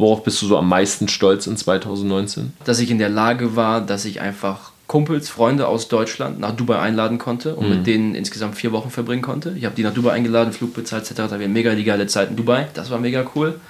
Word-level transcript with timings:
Worauf 0.00 0.24
bist 0.24 0.40
du 0.40 0.46
so 0.46 0.56
am 0.56 0.66
meisten 0.66 1.08
stolz 1.08 1.46
in 1.46 1.58
2019? 1.58 2.54
Dass 2.64 2.78
ich 2.78 2.90
in 2.90 2.98
der 2.98 3.10
Lage 3.10 3.54
war, 3.54 3.82
dass 3.82 4.06
ich 4.06 4.22
einfach 4.22 4.72
Kumpels, 4.86 5.28
Freunde 5.28 5.68
aus 5.68 5.88
Deutschland 5.88 6.40
nach 6.40 6.56
Dubai 6.56 6.78
einladen 6.78 7.18
konnte 7.18 7.54
und 7.54 7.68
mhm. 7.68 7.76
mit 7.76 7.86
denen 7.86 8.14
insgesamt 8.14 8.54
vier 8.54 8.72
Wochen 8.72 8.88
verbringen 8.88 9.20
konnte. 9.20 9.54
Ich 9.58 9.66
habe 9.66 9.74
die 9.74 9.82
nach 9.82 9.92
Dubai 9.92 10.12
eingeladen, 10.12 10.54
Flug 10.54 10.72
bezahlt 10.72 11.02
etc. 11.02 11.28
Da 11.28 11.38
wir 11.38 11.48
mega 11.48 11.74
die 11.74 11.84
geile 11.84 12.06
Zeit 12.06 12.30
in 12.30 12.36
Dubai. 12.36 12.68
Das 12.72 12.90
war 12.90 12.98
mega 12.98 13.26
cool. 13.34 13.60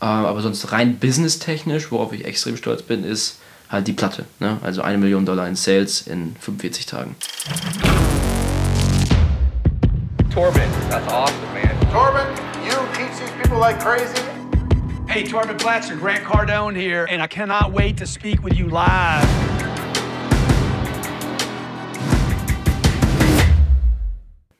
Ähm, 0.00 0.08
aber 0.08 0.40
sonst 0.42 0.70
rein 0.70 0.96
businesstechnisch, 0.96 1.90
worauf 1.90 2.12
ich 2.12 2.24
extrem 2.24 2.56
stolz 2.56 2.82
bin, 2.82 3.02
ist 3.02 3.40
halt 3.68 3.88
die 3.88 3.92
Platte. 3.92 4.26
Ne? 4.38 4.58
Also 4.62 4.82
eine 4.82 4.96
Million 4.96 5.26
Dollar 5.26 5.48
in 5.48 5.56
Sales 5.56 6.02
in 6.06 6.36
45 6.38 6.86
Tagen. 6.86 7.16
Torben, 10.32 10.62
that's 10.88 11.12
awesome, 11.12 11.34
man. 11.52 11.76
Torben, 11.92 12.28
you 12.64 12.76
teach 12.94 13.18
these 13.18 13.32
people 13.42 13.58
like 13.58 13.80
crazy. 13.80 14.39
Hey, 15.10 15.24
Torben 15.24 15.56
Blatcher, 15.56 15.96
Grant 15.96 16.22
Cardone 16.22 16.76
here, 16.76 17.04
and 17.10 17.20
I 17.20 17.26
cannot 17.26 17.72
wait 17.72 17.96
to 17.96 18.06
speak 18.06 18.44
with 18.44 18.56
you 18.56 18.68
live. 18.68 19.26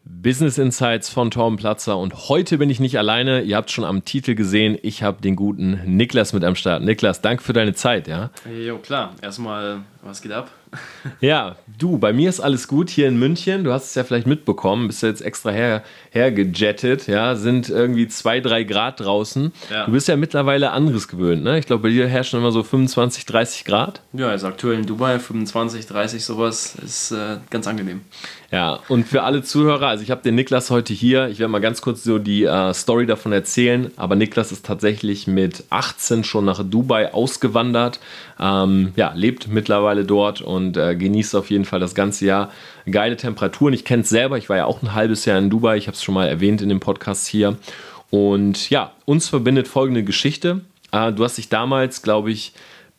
Business 0.04 0.58
Insights 0.58 1.08
von 1.08 1.30
Torben 1.30 1.56
Platzer 1.56 1.96
und 1.96 2.28
heute 2.28 2.58
bin 2.58 2.68
ich 2.68 2.80
nicht 2.80 2.98
alleine. 2.98 3.42
Ihr 3.42 3.56
habt 3.56 3.70
schon 3.70 3.84
am 3.84 4.04
Titel 4.04 4.34
gesehen, 4.34 4.76
ich 4.82 5.04
habe 5.04 5.22
den 5.22 5.36
guten 5.36 5.80
Niklas 5.86 6.32
mit 6.32 6.42
am 6.42 6.56
Start. 6.56 6.82
Niklas, 6.82 7.20
danke 7.20 7.44
für 7.44 7.52
deine 7.52 7.74
Zeit, 7.74 8.08
ja? 8.08 8.30
Jo, 8.52 8.78
klar. 8.78 9.14
Erstmal, 9.22 9.82
was 10.02 10.22
geht 10.22 10.32
ab? 10.32 10.50
Ja, 11.20 11.56
du, 11.78 11.98
bei 11.98 12.12
mir 12.12 12.28
ist 12.28 12.40
alles 12.40 12.68
gut 12.68 12.90
hier 12.90 13.08
in 13.08 13.18
München. 13.18 13.64
Du 13.64 13.72
hast 13.72 13.86
es 13.86 13.94
ja 13.94 14.04
vielleicht 14.04 14.26
mitbekommen, 14.26 14.86
bist 14.86 15.02
du 15.02 15.06
jetzt 15.06 15.22
extra 15.22 15.50
her, 15.50 15.82
hergejettet, 16.10 17.06
ja, 17.06 17.34
sind 17.36 17.68
irgendwie 17.68 18.06
zwei, 18.08 18.40
drei 18.40 18.64
Grad 18.64 19.00
draußen. 19.00 19.52
Ja. 19.70 19.86
Du 19.86 19.92
bist 19.92 20.08
ja 20.08 20.16
mittlerweile 20.16 20.70
anderes 20.70 21.08
gewöhnt, 21.08 21.42
ne? 21.42 21.58
Ich 21.58 21.66
glaube, 21.66 21.84
bei 21.84 21.88
dir 21.88 22.06
herrschen 22.06 22.38
immer 22.38 22.52
so 22.52 22.62
25, 22.62 23.24
30 23.26 23.64
Grad. 23.64 24.02
Ja, 24.12 24.28
also 24.28 24.46
aktuell 24.46 24.78
in 24.78 24.86
Dubai 24.86 25.18
25, 25.18 25.86
30 25.86 26.24
sowas 26.24 26.76
ist 26.76 27.12
äh, 27.12 27.38
ganz 27.50 27.66
angenehm. 27.66 28.02
Ja, 28.52 28.80
und 28.88 29.06
für 29.06 29.22
alle 29.22 29.42
Zuhörer, 29.42 29.88
also 29.88 30.02
ich 30.02 30.10
habe 30.10 30.22
den 30.22 30.34
Niklas 30.34 30.70
heute 30.70 30.92
hier. 30.92 31.28
Ich 31.28 31.38
werde 31.38 31.52
mal 31.52 31.60
ganz 31.60 31.82
kurz 31.82 32.02
so 32.02 32.18
die 32.18 32.44
äh, 32.44 32.74
Story 32.74 33.06
davon 33.06 33.32
erzählen. 33.32 33.92
Aber 33.96 34.16
Niklas 34.16 34.50
ist 34.50 34.66
tatsächlich 34.66 35.26
mit 35.26 35.64
18 35.70 36.24
schon 36.24 36.46
nach 36.46 36.62
Dubai 36.64 37.14
ausgewandert. 37.14 38.00
Ähm, 38.40 38.92
ja, 38.96 39.12
lebt 39.14 39.46
mittlerweile 39.48 39.89
dort 39.96 40.40
und 40.40 40.60
und 40.60 40.76
äh, 40.76 40.94
genießt 40.94 41.34
auf 41.34 41.50
jeden 41.50 41.64
Fall 41.64 41.80
das 41.80 41.94
ganze 41.94 42.26
Jahr 42.26 42.50
geile 42.90 43.16
Temperaturen. 43.16 43.74
Ich 43.74 43.84
kenne 43.84 44.02
es 44.02 44.08
selber, 44.08 44.38
ich 44.38 44.48
war 44.48 44.56
ja 44.56 44.66
auch 44.66 44.82
ein 44.82 44.94
halbes 44.94 45.24
Jahr 45.24 45.38
in 45.38 45.50
Dubai, 45.50 45.76
ich 45.76 45.86
habe 45.86 45.94
es 45.94 46.02
schon 46.02 46.14
mal 46.14 46.28
erwähnt 46.28 46.62
in 46.62 46.68
dem 46.68 46.80
Podcast 46.80 47.26
hier. 47.26 47.56
Und 48.10 48.70
ja, 48.70 48.92
uns 49.04 49.28
verbindet 49.28 49.68
folgende 49.68 50.04
Geschichte. 50.04 50.60
Äh, 50.92 51.12
du 51.12 51.24
hast 51.24 51.38
dich 51.38 51.48
damals, 51.48 52.02
glaube 52.02 52.30
ich, 52.30 52.52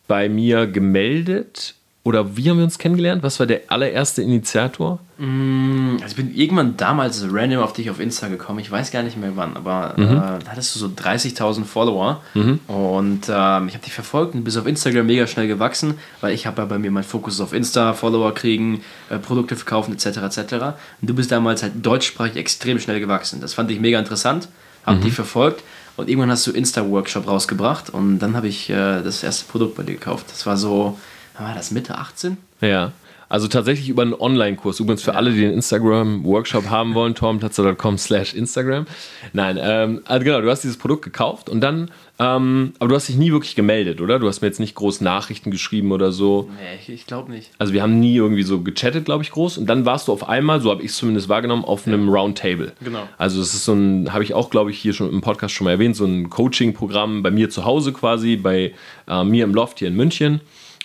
bei 0.07 0.27
mir 0.27 0.67
gemeldet 0.67 1.75
oder 2.03 2.35
wie 2.35 2.49
haben 2.49 2.57
wir 2.57 2.63
uns 2.63 2.79
kennengelernt? 2.79 3.21
Was 3.21 3.39
war 3.39 3.45
der 3.45 3.61
allererste 3.67 4.23
Initiator? 4.23 4.99
Mm, 5.19 5.97
also 6.01 6.07
ich 6.07 6.15
bin 6.15 6.33
irgendwann 6.33 6.75
damals 6.75 7.23
random 7.31 7.61
auf 7.61 7.73
dich 7.73 7.91
auf 7.91 7.99
Insta 7.99 8.27
gekommen. 8.27 8.57
Ich 8.57 8.71
weiß 8.71 8.89
gar 8.89 9.03
nicht 9.03 9.17
mehr 9.17 9.33
wann, 9.35 9.55
aber 9.55 9.93
mhm. 9.97 10.05
äh, 10.05 10.15
da 10.15 10.39
hattest 10.49 10.73
du 10.73 10.79
so 10.79 10.87
30.000 10.87 11.63
Follower 11.63 12.23
und 12.67 13.29
ähm, 13.29 13.67
ich 13.67 13.75
habe 13.75 13.83
dich 13.83 13.93
verfolgt 13.93 14.33
und 14.33 14.43
bist 14.43 14.57
auf 14.57 14.65
Instagram 14.65 15.05
mega 15.05 15.27
schnell 15.27 15.47
gewachsen, 15.47 15.93
weil 16.21 16.33
ich 16.33 16.47
habe 16.47 16.63
ja 16.63 16.65
bei 16.65 16.79
mir 16.79 16.89
meinen 16.89 17.03
Fokus 17.03 17.39
auf 17.39 17.53
Insta, 17.53 17.93
Follower 17.93 18.33
kriegen, 18.33 18.81
äh, 19.11 19.19
Produkte 19.19 19.55
verkaufen 19.55 19.93
etc. 19.93 20.05
etc. 20.17 20.53
Und 21.01 21.09
du 21.09 21.13
bist 21.13 21.31
damals 21.31 21.61
halt 21.61 21.73
deutschsprachig 21.85 22.35
extrem 22.35 22.79
schnell 22.79 22.99
gewachsen. 22.99 23.41
Das 23.41 23.53
fand 23.53 23.69
ich 23.69 23.79
mega 23.79 23.99
interessant, 23.99 24.47
habe 24.87 24.97
mhm. 24.97 25.01
dich 25.03 25.13
verfolgt 25.13 25.63
und 25.97 26.09
irgendwann 26.09 26.31
hast 26.31 26.47
du 26.47 26.51
Insta-Workshop 26.51 27.27
rausgebracht 27.27 27.91
und 27.91 28.17
dann 28.17 28.35
habe 28.35 28.47
ich 28.47 28.71
äh, 28.71 29.03
das 29.03 29.21
erste 29.21 29.45
Produkt 29.45 29.75
bei 29.75 29.83
dir 29.83 29.93
gekauft. 29.93 30.25
Das 30.31 30.47
war 30.47 30.57
so 30.57 30.97
war 31.37 31.53
das 31.53 31.71
Mitte 31.71 31.97
18? 31.97 32.37
Ja. 32.61 32.91
Also 33.31 33.47
tatsächlich 33.47 33.87
über 33.87 34.01
einen 34.01 34.13
Online-Kurs. 34.13 34.81
Übrigens 34.81 35.03
für 35.03 35.15
alle, 35.15 35.31
die 35.31 35.39
den 35.39 35.53
Instagram-Workshop 35.53 36.69
haben 36.69 36.95
wollen, 36.95 37.15
tormplatzer.com 37.15 37.97
slash 37.97 38.33
Instagram. 38.33 38.85
Nein, 39.31 39.57
ähm, 39.61 40.01
also 40.03 40.25
genau, 40.25 40.41
du 40.41 40.49
hast 40.49 40.65
dieses 40.65 40.75
Produkt 40.75 41.03
gekauft 41.03 41.49
und 41.49 41.61
dann, 41.61 41.91
ähm, 42.19 42.73
aber 42.77 42.89
du 42.89 42.95
hast 42.95 43.07
dich 43.07 43.15
nie 43.15 43.31
wirklich 43.31 43.55
gemeldet, 43.55 44.01
oder? 44.01 44.19
Du 44.19 44.27
hast 44.27 44.41
mir 44.41 44.47
jetzt 44.47 44.59
nicht 44.59 44.75
groß 44.75 44.99
Nachrichten 44.99 45.49
geschrieben 45.49 45.93
oder 45.93 46.11
so. 46.11 46.49
Nee, 46.57 46.77
ich, 46.81 46.89
ich 46.89 47.05
glaube 47.05 47.31
nicht. 47.31 47.51
Also 47.57 47.71
wir 47.71 47.81
haben 47.81 48.01
nie 48.01 48.17
irgendwie 48.17 48.43
so 48.43 48.59
gechattet, 48.59 49.05
glaube 49.05 49.23
ich, 49.23 49.31
groß. 49.31 49.59
Und 49.59 49.67
dann 49.67 49.85
warst 49.85 50.09
du 50.09 50.11
auf 50.11 50.27
einmal, 50.27 50.59
so 50.59 50.69
habe 50.69 50.83
ich 50.83 50.91
es 50.91 50.97
zumindest 50.97 51.29
wahrgenommen, 51.29 51.63
auf 51.63 51.87
einem 51.87 52.07
ja. 52.07 52.13
Roundtable. 52.13 52.73
Genau. 52.83 53.07
Also 53.17 53.39
das 53.39 53.53
ist 53.53 53.63
so 53.63 53.71
ein, 53.71 54.11
habe 54.11 54.25
ich 54.25 54.33
auch, 54.33 54.49
glaube 54.49 54.71
ich, 54.71 54.77
hier 54.77 54.91
schon 54.91 55.09
im 55.09 55.21
Podcast 55.21 55.53
schon 55.53 55.63
mal 55.63 55.71
erwähnt, 55.71 55.95
so 55.95 56.03
ein 56.03 56.29
Coaching-Programm 56.29 57.23
bei 57.23 57.31
mir 57.31 57.49
zu 57.49 57.63
Hause 57.63 57.93
quasi, 57.93 58.35
bei 58.35 58.73
äh, 59.07 59.23
mir 59.23 59.45
im 59.45 59.53
Loft 59.53 59.79
hier 59.79 59.87
in 59.87 59.95
München 59.95 60.41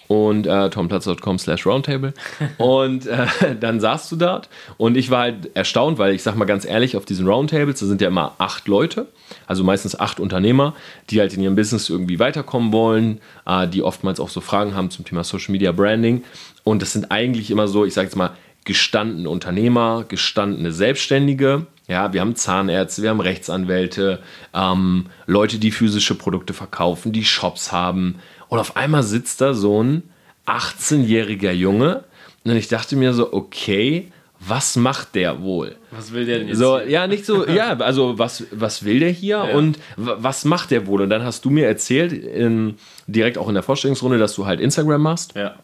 und 0.09 0.47
äh, 0.47 0.71
tomplatz.com 0.71 1.39
slash 1.39 1.67
roundtable. 1.67 2.15
Und 2.59 3.07
äh, 3.07 3.27
dann 3.61 3.81
saßt 3.81 4.13
du 4.13 4.17
dort. 4.17 4.49
Und 4.77 4.97
ich 4.97 5.11
war 5.11 5.23
halt 5.23 5.57
erstaunt, 5.57 5.99
weil 5.99 6.15
ich 6.15 6.23
sag 6.23 6.37
mal 6.37 6.45
ganz 6.45 6.65
ehrlich, 6.65 6.97
auf 6.97 7.05
diesen 7.05 7.27
Roundtables, 7.27 7.81
da 7.81 7.87
sind 7.87 8.01
ja 8.01 8.09
immer 8.09 8.35
acht 8.39 8.69
Leute, 8.69 9.09
also 9.47 9.65
meistens 9.65 9.99
acht 9.99 10.21
Unternehmer, 10.21 10.75
die 11.11 11.21
halt 11.21 11.35
in 11.35 11.43
ihrem 11.43 11.57
Business 11.57 11.89
irgendwie 11.89 12.19
weiterkommen 12.19 12.73
wollen, 12.73 13.21
äh, 13.47 13.67
die 13.67 13.83
oftmals 13.83 14.21
auch 14.21 14.29
so 14.29 14.41
Fragen 14.41 14.75
haben 14.75 14.91
zum 14.91 15.05
Thema 15.05 15.25
Social 15.25 15.53
Media 15.53 15.73
Branding. 15.73 16.25
Und 16.65 16.83
das 16.83 16.93
sind 16.93 17.11
eigentlich 17.11 17.51
immer 17.51 17.69
so, 17.69 17.85
ich 17.85 17.95
sag 17.95 18.05
jetzt 18.05 18.17
mal, 18.17 18.33
gestandene 18.65 19.31
Unternehmer, 19.31 20.05
gestandene 20.09 20.73
Selbstständige, 20.73 21.67
ja, 21.89 22.13
wir 22.13 22.21
haben 22.21 22.35
Zahnärzte, 22.35 23.03
wir 23.03 23.11
haben 23.11 23.21
Rechtsanwälte, 23.21 24.21
ähm, 24.53 25.07
Leute, 25.27 25.59
die 25.59 25.71
physische 25.71 26.17
Produkte 26.17 26.53
verkaufen, 26.53 27.13
die 27.13 27.25
Shops 27.25 27.71
haben, 27.71 28.17
und 28.49 28.59
auf 28.59 28.77
einmal 28.77 29.03
sitzt 29.03 29.41
da 29.41 29.55
so 29.55 29.83
ein 29.83 30.03
18-jähriger 30.47 31.53
Junge 31.53 32.05
und 32.45 32.57
ich 32.57 32.69
dachte 32.69 32.97
mir 32.97 33.13
so, 33.13 33.33
okay, 33.33 34.11
was 34.39 34.77
macht 34.77 35.15
der 35.15 35.43
wohl? 35.43 35.77
Was 35.91 36.13
will 36.13 36.27
der 36.27 36.39
denn 36.39 36.49
jetzt? 36.49 36.59
So, 36.59 36.79
ja, 36.79 37.07
nicht 37.07 37.25
so, 37.25 37.47
ja, 37.49 37.77
also 37.79 38.19
was, 38.19 38.45
was 38.53 38.85
will 38.85 39.01
der 39.01 39.11
hier 39.11 39.37
ja. 39.37 39.57
und 39.57 39.79
was 39.97 40.45
macht 40.45 40.71
der 40.71 40.87
wohl? 40.87 41.03
Und 41.03 41.11
dann 41.11 41.25
hast 41.25 41.45
du 41.45 41.51
mir 41.51 41.67
erzählt, 41.67 42.13
in, 42.13 42.77
direkt 43.07 43.39
auch 43.39 43.49
in 43.49 43.55
der 43.55 43.63
Vorstellungsrunde, 43.63 44.19
dass 44.19 44.35
du 44.35 44.47
halt 44.47 44.61
Instagram 44.61 45.03
machst. 45.03 45.35
Ja. 45.35 45.55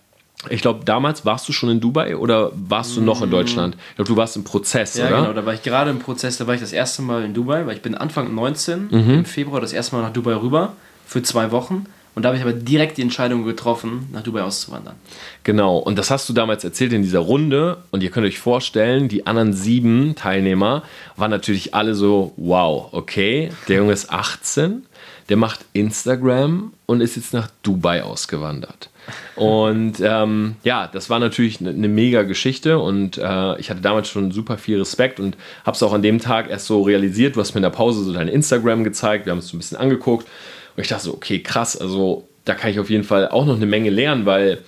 Ich 0.50 0.60
glaube, 0.60 0.84
damals 0.84 1.24
warst 1.24 1.48
du 1.48 1.52
schon 1.52 1.70
in 1.70 1.80
Dubai 1.80 2.16
oder 2.16 2.50
warst 2.54 2.96
du 2.96 3.00
noch 3.00 3.22
in 3.22 3.28
mm. 3.28 3.30
Deutschland? 3.30 3.76
Ich 3.90 3.96
glaube, 3.96 4.08
du 4.08 4.16
warst 4.16 4.36
im 4.36 4.42
Prozess, 4.42 4.96
ja, 4.96 5.06
oder? 5.06 5.14
Ja, 5.14 5.20
genau, 5.22 5.32
da 5.34 5.46
war 5.46 5.54
ich 5.54 5.62
gerade 5.62 5.90
im 5.90 6.00
Prozess, 6.00 6.36
da 6.38 6.48
war 6.48 6.54
ich 6.54 6.60
das 6.60 6.72
erste 6.72 7.02
Mal 7.02 7.24
in 7.24 7.32
Dubai, 7.32 7.64
weil 7.64 7.76
ich 7.76 7.82
bin 7.82 7.94
Anfang 7.94 8.34
19, 8.34 8.88
mhm. 8.90 9.10
im 9.10 9.24
Februar 9.24 9.60
das 9.60 9.72
erste 9.72 9.94
Mal 9.94 10.02
nach 10.02 10.12
Dubai 10.12 10.34
rüber 10.34 10.72
für 11.06 11.22
zwei 11.22 11.52
Wochen. 11.52 11.86
Und 12.14 12.22
da 12.22 12.28
habe 12.28 12.36
ich 12.36 12.42
aber 12.42 12.52
direkt 12.52 12.98
die 12.98 13.02
Entscheidung 13.02 13.44
getroffen, 13.44 14.08
nach 14.12 14.22
Dubai 14.22 14.42
auszuwandern. 14.42 14.96
Genau, 15.44 15.78
und 15.78 15.98
das 15.98 16.10
hast 16.10 16.28
du 16.28 16.34
damals 16.34 16.62
erzählt 16.62 16.92
in 16.92 17.02
dieser 17.02 17.20
Runde. 17.20 17.78
Und 17.90 18.02
ihr 18.02 18.10
könnt 18.10 18.26
euch 18.26 18.38
vorstellen, 18.38 19.08
die 19.08 19.26
anderen 19.26 19.54
sieben 19.54 20.14
Teilnehmer 20.14 20.82
waren 21.16 21.30
natürlich 21.30 21.74
alle 21.74 21.94
so, 21.94 22.34
wow, 22.36 22.88
okay, 22.92 23.50
der 23.68 23.78
Junge 23.78 23.94
ist 23.94 24.10
18, 24.10 24.84
der 25.30 25.38
macht 25.38 25.60
Instagram 25.72 26.74
und 26.84 27.00
ist 27.00 27.16
jetzt 27.16 27.32
nach 27.32 27.48
Dubai 27.62 28.02
ausgewandert. 28.02 28.90
Und 29.34 29.94
ähm, 30.00 30.56
ja, 30.62 30.86
das 30.86 31.08
war 31.08 31.18
natürlich 31.18 31.60
eine, 31.60 31.70
eine 31.70 31.88
mega 31.88 32.22
Geschichte 32.22 32.78
und 32.78 33.18
äh, 33.18 33.58
ich 33.58 33.70
hatte 33.70 33.80
damals 33.80 34.08
schon 34.08 34.30
super 34.30 34.58
viel 34.58 34.78
Respekt 34.78 35.18
und 35.18 35.36
habe 35.64 35.74
es 35.74 35.82
auch 35.82 35.92
an 35.92 36.02
dem 36.02 36.20
Tag 36.20 36.50
erst 36.50 36.66
so 36.66 36.82
realisiert. 36.82 37.34
Du 37.34 37.40
hast 37.40 37.54
mir 37.54 37.58
in 37.58 37.64
der 37.64 37.70
Pause 37.70 38.04
so 38.04 38.12
dein 38.12 38.28
Instagram 38.28 38.84
gezeigt, 38.84 39.26
wir 39.26 39.32
haben 39.32 39.38
es 39.38 39.48
so 39.48 39.56
ein 39.56 39.58
bisschen 39.58 39.78
angeguckt 39.78 40.28
und 40.76 40.82
ich 40.82 40.88
dachte 40.88 41.04
so, 41.04 41.14
okay, 41.14 41.40
krass, 41.40 41.76
also 41.76 42.28
da 42.44 42.54
kann 42.54 42.70
ich 42.70 42.80
auf 42.80 42.90
jeden 42.90 43.04
Fall 43.04 43.28
auch 43.28 43.46
noch 43.46 43.56
eine 43.56 43.66
Menge 43.66 43.90
lernen, 43.90 44.26
weil 44.26 44.58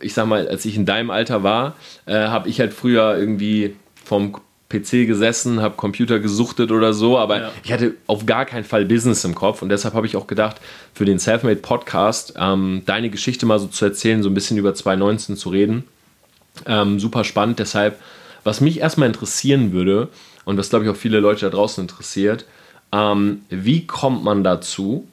ich 0.00 0.14
sag 0.14 0.26
mal, 0.26 0.48
als 0.48 0.64
ich 0.64 0.76
in 0.76 0.86
deinem 0.86 1.10
Alter 1.10 1.42
war, 1.42 1.76
äh, 2.06 2.14
habe 2.14 2.48
ich 2.48 2.60
halt 2.60 2.72
früher 2.72 3.16
irgendwie 3.16 3.76
vom 4.04 4.34
PC 4.68 5.06
gesessen, 5.06 5.60
habe 5.60 5.76
Computer 5.76 6.18
gesuchtet 6.18 6.72
oder 6.72 6.94
so, 6.94 7.18
aber 7.18 7.40
ja. 7.40 7.50
ich 7.62 7.72
hatte 7.72 7.94
auf 8.06 8.24
gar 8.24 8.46
keinen 8.46 8.64
Fall 8.64 8.86
Business 8.86 9.24
im 9.24 9.34
Kopf 9.34 9.60
und 9.60 9.68
deshalb 9.68 9.94
habe 9.94 10.06
ich 10.06 10.16
auch 10.16 10.26
gedacht, 10.26 10.60
für 10.94 11.04
den 11.04 11.18
Selfmade 11.18 11.56
Podcast 11.56 12.34
ähm, 12.38 12.82
deine 12.86 13.10
Geschichte 13.10 13.44
mal 13.44 13.58
so 13.58 13.66
zu 13.66 13.84
erzählen, 13.84 14.22
so 14.22 14.30
ein 14.30 14.34
bisschen 14.34 14.56
über 14.56 14.74
2019 14.74 15.36
zu 15.36 15.50
reden. 15.50 15.84
Ähm, 16.66 16.98
super 16.98 17.24
spannend, 17.24 17.58
deshalb, 17.58 18.00
was 18.44 18.60
mich 18.60 18.80
erstmal 18.80 19.08
interessieren 19.08 19.72
würde 19.72 20.08
und 20.44 20.56
was 20.56 20.70
glaube 20.70 20.84
ich 20.86 20.90
auch 20.90 20.96
viele 20.96 21.20
Leute 21.20 21.42
da 21.42 21.50
draußen 21.50 21.82
interessiert, 21.82 22.46
ähm, 22.92 23.42
wie 23.50 23.86
kommt 23.86 24.24
man 24.24 24.42
dazu, 24.42 25.06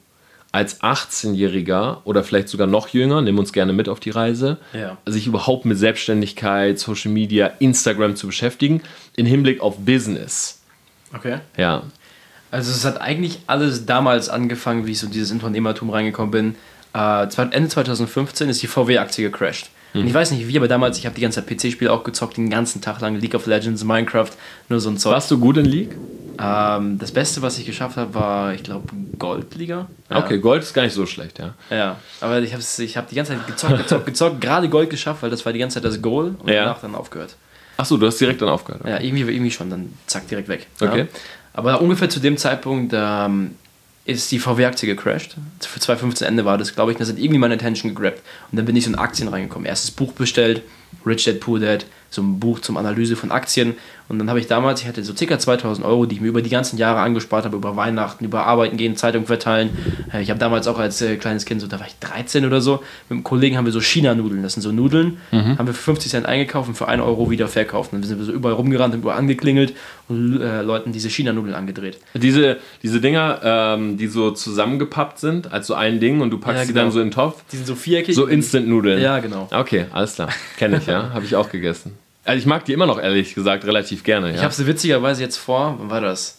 als 0.52 0.80
18-Jähriger 0.80 1.98
oder 2.04 2.24
vielleicht 2.24 2.48
sogar 2.48 2.66
noch 2.66 2.88
jünger, 2.88 3.22
nimm 3.22 3.38
uns 3.38 3.52
gerne 3.52 3.72
mit 3.72 3.88
auf 3.88 4.00
die 4.00 4.10
Reise, 4.10 4.58
ja. 4.72 4.98
sich 5.06 5.26
überhaupt 5.26 5.64
mit 5.64 5.78
Selbstständigkeit, 5.78 6.78
Social 6.78 7.12
Media, 7.12 7.52
Instagram 7.60 8.16
zu 8.16 8.26
beschäftigen, 8.26 8.82
im 9.16 9.26
Hinblick 9.26 9.60
auf 9.60 9.78
Business. 9.78 10.60
Okay. 11.14 11.38
Ja. 11.56 11.84
Also 12.50 12.72
es 12.72 12.84
hat 12.84 13.00
eigentlich 13.00 13.40
alles 13.46 13.86
damals 13.86 14.28
angefangen, 14.28 14.86
wie 14.86 14.92
ich 14.92 14.98
so 14.98 15.06
in 15.06 15.12
dieses 15.12 15.30
Unternehmertum 15.30 15.90
reingekommen 15.90 16.30
bin. 16.32 16.54
Äh, 16.94 17.28
Ende 17.52 17.68
2015 17.68 18.48
ist 18.48 18.62
die 18.62 18.66
VW-Aktie 18.66 19.30
gecrashed. 19.30 19.70
Mhm. 19.94 20.00
Und 20.00 20.06
ich 20.08 20.14
weiß 20.14 20.32
nicht 20.32 20.48
wie, 20.48 20.56
aber 20.56 20.66
damals, 20.66 20.98
ich 20.98 21.06
habe 21.06 21.14
die 21.14 21.20
ganze 21.20 21.44
Zeit 21.44 21.56
PC-Spiele 21.56 21.92
auch 21.92 22.02
gezockt, 22.02 22.36
den 22.36 22.50
ganzen 22.50 22.80
Tag 22.80 23.00
lang, 23.00 23.16
League 23.16 23.34
of 23.34 23.46
Legends, 23.46 23.84
Minecraft, 23.84 24.30
nur 24.68 24.80
so 24.80 24.90
ein 24.90 24.98
Zeug. 24.98 25.12
Warst 25.12 25.30
du 25.30 25.38
gut 25.38 25.56
in 25.58 25.64
League? 25.64 25.96
Ähm, 26.38 26.98
das 26.98 27.12
Beste, 27.12 27.42
was 27.42 27.58
ich 27.58 27.66
geschafft 27.66 27.96
habe, 27.96 28.14
war, 28.14 28.54
ich 28.54 28.62
glaube, 28.62 28.88
Goldliga. 29.18 29.86
Ja. 30.10 30.18
Okay, 30.18 30.38
Gold 30.38 30.62
ist 30.62 30.74
gar 30.74 30.82
nicht 30.82 30.94
so 30.94 31.06
schlecht, 31.06 31.38
ja. 31.38 31.54
Ja, 31.70 31.96
aber 32.20 32.40
ich 32.40 32.52
habe 32.52 32.62
ich 32.78 32.96
hab 32.96 33.08
die 33.08 33.14
ganze 33.14 33.32
Zeit 33.32 33.46
gezockt, 33.46 33.78
gezockt, 33.78 34.06
gezockt, 34.06 34.40
gerade 34.40 34.68
Gold 34.68 34.90
geschafft, 34.90 35.22
weil 35.22 35.30
das 35.30 35.44
war 35.44 35.52
die 35.52 35.58
ganze 35.58 35.74
Zeit 35.74 35.84
das 35.84 36.00
Goal 36.00 36.34
und 36.38 36.48
ja. 36.48 36.64
danach 36.64 36.80
dann 36.80 36.94
aufgehört. 36.94 37.36
Achso, 37.76 37.96
du 37.96 38.06
hast 38.06 38.20
direkt 38.20 38.42
dann 38.42 38.48
aufgehört. 38.48 38.82
Okay. 38.82 38.90
Ja, 38.90 39.00
irgendwie, 39.00 39.22
irgendwie 39.22 39.50
schon, 39.50 39.70
dann 39.70 39.92
zack, 40.06 40.28
direkt 40.28 40.48
weg. 40.48 40.66
Okay. 40.80 41.00
Ja. 41.00 41.06
Aber 41.52 41.80
ungefähr 41.80 42.08
zu 42.08 42.20
dem 42.20 42.36
Zeitpunkt 42.36 42.92
ähm, 42.94 43.56
ist 44.04 44.30
die 44.32 44.38
VW-Aktie 44.38 44.86
gecrashed. 44.86 45.36
Für 45.60 45.80
2015 45.80 46.26
Ende 46.26 46.44
war 46.44 46.58
das, 46.58 46.74
glaube 46.74 46.92
ich, 46.92 46.98
das 46.98 47.08
hat 47.08 47.18
irgendwie 47.18 47.38
meine 47.38 47.54
Attention 47.54 47.94
gegrabt. 47.94 48.20
Und 48.50 48.56
dann 48.56 48.66
bin 48.66 48.76
ich 48.76 48.84
so 48.84 48.90
in 48.90 48.96
Aktien 48.96 49.28
reingekommen. 49.28 49.66
Erstes 49.66 49.90
Buch 49.90 50.12
bestellt, 50.12 50.62
Rich 51.06 51.24
Dad 51.24 51.40
Poor 51.40 51.58
Dad, 51.60 51.86
so 52.10 52.22
ein 52.22 52.40
Buch 52.40 52.60
zum 52.60 52.76
Analyse 52.76 53.16
von 53.16 53.30
Aktien. 53.30 53.76
Und 54.10 54.18
dann 54.18 54.28
habe 54.28 54.40
ich 54.40 54.48
damals, 54.48 54.82
ich 54.82 54.88
hatte 54.88 55.04
so 55.04 55.14
ca. 55.14 55.38
2000 55.38 55.86
Euro, 55.86 56.04
die 56.04 56.16
ich 56.16 56.20
mir 56.20 56.26
über 56.26 56.42
die 56.42 56.50
ganzen 56.50 56.76
Jahre 56.78 56.98
angespart 56.98 57.44
habe, 57.44 57.56
über 57.56 57.76
Weihnachten, 57.76 58.24
über 58.24 58.44
Arbeiten 58.44 58.76
gehen, 58.76 58.96
Zeitung 58.96 59.24
verteilen. 59.24 59.70
Äh, 60.12 60.20
ich 60.20 60.30
habe 60.30 60.40
damals 60.40 60.66
auch 60.66 60.80
als 60.80 61.00
äh, 61.00 61.14
kleines 61.14 61.44
Kind, 61.44 61.60
so 61.60 61.68
da 61.68 61.78
war 61.78 61.86
ich 61.86 61.94
13 62.00 62.44
oder 62.44 62.60
so, 62.60 62.82
mit 63.08 63.12
einem 63.12 63.22
Kollegen 63.22 63.56
haben 63.56 63.66
wir 63.66 63.72
so 63.72 63.80
China-Nudeln, 63.80 64.42
das 64.42 64.54
sind 64.54 64.62
so 64.62 64.72
Nudeln, 64.72 65.18
mhm. 65.30 65.56
haben 65.56 65.66
wir 65.68 65.74
für 65.74 65.82
50 65.82 66.10
Cent 66.10 66.26
eingekauft 66.26 66.68
und 66.68 66.74
für 66.74 66.88
1 66.88 67.00
Euro 67.00 67.30
wieder 67.30 67.46
verkauft. 67.46 67.92
Und 67.92 68.00
dann 68.00 68.08
sind 68.08 68.18
wir 68.18 68.24
so 68.24 68.32
überall 68.32 68.56
rumgerannt 68.56 68.94
und 68.94 69.02
überall 69.02 69.16
angeklingelt 69.16 69.74
und 70.08 70.42
äh, 70.42 70.62
Leuten 70.62 70.90
diese 70.90 71.08
China-Nudeln 71.08 71.54
angedreht. 71.54 71.98
Diese, 72.14 72.56
diese 72.82 73.00
Dinger, 73.00 73.40
ähm, 73.44 73.96
die 73.96 74.08
so 74.08 74.32
zusammengepappt 74.32 75.20
sind, 75.20 75.52
als 75.52 75.68
so 75.68 75.74
ein 75.74 76.00
Ding 76.00 76.20
und 76.20 76.30
du 76.30 76.38
packst 76.38 76.62
ja, 76.62 76.64
genau. 76.64 76.66
die 76.66 76.74
dann 76.74 76.90
so 76.90 76.98
in 76.98 77.06
den 77.06 77.14
Topf. 77.14 77.44
Die 77.52 77.58
sind 77.58 77.66
so 77.66 77.76
viereckig. 77.76 78.16
So 78.16 78.26
Instant-Nudeln. 78.26 79.00
Ja, 79.00 79.20
genau. 79.20 79.48
Okay, 79.52 79.86
alles 79.92 80.16
klar. 80.16 80.30
Kenne 80.58 80.78
ich, 80.78 80.86
ja. 80.86 81.10
habe 81.14 81.24
ich 81.24 81.36
auch 81.36 81.48
gegessen. 81.48 81.92
Also 82.30 82.38
ich 82.38 82.46
mag 82.46 82.64
die 82.64 82.72
immer 82.72 82.86
noch, 82.86 83.00
ehrlich 83.00 83.34
gesagt, 83.34 83.64
relativ 83.64 84.04
gerne. 84.04 84.28
Ja. 84.28 84.36
Ich 84.36 84.42
habe 84.44 84.54
sie 84.54 84.64
witzigerweise 84.64 85.20
jetzt 85.20 85.36
vor, 85.36 85.74
wann 85.80 85.90
war 85.90 86.00
das? 86.00 86.38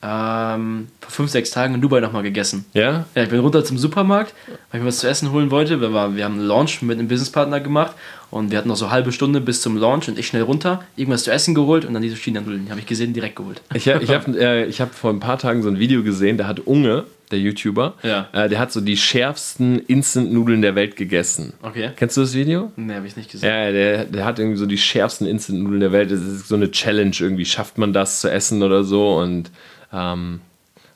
Ähm, 0.00 0.86
vor 1.00 1.10
fünf, 1.10 1.30
sechs 1.32 1.50
Tagen 1.50 1.74
in 1.74 1.80
Dubai 1.80 1.98
nochmal 1.98 2.22
gegessen. 2.22 2.64
Ja? 2.74 3.06
Ja, 3.16 3.24
ich 3.24 3.28
bin 3.28 3.40
runter 3.40 3.64
zum 3.64 3.76
Supermarkt, 3.76 4.34
weil 4.46 4.78
ich 4.78 4.84
mir 4.84 4.88
was 4.88 4.98
zu 4.98 5.08
essen 5.08 5.32
holen 5.32 5.50
wollte. 5.50 5.80
Wir, 5.80 5.92
war, 5.92 6.14
wir 6.14 6.24
haben 6.24 6.34
einen 6.34 6.46
Launch 6.46 6.80
mit 6.82 6.96
einem 6.96 7.08
Businesspartner 7.08 7.58
gemacht 7.58 7.96
und 8.30 8.52
wir 8.52 8.58
hatten 8.58 8.68
noch 8.68 8.76
so 8.76 8.84
eine 8.84 8.94
halbe 8.94 9.10
Stunde 9.10 9.40
bis 9.40 9.62
zum 9.62 9.76
Launch 9.76 10.06
und 10.06 10.16
ich 10.16 10.28
schnell 10.28 10.42
runter, 10.42 10.84
irgendwas 10.94 11.24
zu 11.24 11.32
essen 11.32 11.56
geholt 11.56 11.84
und 11.84 11.92
dann 11.92 12.02
diese 12.02 12.14
China-Nudeln, 12.14 12.66
die 12.66 12.70
habe 12.70 12.78
ich 12.78 12.86
gesehen, 12.86 13.12
direkt 13.12 13.34
geholt. 13.34 13.62
Ich, 13.74 13.88
ich 13.88 14.10
habe 14.10 14.38
äh, 14.40 14.70
hab 14.70 14.94
vor 14.94 15.10
ein 15.10 15.18
paar 15.18 15.38
Tagen 15.38 15.64
so 15.64 15.68
ein 15.68 15.80
Video 15.80 16.04
gesehen, 16.04 16.38
da 16.38 16.46
hat 16.46 16.60
Unge, 16.60 17.02
der 17.32 17.40
YouTuber, 17.40 17.94
ja. 18.02 18.28
äh, 18.32 18.48
der 18.48 18.58
hat 18.58 18.70
so 18.72 18.80
die 18.80 18.96
schärfsten 18.96 19.78
Instant-Nudeln 19.78 20.62
der 20.62 20.74
Welt 20.74 20.96
gegessen. 20.96 21.54
Okay. 21.62 21.90
Kennst 21.96 22.16
du 22.16 22.20
das 22.20 22.34
Video? 22.34 22.70
Nee, 22.76 22.94
habe 22.94 23.06
ich 23.06 23.16
nicht 23.16 23.30
gesehen. 23.30 23.48
Ja, 23.48 23.72
der, 23.72 24.04
der 24.04 24.24
hat 24.24 24.38
irgendwie 24.38 24.58
so 24.58 24.66
die 24.66 24.78
schärfsten 24.78 25.26
Instant-Nudeln 25.26 25.80
der 25.80 25.92
Welt. 25.92 26.10
Das 26.10 26.20
ist 26.20 26.48
so 26.48 26.54
eine 26.54 26.70
Challenge 26.70 27.16
irgendwie. 27.18 27.44
Schafft 27.44 27.78
man 27.78 27.92
das 27.92 28.20
zu 28.20 28.30
essen 28.30 28.62
oder 28.62 28.84
so? 28.84 29.16
Und 29.16 29.50
ähm, 29.92 30.40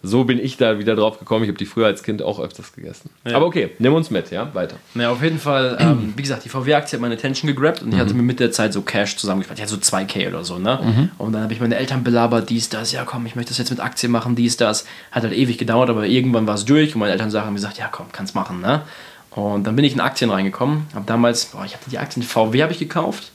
so 0.06 0.24
bin 0.24 0.38
ich 0.38 0.56
da 0.56 0.78
wieder 0.78 0.96
drauf 0.96 1.18
gekommen. 1.18 1.44
Ich 1.44 1.48
habe 1.48 1.58
die 1.58 1.66
früher 1.66 1.86
als 1.86 2.02
Kind 2.02 2.22
auch 2.22 2.40
öfters 2.40 2.72
gegessen. 2.72 3.10
Ja. 3.24 3.36
Aber 3.36 3.46
okay, 3.46 3.70
nimm 3.78 3.94
uns 3.94 4.10
mit, 4.10 4.30
ja, 4.30 4.54
weiter. 4.54 4.76
Ja, 4.94 5.10
auf 5.10 5.22
jeden 5.22 5.38
Fall, 5.38 5.76
ähm, 5.80 6.14
wie 6.16 6.22
gesagt, 6.22 6.44
die 6.44 6.48
VW-Aktie 6.48 6.96
hat 6.96 7.00
meine 7.00 7.14
Attention 7.14 7.48
gegrabt 7.48 7.82
und 7.82 7.92
ich 7.92 7.98
hatte 7.98 8.12
mhm. 8.12 8.20
mir 8.20 8.26
mit 8.26 8.40
der 8.40 8.52
Zeit 8.52 8.72
so 8.72 8.82
Cash 8.82 9.16
zusammengespart. 9.16 9.58
Ich 9.58 9.62
hatte 9.64 9.74
so 9.74 9.96
2K 9.96 10.28
oder 10.28 10.44
so, 10.44 10.58
ne? 10.58 10.80
Mhm. 10.82 11.10
Und 11.18 11.32
dann 11.32 11.42
habe 11.42 11.52
ich 11.52 11.60
meine 11.60 11.76
Eltern 11.76 12.04
belabert, 12.04 12.48
dies, 12.50 12.68
das, 12.68 12.92
ja 12.92 13.04
komm, 13.04 13.26
ich 13.26 13.36
möchte 13.36 13.50
das 13.50 13.58
jetzt 13.58 13.70
mit 13.70 13.80
Aktien 13.80 14.12
machen, 14.12 14.36
dies, 14.36 14.56
das. 14.56 14.86
Hat 15.10 15.22
halt 15.22 15.34
ewig 15.34 15.58
gedauert, 15.58 15.90
aber 15.90 16.06
irgendwann 16.06 16.46
war 16.46 16.54
es 16.54 16.64
durch 16.64 16.94
und 16.94 17.00
meine 17.00 17.12
Eltern 17.12 17.32
haben 17.32 17.54
gesagt, 17.54 17.78
ja 17.78 17.88
komm, 17.90 18.06
kannst 18.12 18.34
machen, 18.34 18.60
ne? 18.60 18.82
Und 19.30 19.66
dann 19.66 19.76
bin 19.76 19.84
ich 19.84 19.92
in 19.92 20.00
Aktien 20.00 20.30
reingekommen. 20.30 20.86
Habe 20.94 21.04
damals, 21.06 21.46
boah, 21.46 21.64
ich 21.66 21.74
hatte 21.74 21.90
die 21.90 21.98
Aktien 21.98 22.22
VW 22.22 22.62
habe 22.62 22.72
ich 22.72 22.78
gekauft. 22.78 23.32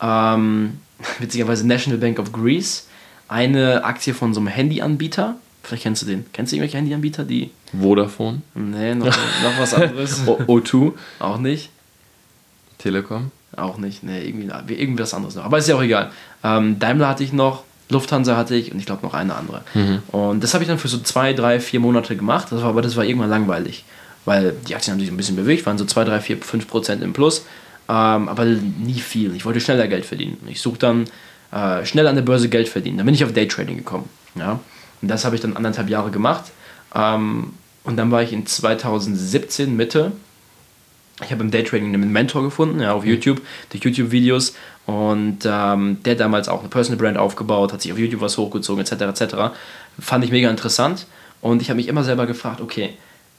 Ähm, 0.00 0.78
witzigerweise 1.18 1.66
National 1.66 1.98
Bank 1.98 2.18
of 2.18 2.32
Greece. 2.32 2.86
Eine 3.28 3.84
Aktie 3.84 4.14
von 4.14 4.32
so 4.32 4.40
einem 4.40 4.48
Handyanbieter 4.48 5.36
Vielleicht 5.62 5.82
kennst 5.82 6.02
du 6.02 6.06
den. 6.06 6.24
Kennst 6.32 6.52
du 6.52 6.56
irgendwelche 6.56 6.78
Handyanbieter, 6.78 7.24
die. 7.24 7.50
Vodafone? 7.78 8.42
Nee, 8.54 8.94
noch, 8.94 9.06
noch 9.42 9.58
was 9.58 9.74
anderes. 9.74 10.22
O2? 10.26 10.92
Auch 11.18 11.38
nicht. 11.38 11.70
Telekom? 12.78 13.30
Auch 13.56 13.78
nicht. 13.78 14.02
Nee, 14.02 14.26
irgendwie, 14.26 14.74
irgendwas 14.74 15.12
anderes 15.14 15.34
noch. 15.34 15.44
Aber 15.44 15.58
ist 15.58 15.68
ja 15.68 15.76
auch 15.76 15.82
egal. 15.82 16.10
Ähm, 16.42 16.78
Daimler 16.78 17.08
hatte 17.08 17.24
ich 17.24 17.32
noch, 17.32 17.64
Lufthansa 17.88 18.36
hatte 18.36 18.54
ich 18.54 18.72
und 18.72 18.78
ich 18.78 18.86
glaube 18.86 19.02
noch 19.04 19.14
eine 19.14 19.34
andere. 19.34 19.62
Mhm. 19.74 20.02
Und 20.08 20.42
das 20.42 20.54
habe 20.54 20.64
ich 20.64 20.68
dann 20.68 20.78
für 20.78 20.88
so 20.88 20.98
zwei, 20.98 21.32
drei, 21.32 21.60
vier 21.60 21.80
Monate 21.80 22.16
gemacht. 22.16 22.48
Das 22.50 22.62
war, 22.62 22.70
aber 22.70 22.82
das 22.82 22.96
war 22.96 23.04
irgendwann 23.04 23.30
langweilig. 23.30 23.84
Weil 24.24 24.54
die 24.68 24.74
Aktien 24.74 24.92
haben 24.92 25.00
sich 25.00 25.10
ein 25.10 25.16
bisschen 25.16 25.36
bewegt, 25.36 25.66
waren 25.66 25.78
so 25.78 25.84
2, 25.84 26.04
3, 26.04 26.20
4, 26.20 26.38
5 26.38 26.68
Prozent 26.68 27.02
im 27.02 27.12
Plus. 27.12 27.44
Ähm, 27.88 28.28
aber 28.28 28.44
nie 28.44 29.00
viel. 29.00 29.34
Ich 29.34 29.44
wollte 29.44 29.60
schneller 29.60 29.88
Geld 29.88 30.04
verdienen. 30.04 30.36
Ich 30.46 30.60
suche 30.60 30.78
dann 30.78 31.06
äh, 31.52 31.84
schnell 31.84 32.06
an 32.06 32.14
der 32.14 32.22
Börse 32.22 32.48
Geld 32.48 32.68
verdienen. 32.68 32.98
Dann 32.98 33.06
bin 33.06 33.14
ich 33.14 33.24
auf 33.24 33.32
Daytrading 33.32 33.78
gekommen. 33.78 34.08
Ja. 34.36 34.60
Und 35.02 35.08
das 35.08 35.24
habe 35.24 35.34
ich 35.34 35.40
dann 35.40 35.56
anderthalb 35.56 35.88
Jahre 35.88 36.10
gemacht. 36.10 36.44
Ähm, 36.94 37.54
und 37.84 37.96
dann 37.96 38.10
war 38.10 38.22
ich 38.22 38.32
in 38.32 38.46
2017 38.46 39.74
Mitte. 39.76 40.12
Ich 41.22 41.30
habe 41.32 41.42
im 41.42 41.50
Daytrading 41.50 41.92
einen 41.92 42.12
Mentor 42.12 42.42
gefunden, 42.42 42.80
ja, 42.80 42.92
auf 42.92 43.04
mhm. 43.04 43.10
YouTube, 43.10 43.40
durch 43.70 43.84
YouTube-Videos. 43.84 44.54
Und 44.86 45.38
ähm, 45.44 45.98
der 46.04 46.12
hat 46.12 46.20
damals 46.20 46.48
auch 46.48 46.60
eine 46.60 46.68
Personal 46.68 46.98
Brand 46.98 47.18
aufgebaut, 47.18 47.72
hat 47.72 47.82
sich 47.82 47.92
auf 47.92 47.98
YouTube 47.98 48.20
was 48.20 48.38
hochgezogen, 48.38 48.84
etc. 48.84 49.02
etc. 49.02 49.34
Fand 49.98 50.24
ich 50.24 50.30
mega 50.30 50.50
interessant. 50.50 51.06
Und 51.40 51.62
ich 51.62 51.70
habe 51.70 51.76
mich 51.76 51.88
immer 51.88 52.04
selber 52.04 52.26
gefragt, 52.26 52.60
okay, 52.60 52.90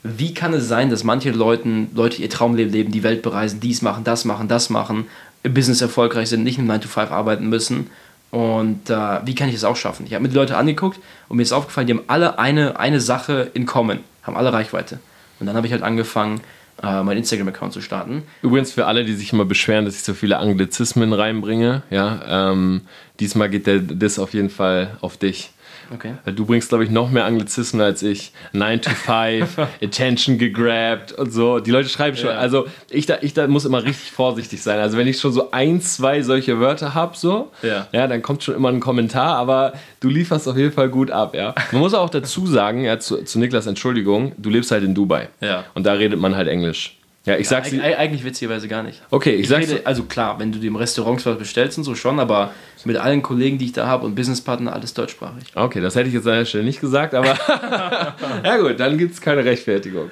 wie 0.03 0.33
kann 0.33 0.53
es 0.53 0.67
sein, 0.67 0.89
dass 0.89 1.03
manche 1.03 1.31
Leute, 1.31 1.87
Leute 1.93 2.21
ihr 2.21 2.29
Traumleben 2.29 2.71
leben, 2.71 2.91
die 2.91 3.03
Welt 3.03 3.21
bereisen, 3.21 3.59
dies 3.59 3.83
machen, 3.83 4.03
das 4.03 4.25
machen, 4.25 4.47
das 4.47 4.71
machen, 4.71 5.05
im 5.43 5.53
Business 5.53 5.81
erfolgreich 5.81 6.29
sind, 6.29 6.43
nicht 6.43 6.57
im 6.57 6.65
9 6.65 6.81
to 6.81 6.87
5 6.87 7.11
arbeiten 7.11 7.47
müssen 7.49 7.89
und 8.31 8.89
äh, 8.89 9.25
wie 9.25 9.35
kann 9.35 9.49
ich 9.49 9.55
das 9.55 9.65
auch 9.65 9.75
schaffen? 9.75 10.05
Ich 10.05 10.13
habe 10.13 10.23
mir 10.23 10.29
die 10.29 10.35
Leute 10.35 10.57
angeguckt 10.57 10.99
und 11.27 11.37
mir 11.37 11.43
ist 11.43 11.51
aufgefallen, 11.51 11.87
die 11.87 11.93
haben 11.93 12.03
alle 12.07 12.39
eine, 12.39 12.79
eine 12.79 13.01
Sache 13.01 13.51
in 13.53 13.65
common, 13.65 13.99
haben 14.23 14.37
alle 14.37 14.53
Reichweite. 14.53 14.99
Und 15.39 15.47
dann 15.47 15.55
habe 15.55 15.67
ich 15.67 15.73
halt 15.73 15.83
angefangen, 15.83 16.41
äh, 16.81 17.03
meinen 17.03 17.17
Instagram-Account 17.17 17.73
zu 17.73 17.81
starten. 17.81 18.23
Übrigens 18.41 18.71
für 18.71 18.85
alle, 18.85 19.03
die 19.03 19.13
sich 19.13 19.33
immer 19.33 19.45
beschweren, 19.45 19.85
dass 19.85 19.95
ich 19.95 20.03
so 20.03 20.13
viele 20.13 20.37
Anglizismen 20.37 21.13
reinbringe, 21.13 21.83
ja, 21.89 22.51
ähm, 22.51 22.81
diesmal 23.19 23.49
geht 23.49 23.67
der 23.67 23.79
Diss 23.79 24.17
auf 24.17 24.33
jeden 24.33 24.49
Fall 24.49 24.97
auf 25.01 25.17
dich. 25.17 25.51
Okay. 25.93 26.13
Du 26.35 26.45
bringst, 26.45 26.69
glaube 26.69 26.83
ich, 26.83 26.89
noch 26.89 27.11
mehr 27.11 27.25
Anglizismen 27.25 27.81
als 27.81 28.01
ich. 28.01 28.31
9 28.53 28.81
to 28.81 28.91
5, 28.91 29.57
Attention 29.83 30.37
gegrabt 30.37 31.11
und 31.11 31.31
so. 31.31 31.59
Die 31.59 31.71
Leute 31.71 31.89
schreiben 31.89 32.15
schon. 32.15 32.29
Ja. 32.29 32.37
Also 32.37 32.67
ich 32.89 33.05
da, 33.05 33.17
ich 33.21 33.33
da 33.33 33.47
muss 33.47 33.65
immer 33.65 33.83
richtig 33.83 34.11
vorsichtig 34.11 34.61
sein. 34.63 34.79
Also 34.79 34.97
wenn 34.97 35.07
ich 35.07 35.19
schon 35.19 35.33
so 35.33 35.51
ein, 35.51 35.81
zwei 35.81 36.21
solche 36.21 36.59
Wörter 36.59 36.93
habe, 36.93 37.17
so, 37.17 37.51
ja. 37.61 37.87
ja, 37.91 38.07
dann 38.07 38.21
kommt 38.21 38.43
schon 38.43 38.55
immer 38.55 38.69
ein 38.69 38.79
Kommentar, 38.79 39.35
aber 39.35 39.73
du 39.99 40.09
lieferst 40.09 40.47
auf 40.47 40.57
jeden 40.57 40.71
Fall 40.71 40.89
gut 40.89 41.11
ab, 41.11 41.35
ja. 41.35 41.53
Man 41.71 41.81
muss 41.81 41.93
auch 41.93 42.09
dazu 42.09 42.47
sagen, 42.47 42.83
ja, 42.83 42.99
zu, 42.99 43.23
zu 43.23 43.39
Niklas 43.39 43.67
Entschuldigung, 43.67 44.33
du 44.37 44.49
lebst 44.49 44.71
halt 44.71 44.83
in 44.83 44.95
Dubai. 44.95 45.29
Ja. 45.41 45.65
Und 45.73 45.85
da 45.85 45.93
redet 45.93 46.19
man 46.19 46.35
halt 46.35 46.47
Englisch. 46.47 46.97
Ja, 47.25 47.37
ich 47.37 47.47
sag's 47.47 47.71
ja, 47.71 47.83
eigentlich 47.83 48.23
witzigerweise 48.23 48.67
gar 48.67 48.81
nicht. 48.81 49.01
Okay, 49.11 49.35
ich, 49.35 49.41
ich 49.41 49.47
sag's. 49.47 49.69
Rede, 49.69 49.85
also 49.85 50.03
klar, 50.03 50.39
wenn 50.39 50.51
du 50.51 50.57
dem 50.57 50.75
Restaurants 50.75 51.23
was 51.25 51.37
bestellst 51.37 51.77
und 51.77 51.83
so 51.83 51.93
schon, 51.93 52.19
aber 52.19 52.51
mit 52.83 52.97
allen 52.97 53.21
Kollegen, 53.21 53.59
die 53.59 53.65
ich 53.65 53.73
da 53.73 53.85
habe 53.85 54.05
und 54.07 54.15
Businesspartner, 54.15 54.73
alles 54.73 54.95
deutschsprachig. 54.95 55.43
Okay, 55.53 55.81
das 55.81 55.95
hätte 55.95 56.07
ich 56.07 56.15
jetzt 56.15 56.27
an 56.27 56.33
der 56.33 56.45
Stelle 56.45 56.63
nicht 56.63 56.81
gesagt, 56.81 57.13
aber 57.13 57.37
ja 58.43 58.57
gut, 58.57 58.79
dann 58.79 58.97
gibt 58.97 59.13
es 59.13 59.21
keine 59.21 59.45
Rechtfertigung. 59.45 60.09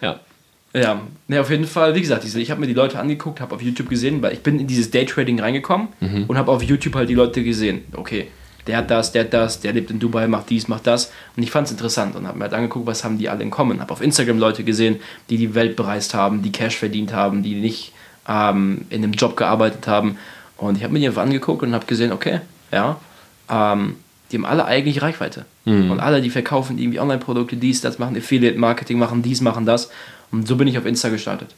Ja. 0.00 0.18
Ja, 0.74 1.00
ne, 1.28 1.40
auf 1.40 1.50
jeden 1.50 1.64
Fall, 1.64 1.94
wie 1.94 2.00
gesagt, 2.00 2.24
ich 2.24 2.50
habe 2.50 2.60
mir 2.60 2.66
die 2.66 2.74
Leute 2.74 2.98
angeguckt, 2.98 3.40
habe 3.40 3.54
auf 3.54 3.62
YouTube 3.62 3.88
gesehen, 3.88 4.20
weil 4.20 4.34
ich 4.34 4.40
bin 4.40 4.60
in 4.60 4.66
dieses 4.66 4.90
Daytrading 4.90 5.40
reingekommen 5.40 5.88
mhm. 6.00 6.24
und 6.28 6.36
habe 6.36 6.52
auf 6.52 6.62
YouTube 6.62 6.94
halt 6.94 7.08
die 7.08 7.14
Leute 7.14 7.42
gesehen. 7.42 7.84
Okay, 7.94 8.28
der 8.68 8.76
hat 8.76 8.90
das, 8.90 9.12
der 9.12 9.24
hat 9.24 9.32
das, 9.32 9.60
der 9.60 9.72
lebt 9.72 9.90
in 9.90 9.98
Dubai, 9.98 10.28
macht 10.28 10.50
dies, 10.50 10.68
macht 10.68 10.86
das. 10.86 11.10
Und 11.36 11.42
ich 11.42 11.50
fand 11.50 11.66
es 11.66 11.72
interessant 11.72 12.14
und 12.14 12.28
habe 12.28 12.38
mir 12.38 12.44
halt 12.44 12.54
angeguckt, 12.54 12.86
was 12.86 13.02
haben 13.02 13.18
die 13.18 13.28
alle 13.28 13.42
in 13.42 13.50
Common. 13.50 13.80
Habe 13.80 13.92
auf 13.92 14.02
Instagram 14.02 14.38
Leute 14.38 14.62
gesehen, 14.62 15.00
die 15.30 15.38
die 15.38 15.54
Welt 15.54 15.74
bereist 15.74 16.14
haben, 16.14 16.42
die 16.42 16.52
Cash 16.52 16.76
verdient 16.76 17.12
haben, 17.12 17.42
die 17.42 17.54
nicht 17.54 17.92
ähm, 18.28 18.82
in 18.90 19.02
einem 19.02 19.12
Job 19.12 19.36
gearbeitet 19.36 19.88
haben. 19.88 20.18
Und 20.58 20.76
ich 20.76 20.84
habe 20.84 20.92
mir 20.92 21.00
die 21.00 21.08
einfach 21.08 21.22
angeguckt 21.22 21.62
und 21.62 21.72
habe 21.72 21.86
gesehen, 21.86 22.12
okay, 22.12 22.40
ja, 22.70 23.00
ähm, 23.48 23.96
die 24.30 24.36
haben 24.36 24.44
alle 24.44 24.66
eigentlich 24.66 25.00
Reichweite. 25.00 25.46
Mhm. 25.64 25.90
Und 25.90 26.00
alle, 26.00 26.20
die 26.20 26.30
verkaufen 26.30 26.78
irgendwie 26.78 27.00
Online-Produkte, 27.00 27.56
dies, 27.56 27.80
das 27.80 27.98
machen, 27.98 28.16
Affiliate-Marketing 28.16 28.98
machen, 28.98 29.22
dies, 29.22 29.40
machen 29.40 29.64
das. 29.64 29.90
Und 30.30 30.46
so 30.46 30.56
bin 30.56 30.68
ich 30.68 30.76
auf 30.76 30.84
Insta 30.84 31.08
gestartet. 31.08 31.54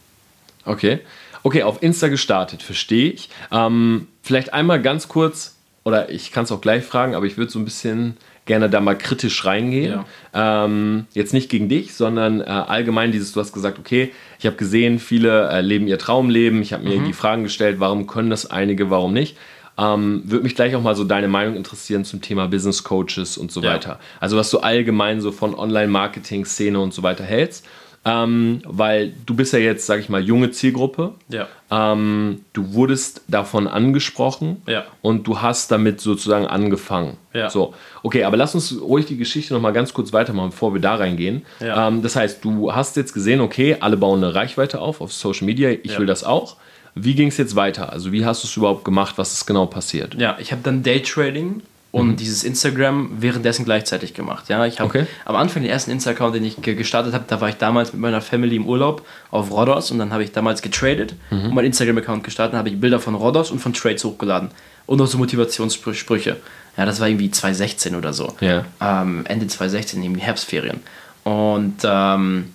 Okay. 0.64 1.00
Okay, 1.42 1.62
auf 1.64 1.82
Insta 1.82 2.08
gestartet, 2.08 2.62
verstehe 2.62 3.10
ich. 3.10 3.30
Ähm, 3.50 4.06
vielleicht 4.22 4.52
einmal 4.52 4.80
ganz 4.80 5.08
kurz 5.08 5.56
oder 5.84 6.10
ich 6.10 6.32
kann 6.32 6.44
es 6.44 6.52
auch 6.52 6.60
gleich 6.60 6.84
fragen, 6.84 7.14
aber 7.14 7.26
ich 7.26 7.36
würde 7.36 7.50
so 7.50 7.58
ein 7.58 7.64
bisschen 7.64 8.16
gerne 8.46 8.68
da 8.68 8.80
mal 8.80 8.98
kritisch 8.98 9.44
reingehen. 9.44 10.02
Ja. 10.34 10.64
Ähm, 10.64 11.06
jetzt 11.14 11.32
nicht 11.32 11.50
gegen 11.50 11.68
dich, 11.68 11.94
sondern 11.94 12.40
äh, 12.40 12.44
allgemein 12.44 13.12
dieses, 13.12 13.32
du 13.32 13.40
hast 13.40 13.52
gesagt, 13.52 13.78
okay, 13.78 14.12
ich 14.38 14.46
habe 14.46 14.56
gesehen, 14.56 14.98
viele 14.98 15.48
äh, 15.50 15.60
leben 15.60 15.86
ihr 15.86 15.98
Traumleben. 15.98 16.60
Ich 16.60 16.72
habe 16.72 16.82
mir 16.84 16.98
mhm. 16.98 17.04
die 17.04 17.12
Fragen 17.12 17.44
gestellt, 17.44 17.80
warum 17.80 18.06
können 18.06 18.30
das 18.30 18.50
einige, 18.50 18.90
warum 18.90 19.12
nicht. 19.12 19.36
Ähm, 19.78 20.22
würde 20.26 20.42
mich 20.42 20.54
gleich 20.54 20.74
auch 20.74 20.82
mal 20.82 20.96
so 20.96 21.04
deine 21.04 21.28
Meinung 21.28 21.54
interessieren 21.56 22.04
zum 22.04 22.20
Thema 22.20 22.48
Business 22.48 22.82
Coaches 22.82 23.38
und 23.38 23.50
so 23.50 23.62
ja. 23.62 23.72
weiter. 23.72 24.00
Also 24.18 24.36
was 24.36 24.50
du 24.50 24.58
allgemein 24.58 25.20
so 25.20 25.32
von 25.32 25.54
Online-Marketing-Szene 25.54 26.78
und 26.78 26.92
so 26.92 27.02
weiter 27.02 27.24
hältst. 27.24 27.66
Ähm, 28.04 28.62
weil 28.64 29.12
du 29.26 29.34
bist 29.34 29.52
ja 29.52 29.58
jetzt, 29.58 29.86
sag 29.86 30.00
ich 30.00 30.08
mal, 30.08 30.22
junge 30.22 30.50
Zielgruppe. 30.50 31.12
Ja. 31.28 31.48
Ähm, 31.70 32.44
du 32.54 32.72
wurdest 32.72 33.22
davon 33.28 33.68
angesprochen 33.68 34.62
Ja. 34.66 34.84
und 35.02 35.26
du 35.26 35.40
hast 35.42 35.70
damit 35.70 36.00
sozusagen 36.00 36.46
angefangen. 36.46 37.18
Ja. 37.34 37.50
So, 37.50 37.74
okay, 38.02 38.24
aber 38.24 38.36
lass 38.36 38.54
uns 38.54 38.80
ruhig 38.80 39.06
die 39.06 39.16
Geschichte 39.18 39.52
noch 39.54 39.60
mal 39.60 39.72
ganz 39.72 39.92
kurz 39.92 40.12
weitermachen, 40.12 40.50
bevor 40.50 40.72
wir 40.74 40.80
da 40.80 40.94
reingehen. 40.94 41.42
Ja. 41.60 41.88
Ähm, 41.88 42.02
das 42.02 42.16
heißt, 42.16 42.42
du 42.44 42.72
hast 42.74 42.96
jetzt 42.96 43.12
gesehen, 43.12 43.40
okay, 43.40 43.76
alle 43.80 43.96
bauen 43.96 44.24
eine 44.24 44.34
Reichweite 44.34 44.80
auf 44.80 45.00
auf 45.00 45.12
Social 45.12 45.44
Media, 45.46 45.70
ich 45.70 45.92
Ja. 45.92 45.98
will 45.98 46.06
das 46.06 46.24
auch. 46.24 46.56
Wie 46.96 47.14
ging 47.14 47.28
es 47.28 47.36
jetzt 47.36 47.54
weiter? 47.54 47.92
Also 47.92 48.10
wie 48.10 48.24
hast 48.24 48.42
du 48.42 48.48
es 48.48 48.56
überhaupt 48.56 48.84
gemacht? 48.84 49.14
Was 49.16 49.32
ist 49.32 49.46
genau 49.46 49.66
passiert? 49.66 50.14
Ja, 50.16 50.36
ich 50.40 50.50
habe 50.50 50.62
dann 50.64 50.82
Daytrading 50.82 51.62
und 51.92 52.16
dieses 52.20 52.44
Instagram 52.44 53.10
währenddessen 53.18 53.64
gleichzeitig 53.64 54.14
gemacht. 54.14 54.48
Ja, 54.48 54.64
ich 54.64 54.78
habe 54.78 54.88
Okay. 54.88 55.06
am 55.24 55.34
Anfang 55.34 55.62
den 55.62 55.70
ersten 55.72 55.90
Insta-Account, 55.90 56.34
den 56.36 56.44
ich 56.44 56.62
ge- 56.62 56.74
gestartet 56.76 57.14
habe, 57.14 57.24
da 57.26 57.40
war 57.40 57.48
ich 57.48 57.56
damals 57.56 57.92
mit 57.92 58.00
meiner 58.00 58.20
Family 58.20 58.54
im 58.56 58.66
Urlaub 58.66 59.04
auf 59.32 59.50
Rhodos 59.50 59.90
und 59.90 59.98
dann 59.98 60.12
habe 60.12 60.22
ich 60.22 60.30
damals 60.30 60.62
getradet 60.62 61.14
und 61.30 61.52
mein 61.52 61.64
Instagram-Account 61.64 62.22
gestartet, 62.22 62.56
habe 62.56 62.68
ich 62.68 62.80
Bilder 62.80 63.00
von 63.00 63.14
Rhodos 63.16 63.50
und 63.50 63.58
von 63.58 63.72
Trades 63.72 64.04
hochgeladen 64.04 64.50
und 64.86 64.98
noch 64.98 65.06
so 65.08 65.18
Motivationssprüche. 65.18 66.36
Ja, 66.76 66.86
das 66.86 67.00
war 67.00 67.08
irgendwie 67.08 67.30
2016 67.30 67.96
oder 67.96 68.12
so. 68.12 68.34
Ja. 68.40 68.64
Ähm, 68.80 69.24
Ende 69.26 69.46
2016, 69.48 70.02
irgendwie 70.02 70.20
Herbstferien. 70.20 70.80
Und 71.24 71.78
ähm, 71.84 72.52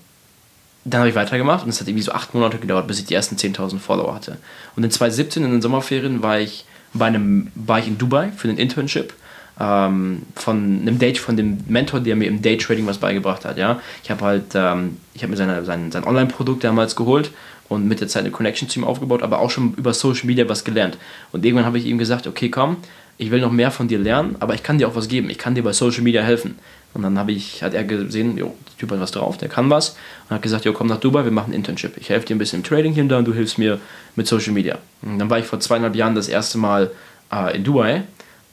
dann 0.86 1.00
habe 1.00 1.10
ich 1.10 1.16
weitergemacht 1.16 1.64
und 1.64 1.70
es 1.70 1.82
hat 1.82 1.88
irgendwie 1.88 2.04
so 2.04 2.12
acht 2.14 2.34
Monate 2.34 2.58
gedauert, 2.58 2.88
bis 2.88 3.00
ich 3.00 3.06
die 3.06 3.14
ersten 3.16 3.36
10.000 3.36 3.80
Follower 3.80 4.16
hatte. 4.16 4.38
Und 4.76 4.84
in 4.84 4.92
2017, 4.92 5.44
in 5.44 5.52
den 5.52 5.62
Sommerferien, 5.62 6.24
war 6.24 6.40
ich, 6.40 6.66
bei 6.94 7.06
einem, 7.08 7.52
war 7.56 7.80
ich 7.80 7.88
in 7.88 7.98
Dubai 7.98 8.32
für 8.36 8.48
ein 8.48 8.58
Internship 8.58 9.14
ähm, 9.60 10.24
von 10.36 10.82
einem 10.82 11.00
Date, 11.00 11.18
von 11.18 11.38
dem 11.38 11.60
Mentor, 11.68 12.00
der 12.00 12.16
mir 12.16 12.28
im 12.28 12.42
Daytrading 12.42 12.86
was 12.88 12.98
beigebracht 12.98 13.46
hat. 13.46 13.58
Ja? 13.58 13.82
Ich 14.04 14.12
habe 14.12 14.24
halt, 14.24 14.54
ähm, 14.54 14.98
ich 15.14 15.24
habe 15.24 15.32
mir 15.32 15.38
seine, 15.38 15.64
sein, 15.64 15.92
sein 15.92 16.04
Online-Produkt 16.04 16.64
damals 16.64 16.96
geholt 16.96 17.32
und 17.70 17.88
mit 17.88 18.00
der 18.02 18.08
Zeit 18.08 18.24
eine 18.24 18.32
Connection 18.32 18.70
zu 18.70 18.80
ihm 18.80 18.86
aufgebaut, 18.86 19.24
aber 19.24 19.40
auch 19.40 19.50
schon 19.50 19.74
über 19.76 19.94
Social 19.94 20.26
Media 20.26 20.48
was 20.50 20.64
gelernt. 20.64 20.98
Und 21.32 21.46
irgendwann 21.46 21.66
habe 21.66 21.78
ich 21.78 21.86
ihm 21.86 21.98
gesagt, 21.98 22.28
okay, 22.28 22.50
komm, 22.50 22.78
ich 23.18 23.32
will 23.32 23.40
noch 23.40 23.52
mehr 23.52 23.72
von 23.72 23.88
dir 23.88 23.98
lernen, 23.98 24.36
aber 24.40 24.56
ich 24.56 24.64
kann 24.64 24.78
dir 24.78 24.88
auch 24.88 24.96
was 24.96 25.08
geben. 25.08 25.30
Ich 25.30 25.38
kann 25.38 25.56
dir 25.56 25.64
bei 25.64 25.72
Social 25.72 26.02
Media 26.02 26.22
helfen. 26.22 26.60
Und 26.94 27.02
dann 27.02 27.18
habe 27.18 27.32
ich, 27.32 27.64
hat 27.64 27.74
er 27.74 27.84
gesehen, 27.84 28.38
jo, 28.38 28.56
der 28.68 28.78
Typ 28.78 28.92
hat 28.92 29.00
was 29.00 29.12
drauf, 29.12 29.38
der 29.38 29.50
kann 29.50 29.70
was. 29.70 29.98
Und 30.30 30.36
hat 30.36 30.42
gesagt, 30.42 30.66
jo, 30.66 30.74
komm 30.74 30.88
nach 30.88 31.00
Dubai, 31.00 31.24
wir 31.24 31.32
machen 31.32 31.52
ein 31.52 31.56
Internship. 31.56 31.98
Ich 31.98 32.10
helfe 32.10 32.26
dir 32.26 32.36
ein 32.36 32.40
bisschen 32.40 32.60
im 32.60 32.64
Trading 32.64 32.94
hier 32.94 33.04
und 33.04 33.10
da 33.10 33.18
und 33.18 33.26
du 33.26 33.34
hilfst 33.34 33.58
mir 33.58 33.80
mit 34.16 34.28
Social 34.28 34.54
Media. 34.54 34.78
Und 35.02 35.20
dann 35.20 35.30
war 35.30 35.40
ich 35.40 35.46
vor 35.46 35.60
zweieinhalb 35.60 35.96
Jahren 35.96 36.16
das 36.16 36.28
erste 36.28 36.58
Mal 36.58 36.92
äh, 37.32 37.56
in 37.56 37.64
Dubai. 37.64 38.04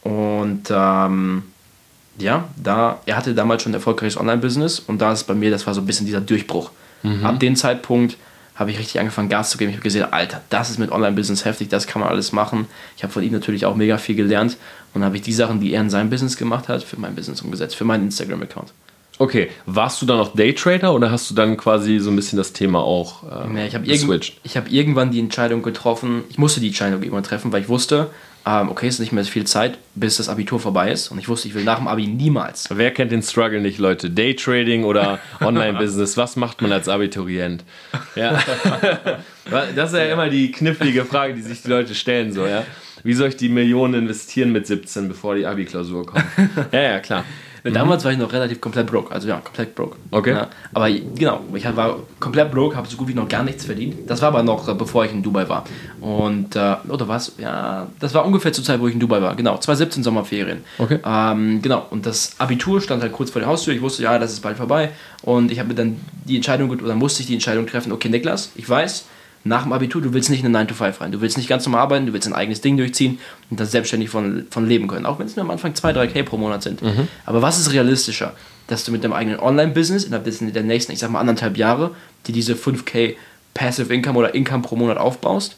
Und 0.03 0.65
ähm, 0.71 1.43
ja, 2.19 2.49
da, 2.63 3.01
er 3.07 3.17
hatte 3.17 3.35
damals 3.35 3.63
schon 3.63 3.73
ein 3.73 3.77
erfolgreiches 3.77 4.19
Online-Business 4.19 4.81
und 4.81 5.01
da 5.01 5.13
ist 5.13 5.25
bei 5.25 5.35
mir, 5.35 5.51
das 5.51 5.67
war 5.67 5.75
so 5.75 5.81
ein 5.81 5.87
bisschen 5.87 6.07
dieser 6.07 6.21
Durchbruch. 6.21 6.71
Ab 7.25 7.41
dem 7.41 7.57
Zeitpunkt 7.57 8.17
habe 8.55 8.71
ich 8.71 8.79
richtig 8.79 9.01
angefangen, 9.01 9.29
Gas 9.29 9.51
zu 9.51 9.59
geben. 9.59 9.71
Ich 9.71 9.77
habe 9.77 9.83
gesehen, 9.83 10.13
Alter, 10.13 10.41
das 10.51 10.71
ist 10.71 10.79
mit 10.79 10.93
Online-Business 10.93 11.45
heftig, 11.45 11.69
das 11.69 11.89
kann 11.89 12.01
man 12.01 12.11
alles 12.11 12.31
machen. 12.31 12.67
Ich 12.97 13.03
habe 13.03 13.13
von 13.13 13.25
ihm 13.25 13.33
natürlich 13.33 13.67
auch 13.67 13.75
mega 13.75 13.99
viel 13.99 14.15
gelernt 14.15 14.57
und 14.95 15.03
habe 15.03 15.17
ich 15.17 15.23
die 15.23 15.33
Sachen, 15.33 15.61
die 15.61 15.73
er 15.73 15.81
in 15.81 15.91
seinem 15.91 16.11
Business 16.11 16.37
gemacht 16.37 16.69
hat, 16.69 16.85
für 16.85 17.01
mein 17.01 17.17
Business 17.17 17.41
umgesetzt, 17.43 17.75
für 17.75 17.85
meinen 17.85 18.05
Instagram-Account. 18.05 18.73
Okay, 19.19 19.51
warst 19.67 20.01
du 20.01 20.07
dann 20.07 20.19
noch 20.19 20.35
Daytrader 20.35 20.95
oder 20.95 21.11
hast 21.11 21.29
du 21.31 21.35
dann 21.35 21.57
quasi 21.57 21.99
so 21.99 22.11
ein 22.11 22.17
bisschen 22.17 22.37
das 22.37 22.53
Thema 22.53 22.81
auch 22.81 23.25
äh, 23.25 23.59
Ja, 23.59 23.67
ich 23.67 23.75
habe 23.75 23.85
irgend, 23.87 24.03
geswitcht? 24.03 24.41
ich 24.45 24.57
hab 24.57 24.71
irgendwann 24.71 25.11
die 25.11 25.19
Entscheidung 25.19 25.63
getroffen, 25.63 26.23
ich 26.29 26.39
musste 26.39 26.61
die 26.61 26.69
Entscheidung 26.69 27.03
irgendwann 27.03 27.25
treffen, 27.25 27.53
weil 27.53 27.63
ich 27.63 27.69
wusste, 27.69 28.11
ähm, 28.45 28.71
okay, 28.71 28.89
es 28.89 28.95
ist 28.95 29.01
nicht 29.01 29.13
mehr 29.13 29.23
so 29.25 29.31
viel 29.31 29.45
Zeit, 29.45 29.79
bis 29.95 30.17
das 30.17 30.29
Abitur 30.29 30.59
vorbei 30.59 30.91
ist. 30.91 31.09
Und 31.09 31.19
ich 31.19 31.29
wusste, 31.29 31.49
ich 31.49 31.55
will 31.55 31.65
nach 31.65 31.79
dem 31.79 31.87
Abi 31.87 32.07
niemals. 32.07 32.69
Wer 32.73 32.91
kennt 32.91 33.13
den 33.13 33.23
Struggle 33.23 33.61
nicht, 33.61 33.79
Leute? 33.79 34.11
Daytrading 34.11 34.85
oder 34.85 35.21
Online-Business? 35.41 36.17
Was 36.17 36.37
macht 36.37 36.61
man 36.61 36.73
als 36.73 36.89
Abiturient? 36.89 37.65
Ja. 38.15 38.43
Das 39.75 39.91
ist 39.93 39.99
ja 39.99 40.05
immer 40.05 40.29
die 40.29 40.53
knifflige 40.53 41.05
Frage, 41.05 41.35
die 41.35 41.43
sich 41.43 41.63
die 41.63 41.69
Leute 41.69 41.97
stellen. 41.97 42.33
So, 42.33 42.47
ja? 42.47 42.65
Wie 43.03 43.13
soll 43.13 43.29
ich 43.29 43.37
die 43.37 43.49
Millionen 43.49 43.95
investieren 43.95 44.53
mit 44.53 44.69
17, 44.69 45.09
bevor 45.09 45.35
die 45.35 45.47
Abi-Klausur 45.47 46.07
kommt? 46.07 46.25
Ja, 46.73 46.81
ja, 46.81 47.01
klar. 47.01 47.25
Damals 47.65 48.05
war 48.05 48.11
ich 48.11 48.19
noch 48.19 48.33
relativ 48.33 48.61
komplett 48.61 48.89
broke, 48.89 49.13
also 49.13 49.29
ja, 49.29 49.37
komplett 49.37 49.75
broke. 49.75 49.97
Okay. 50.11 50.33
Ja, 50.33 50.49
aber 50.75 50.91
genau, 50.91 51.41
ich 51.55 51.65
war 51.77 52.01
komplett 52.19 52.51
broke, 52.51 52.77
habe 52.77 52.89
so 52.89 52.97
gut 52.97 53.09
wie 53.09 53.15
noch 53.15 53.29
gar 53.29 53.45
nichts 53.45 53.65
verdient. 53.65 54.11
Das 54.11 54.21
war 54.21 54.29
aber 54.29 54.43
noch, 54.43 54.69
äh, 54.69 54.75
bevor 54.75 55.05
ich 55.05 55.13
in 55.13 55.23
Dubai 55.23 55.49
war. 55.49 55.65
Und, 56.01 56.57
äh, 56.57 56.77
oder 56.89 57.07
was? 57.07 57.35
Ja, 57.39 57.87
das 58.01 58.15
war 58.15 58.25
ungefähr 58.25 58.53
zur 58.53 58.65
Zeit, 58.65 58.81
wo 58.81 58.89
ich 58.89 58.95
in 58.95 59.01
Dubai 59.01 59.23
war. 59.23 59.37
Genau, 59.37 59.57
2017 59.57 60.03
Sommerferien. 60.03 60.65
Okay. 60.79 60.99
Ähm, 61.05 61.63
genau, 61.63 61.87
und 61.91 62.05
das 62.05 62.35
Abitur 62.39 62.81
stand 62.81 63.03
halt 63.03 63.13
kurz 63.13 63.31
vor 63.31 63.41
der 63.41 63.49
Haustür. 63.49 63.75
Ich 63.75 63.83
wusste, 63.83 64.03
ja, 64.03 64.19
das 64.19 64.33
ist 64.33 64.41
bald 64.41 64.57
vorbei. 64.57 64.91
Und 65.23 65.53
ich 65.53 65.61
habe 65.61 65.69
mir 65.69 65.77
dann 65.77 66.01
die 66.25 66.37
Entscheidung, 66.37 66.71
oder 66.71 66.95
musste 66.97 67.21
ich 67.21 67.29
die 67.29 67.35
Entscheidung 67.35 67.67
treffen, 67.67 67.93
okay, 67.93 68.09
Niklas, 68.09 68.51
ich 68.57 68.69
weiß, 68.69 69.05
nach 69.45 69.65
dem 69.65 69.73
Abitur, 69.73 70.01
du 70.01 70.13
willst 70.13 70.31
nicht 70.31 70.41
in 70.41 70.47
eine 70.47 70.53
9 70.53 70.69
to 70.69 70.75
5 70.75 71.01
rein. 71.01 71.13
Du 71.13 71.21
willst 71.21 71.37
nicht 71.37 71.49
ganz 71.49 71.65
normal 71.67 71.83
arbeiten, 71.83 72.07
du 72.07 72.13
willst 72.13 72.29
ein 72.29 72.33
eigenes 72.33 72.61
Ding 72.61 72.77
durchziehen 72.77 73.19
und 73.51 73.59
das 73.59 73.73
selbstständig 73.73 74.09
von, 74.09 74.47
von 74.51 74.67
leben 74.69 74.87
können. 74.87 75.07
Auch 75.07 75.19
wenn 75.19 75.27
es 75.27 75.37
nur 75.37 75.45
am 75.45 75.51
Anfang 75.51 75.75
2, 75.75 75.93
3K 75.93 76.23
pro 76.23 76.37
Monat 76.37 76.63
sind. 76.63 76.81
Aber 77.27 77.43
was 77.43 77.59
ist 77.59 77.73
realistischer? 77.73 78.35
Dass 78.69 78.85
du 78.85 78.93
mit 78.93 79.03
deinem 79.03 79.13
eigenen 79.13 79.41
Online-Business 79.41 80.05
innerhalb 80.05 80.25
der 80.53 80.63
nächsten, 80.63 80.93
ich 80.93 81.01
sag 81.01 81.11
mal, 81.11 81.21
anderthalb 81.21 81.57
Jahre, 81.57 81.91
die 82.27 82.33
diese 82.33 82.55
5K 82.55 83.17
Passive 83.55 83.93
Income 83.93 84.19
oder 84.19 84.35
Income 84.35 84.63
pro 84.63 84.77
Monat 84.77 84.97
aufbaust 84.97 85.57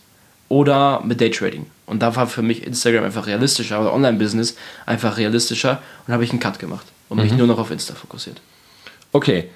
oder 0.48 1.02
mit 1.04 1.20
Daytrading. 1.20 1.66
Und 1.86 2.02
da 2.02 2.16
war 2.16 2.26
für 2.26 2.42
mich 2.42 2.66
Instagram 2.66 3.04
einfach 3.04 3.26
realistischer 3.26 3.80
oder 3.80 3.92
Online-Business 3.92 4.56
einfach 4.86 5.16
realistischer 5.16 5.82
und 6.06 6.14
habe 6.14 6.24
ich 6.24 6.30
einen 6.30 6.40
Cut 6.40 6.58
gemacht 6.58 6.86
und 7.08 7.20
mich 7.20 7.32
nur 7.32 7.46
noch 7.46 7.58
auf 7.58 7.70
Insta 7.70 7.94
fokussiert. 7.94 8.40
Okay, 9.12 9.50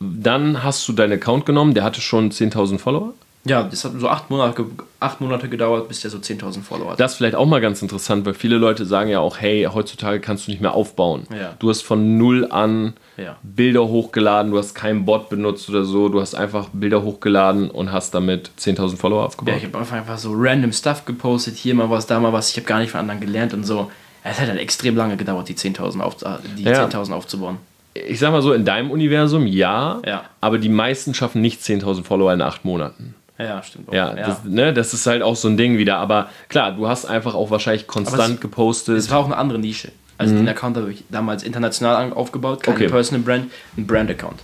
dann 0.00 0.62
hast 0.62 0.86
du 0.88 0.92
deinen 0.92 1.12
Account 1.12 1.46
genommen, 1.46 1.74
der 1.74 1.84
hatte 1.84 2.00
schon 2.00 2.30
10.000 2.30 2.78
Follower. 2.78 3.14
Ja, 3.44 3.62
das 3.62 3.84
hat 3.84 3.92
so 3.98 4.08
acht 4.08 4.28
Monate, 4.30 4.66
acht 5.00 5.20
Monate 5.20 5.48
gedauert, 5.48 5.88
bis 5.88 6.00
der 6.00 6.10
so 6.10 6.18
10.000 6.18 6.62
Follower 6.62 6.92
hat. 6.92 7.00
Das 7.00 7.12
ist 7.12 7.16
vielleicht 7.18 7.34
auch 7.36 7.46
mal 7.46 7.60
ganz 7.60 7.80
interessant, 7.80 8.26
weil 8.26 8.34
viele 8.34 8.56
Leute 8.58 8.84
sagen 8.84 9.08
ja 9.08 9.20
auch, 9.20 9.38
hey, 9.38 9.66
heutzutage 9.72 10.20
kannst 10.20 10.46
du 10.46 10.50
nicht 10.50 10.60
mehr 10.60 10.74
aufbauen. 10.74 11.26
Ja. 11.30 11.54
Du 11.58 11.70
hast 11.70 11.82
von 11.82 12.18
null 12.18 12.46
an 12.50 12.94
Ja. 13.16 13.36
Bilder 13.42 13.86
hochgeladen, 13.88 14.50
du 14.52 14.58
hast 14.58 14.74
keinen 14.74 15.04
Bot 15.06 15.30
benutzt 15.30 15.68
oder 15.70 15.84
so, 15.84 16.08
du 16.08 16.20
hast 16.20 16.34
einfach 16.34 16.68
Bilder 16.72 17.02
hochgeladen 17.02 17.70
und 17.70 17.90
hast 17.92 18.14
damit 18.14 18.50
10.000 18.58 18.96
Follower 18.96 19.20
Ja, 19.20 19.26
aufgebaut. 19.26 19.54
ich 19.56 19.64
habe 19.64 19.78
einfach, 19.78 20.18
so 20.18 20.32
random 20.36 20.72
Stuff 20.72 21.04
gepostet, 21.06 21.56
hier 21.56 21.74
mal 21.74 21.88
was, 21.88 22.06
da 22.06 22.20
mal 22.20 22.32
was. 22.32 22.50
Ich 22.50 22.56
habe 22.56 22.66
gar 22.66 22.80
nicht 22.80 22.90
von 22.90 23.00
anderen 23.00 23.20
gelernt 23.20 23.54
und 23.54 23.64
so. 23.64 23.90
Es 24.24 24.38
hat 24.40 24.48
halt 24.48 24.58
extrem 24.58 24.94
lange 24.96 25.16
gedauert, 25.16 25.48
die 25.48 25.54
10.000 25.54 26.00
auf, 26.00 26.20
äh, 26.22 26.36
die 26.58 26.64
Ja. 26.64 26.84
10.000 26.86 27.12
aufzubauen. 27.14 27.56
Ich 27.94 28.18
sag 28.18 28.30
mal 28.32 28.42
so, 28.42 28.52
in 28.52 28.64
deinem 28.64 28.90
Universum 28.90 29.46
ja, 29.46 30.00
Ja. 30.06 30.24
aber 30.40 30.58
die 30.58 30.68
meisten 30.68 31.14
schaffen 31.14 31.40
nicht 31.40 31.62
10.000 31.62 32.04
Follower 32.04 32.32
in 32.32 32.42
acht 32.42 32.64
Monaten. 32.64 33.14
Ja, 33.38 33.62
stimmt. 33.62 33.88
Auch. 33.88 33.92
Ja, 33.94 34.14
Das, 34.14 34.44
ne, 34.44 34.72
das 34.72 34.92
ist 34.94 35.06
halt 35.06 35.22
auch 35.22 35.36
so 35.36 35.48
ein 35.48 35.56
Ding 35.56 35.78
wieder. 35.78 35.96
Aber 35.98 36.28
klar, 36.48 36.72
du 36.72 36.88
hast 36.88 37.04
einfach 37.04 37.34
auch 37.34 37.50
wahrscheinlich 37.50 37.86
konstant 37.86 38.34
es- 38.36 38.40
gepostet. 38.40 38.96
Es 38.98 39.10
war 39.10 39.18
auch 39.18 39.26
eine 39.26 39.36
andere 39.36 39.58
Nische. 39.58 39.92
Also 40.16 40.34
den 40.34 40.48
Account 40.48 40.76
habe 40.76 40.90
ich 40.92 41.04
damals 41.10 41.44
international 41.44 42.12
aufgebaut, 42.12 42.64
keine 42.64 42.74
Mhm. 42.76 42.82
Okay. 42.82 42.88
Mhm. 42.88 42.92
Personal 42.92 43.22
Brand, 43.22 43.52
ein 43.76 43.86
Brand-Account. 43.86 44.40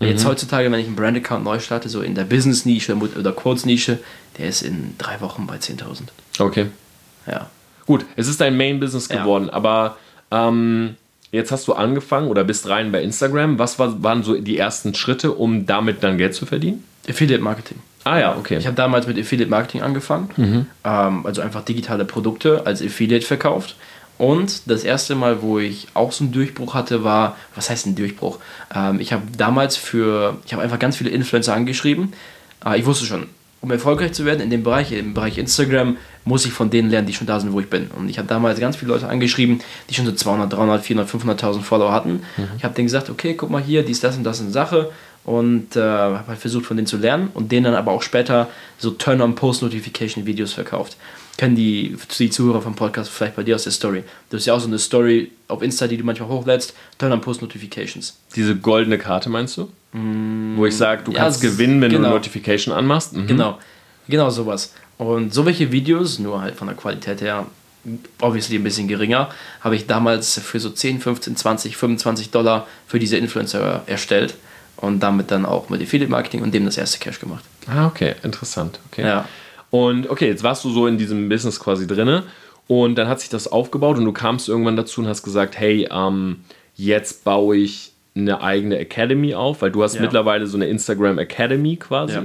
Jetzt 0.00 0.24
heutzutage, 0.24 0.70
wenn 0.72 0.78
ich 0.80 0.86
einen 0.86 0.96
Brand-Account 0.96 1.44
neu 1.44 1.58
starte, 1.58 1.88
so 1.90 2.00
in 2.00 2.14
der 2.14 2.24
Business-Nische 2.24 2.94
oder 2.96 3.32
Quotes-Nische, 3.32 3.98
der 4.38 4.48
ist 4.48 4.62
in 4.62 4.94
drei 4.96 5.20
Wochen 5.20 5.46
bei 5.46 5.56
10.000. 5.58 6.08
okay. 6.38 6.66
Ja. 7.26 7.50
Gut, 7.84 8.06
es 8.16 8.28
ist 8.28 8.40
dein 8.40 8.56
Main-Business 8.56 9.08
Ja. 9.08 9.20
geworden, 9.22 9.50
aber 9.50 9.96
ähm, 10.30 10.96
jetzt 11.32 11.52
hast 11.52 11.68
du 11.68 11.74
angefangen 11.74 12.28
oder 12.28 12.44
bist 12.44 12.68
rein 12.68 12.92
bei 12.92 13.02
Instagram. 13.02 13.58
Was 13.58 13.78
war, 13.78 14.02
waren 14.02 14.22
so 14.22 14.34
die 14.40 14.58
ersten 14.58 14.94
Schritte, 14.94 15.32
um 15.32 15.66
damit 15.66 16.02
dann 16.02 16.18
Geld 16.18 16.34
zu 16.34 16.46
verdienen? 16.46 16.84
Affiliate-Marketing. 17.08 17.78
Ah 18.04 18.18
ja, 18.18 18.36
okay. 18.36 18.56
Ich 18.56 18.66
habe 18.66 18.76
damals 18.76 19.06
mit 19.06 19.18
Affiliate 19.18 19.50
Marketing 19.50 19.82
angefangen, 19.82 20.66
ähm, 20.84 21.26
also 21.26 21.42
einfach 21.42 21.62
digitale 21.64 22.04
Produkte 22.04 22.66
als 22.66 22.80
Affiliate 22.82 23.26
verkauft. 23.26 23.76
Und 24.18 24.68
das 24.68 24.82
erste 24.82 25.14
Mal, 25.14 25.42
wo 25.42 25.58
ich 25.58 25.86
auch 25.94 26.10
so 26.10 26.24
einen 26.24 26.32
Durchbruch 26.32 26.74
hatte, 26.74 27.04
war, 27.04 27.36
was 27.54 27.70
heißt 27.70 27.86
ein 27.86 27.94
Durchbruch? 27.94 28.38
Ähm, 28.74 28.98
ich 28.98 29.12
habe 29.12 29.22
damals 29.36 29.76
für, 29.76 30.36
ich 30.44 30.52
habe 30.52 30.62
einfach 30.62 30.78
ganz 30.78 30.96
viele 30.96 31.10
Influencer 31.10 31.54
angeschrieben. 31.54 32.12
Äh, 32.66 32.80
ich 32.80 32.86
wusste 32.86 33.06
schon, 33.06 33.26
um 33.60 33.70
erfolgreich 33.70 34.12
zu 34.12 34.24
werden 34.24 34.40
in 34.40 34.50
dem 34.50 34.62
Bereich, 34.62 34.92
im 34.92 35.14
Bereich 35.14 35.38
Instagram, 35.38 35.96
muss 36.24 36.44
ich 36.46 36.52
von 36.52 36.70
denen 36.70 36.90
lernen, 36.90 37.06
die 37.06 37.14
schon 37.14 37.26
da 37.26 37.40
sind, 37.40 37.52
wo 37.52 37.60
ich 37.60 37.68
bin. 37.68 37.90
Und 37.96 38.08
ich 38.08 38.18
habe 38.18 38.28
damals 38.28 38.60
ganz 38.60 38.76
viele 38.76 38.92
Leute 38.92 39.08
angeschrieben, 39.08 39.60
die 39.88 39.94
schon 39.94 40.06
so 40.06 40.12
200, 40.12 40.52
300, 40.52 40.84
400, 40.84 41.10
500.000 41.40 41.62
Follower 41.62 41.92
hatten. 41.92 42.22
Ich 42.56 42.64
habe 42.64 42.74
denen 42.74 42.86
gesagt, 42.86 43.10
okay, 43.10 43.34
guck 43.34 43.50
mal 43.50 43.62
hier, 43.62 43.82
dies, 43.82 44.00
das 44.00 44.16
und 44.16 44.24
das 44.24 44.36
ist 44.36 44.42
eine 44.44 44.52
Sache 44.52 44.90
und 45.24 45.76
äh, 45.76 45.80
habe 45.80 46.28
halt 46.28 46.38
versucht 46.38 46.66
von 46.66 46.76
denen 46.76 46.86
zu 46.86 46.96
lernen 46.96 47.30
und 47.34 47.52
denen 47.52 47.64
dann 47.64 47.74
aber 47.74 47.92
auch 47.92 48.02
später 48.02 48.48
so 48.78 48.90
Turn-on-Post-Notification-Videos 48.90 50.52
verkauft. 50.52 50.96
Kennen 51.38 51.54
die, 51.56 51.96
die 52.18 52.28
Zuhörer 52.30 52.60
vom 52.60 52.74
Podcast 52.74 53.10
vielleicht 53.10 53.36
bei 53.36 53.42
dir 53.44 53.54
aus 53.54 53.62
der 53.62 53.72
Story. 53.72 54.02
Du 54.28 54.36
hast 54.36 54.44
ja 54.44 54.52
auch 54.54 54.60
so 54.60 54.66
eine 54.66 54.78
Story 54.78 55.30
auf 55.46 55.62
Insta, 55.62 55.86
die 55.86 55.96
du 55.96 56.04
manchmal 56.04 56.28
hochlädst, 56.28 56.74
Turn-on-Post-Notifications. 56.98 58.18
Diese 58.36 58.56
goldene 58.56 58.98
Karte 58.98 59.30
meinst 59.30 59.56
du? 59.56 59.70
Wo 60.56 60.66
ich 60.66 60.76
sage, 60.76 61.04
du 61.04 61.12
Mm, 61.12 61.14
ja, 61.14 61.20
kannst 61.22 61.40
gewinnen, 61.40 61.80
wenn 61.80 61.90
du 61.90 61.96
genau. 61.96 62.08
eine 62.08 62.16
Notification 62.16 62.74
anmachst. 62.74 63.14
Mhm. 63.14 63.26
Genau, 63.28 63.58
genau 64.08 64.28
sowas. 64.30 64.74
Und 64.98 65.32
so 65.32 65.46
welche 65.46 65.72
Videos, 65.72 66.18
nur 66.18 66.42
halt 66.42 66.56
von 66.56 66.66
der 66.66 66.76
Qualität 66.76 67.20
her, 67.20 67.46
obviously 68.20 68.56
ein 68.56 68.64
bisschen 68.64 68.88
geringer, 68.88 69.30
habe 69.60 69.76
ich 69.76 69.86
damals 69.86 70.38
für 70.40 70.58
so 70.60 70.68
10, 70.70 71.00
15, 71.00 71.36
20, 71.36 71.76
25 71.76 72.30
Dollar 72.30 72.66
für 72.86 72.98
diese 72.98 73.16
Influencer 73.16 73.82
erstellt. 73.86 74.34
und 74.76 75.00
damit 75.00 75.30
dann 75.32 75.44
auch 75.46 75.70
mit 75.70 75.82
Affiliate 75.82 76.10
Marketing 76.10 76.42
und 76.42 76.52
dem 76.54 76.64
das 76.64 76.76
erste 76.76 76.98
Cash 77.00 77.18
gemacht. 77.18 77.44
Ah, 77.66 77.86
okay, 77.86 78.14
interessant. 78.22 78.78
Okay. 78.92 79.02
Ja. 79.02 79.28
Und 79.70 80.08
okay, 80.10 80.26
jetzt 80.28 80.42
warst 80.42 80.64
du 80.64 80.70
so 80.70 80.86
in 80.86 80.98
diesem 80.98 81.28
Business 81.28 81.60
quasi 81.60 81.86
drinne 81.86 82.22
und 82.66 82.96
dann 82.96 83.08
hat 83.08 83.20
sich 83.20 83.28
das 83.28 83.46
aufgebaut 83.50 83.98
und 83.98 84.04
du 84.04 84.12
kamst 84.12 84.48
irgendwann 84.48 84.76
dazu 84.76 85.00
und 85.00 85.08
hast 85.08 85.22
gesagt, 85.22 85.58
hey, 85.58 85.88
ähm, 85.90 86.40
jetzt 86.74 87.24
baue 87.24 87.56
ich 87.56 87.92
eine 88.14 88.40
eigene 88.42 88.78
Academy 88.78 89.34
auf, 89.34 89.62
weil 89.62 89.70
du 89.70 89.82
hast 89.82 89.94
Ja. 89.96 90.00
mittlerweile 90.02 90.46
so 90.46 90.56
eine 90.56 90.66
Instagram 90.66 91.18
Academy 91.18 91.76
quasi, 91.76 92.18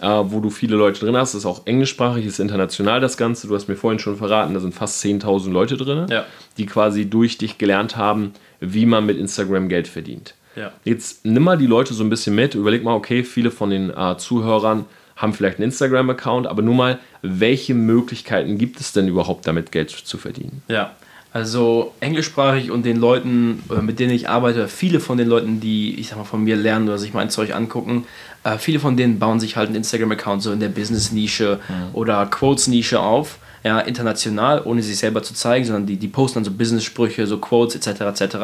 äh, 0.00 0.06
wo 0.06 0.38
du 0.40 0.48
viele 0.50 0.76
Leute 0.76 1.00
drin 1.00 1.16
hast. 1.16 1.34
Das 1.34 1.40
ist 1.40 1.46
auch 1.46 1.66
englischsprachig, 1.66 2.24
ist 2.24 2.38
international 2.38 3.00
das 3.00 3.16
Ganze. 3.16 3.48
Du 3.48 3.54
hast 3.54 3.66
mir 3.66 3.74
vorhin 3.74 3.98
schon 3.98 4.16
verraten, 4.16 4.54
da 4.54 4.60
sind 4.60 4.74
fast 4.74 5.00
10.000 5.04 5.50
Leute 5.52 5.76
drin, 5.76 6.06
Ja. 6.08 6.24
die 6.56 6.66
quasi 6.66 7.06
durch 7.06 7.36
dich 7.36 7.58
gelernt 7.58 7.96
haben, 7.96 8.32
wie 8.60 8.86
man 8.86 9.06
mit 9.06 9.18
Instagram 9.18 9.68
Geld 9.68 9.88
verdient. 9.88 10.34
Ja. 10.54 10.72
Jetzt 10.84 11.24
nimm 11.24 11.42
mal 11.42 11.58
die 11.58 11.66
Leute 11.66 11.94
so 11.94 12.04
ein 12.04 12.10
bisschen 12.10 12.34
mit, 12.34 12.54
überleg 12.54 12.84
mal, 12.84 12.94
okay, 12.94 13.24
viele 13.24 13.50
von 13.50 13.70
den 13.70 13.90
äh, 13.90 14.16
Zuhörern 14.18 14.84
haben 15.20 15.34
vielleicht 15.34 15.58
einen 15.58 15.64
Instagram-Account, 15.64 16.46
aber 16.46 16.62
nur 16.62 16.74
mal, 16.74 16.98
welche 17.20 17.74
Möglichkeiten 17.74 18.56
gibt 18.56 18.80
es 18.80 18.92
denn 18.92 19.06
überhaupt 19.06 19.46
damit 19.46 19.70
Geld 19.70 19.90
zu 19.90 20.16
verdienen? 20.16 20.62
Ja, 20.68 20.92
also 21.32 21.92
englischsprachig 22.00 22.70
und 22.70 22.84
den 22.84 22.96
Leuten, 22.96 23.62
oder 23.68 23.82
mit 23.82 24.00
denen 24.00 24.12
ich 24.12 24.28
arbeite, 24.28 24.66
viele 24.66 24.98
von 24.98 25.18
den 25.18 25.28
Leuten, 25.28 25.60
die 25.60 25.94
ich 26.00 26.08
sag 26.08 26.18
mal 26.18 26.24
von 26.24 26.42
mir 26.42 26.56
lernen 26.56 26.88
oder 26.88 26.98
sich 26.98 27.12
mein 27.12 27.28
Zeug 27.28 27.54
angucken, 27.54 28.06
äh, 28.44 28.56
viele 28.56 28.80
von 28.80 28.96
denen 28.96 29.18
bauen 29.18 29.38
sich 29.38 29.56
halt 29.56 29.68
einen 29.68 29.76
Instagram-Account 29.76 30.42
so 30.42 30.52
in 30.52 30.60
der 30.60 30.70
Business-Nische 30.70 31.60
oder 31.92 32.24
Quotes-Nische 32.26 32.98
auf, 32.98 33.38
ja, 33.62 33.78
international, 33.80 34.62
ohne 34.64 34.82
sich 34.82 34.96
selber 34.96 35.22
zu 35.22 35.34
zeigen, 35.34 35.66
sondern 35.66 35.84
die, 35.84 35.98
die 35.98 36.08
posten 36.08 36.38
dann 36.38 36.44
so 36.44 36.50
Business-Sprüche, 36.50 37.26
so 37.26 37.36
Quotes 37.36 37.76
etc. 37.76 38.00
etc. 38.00 38.36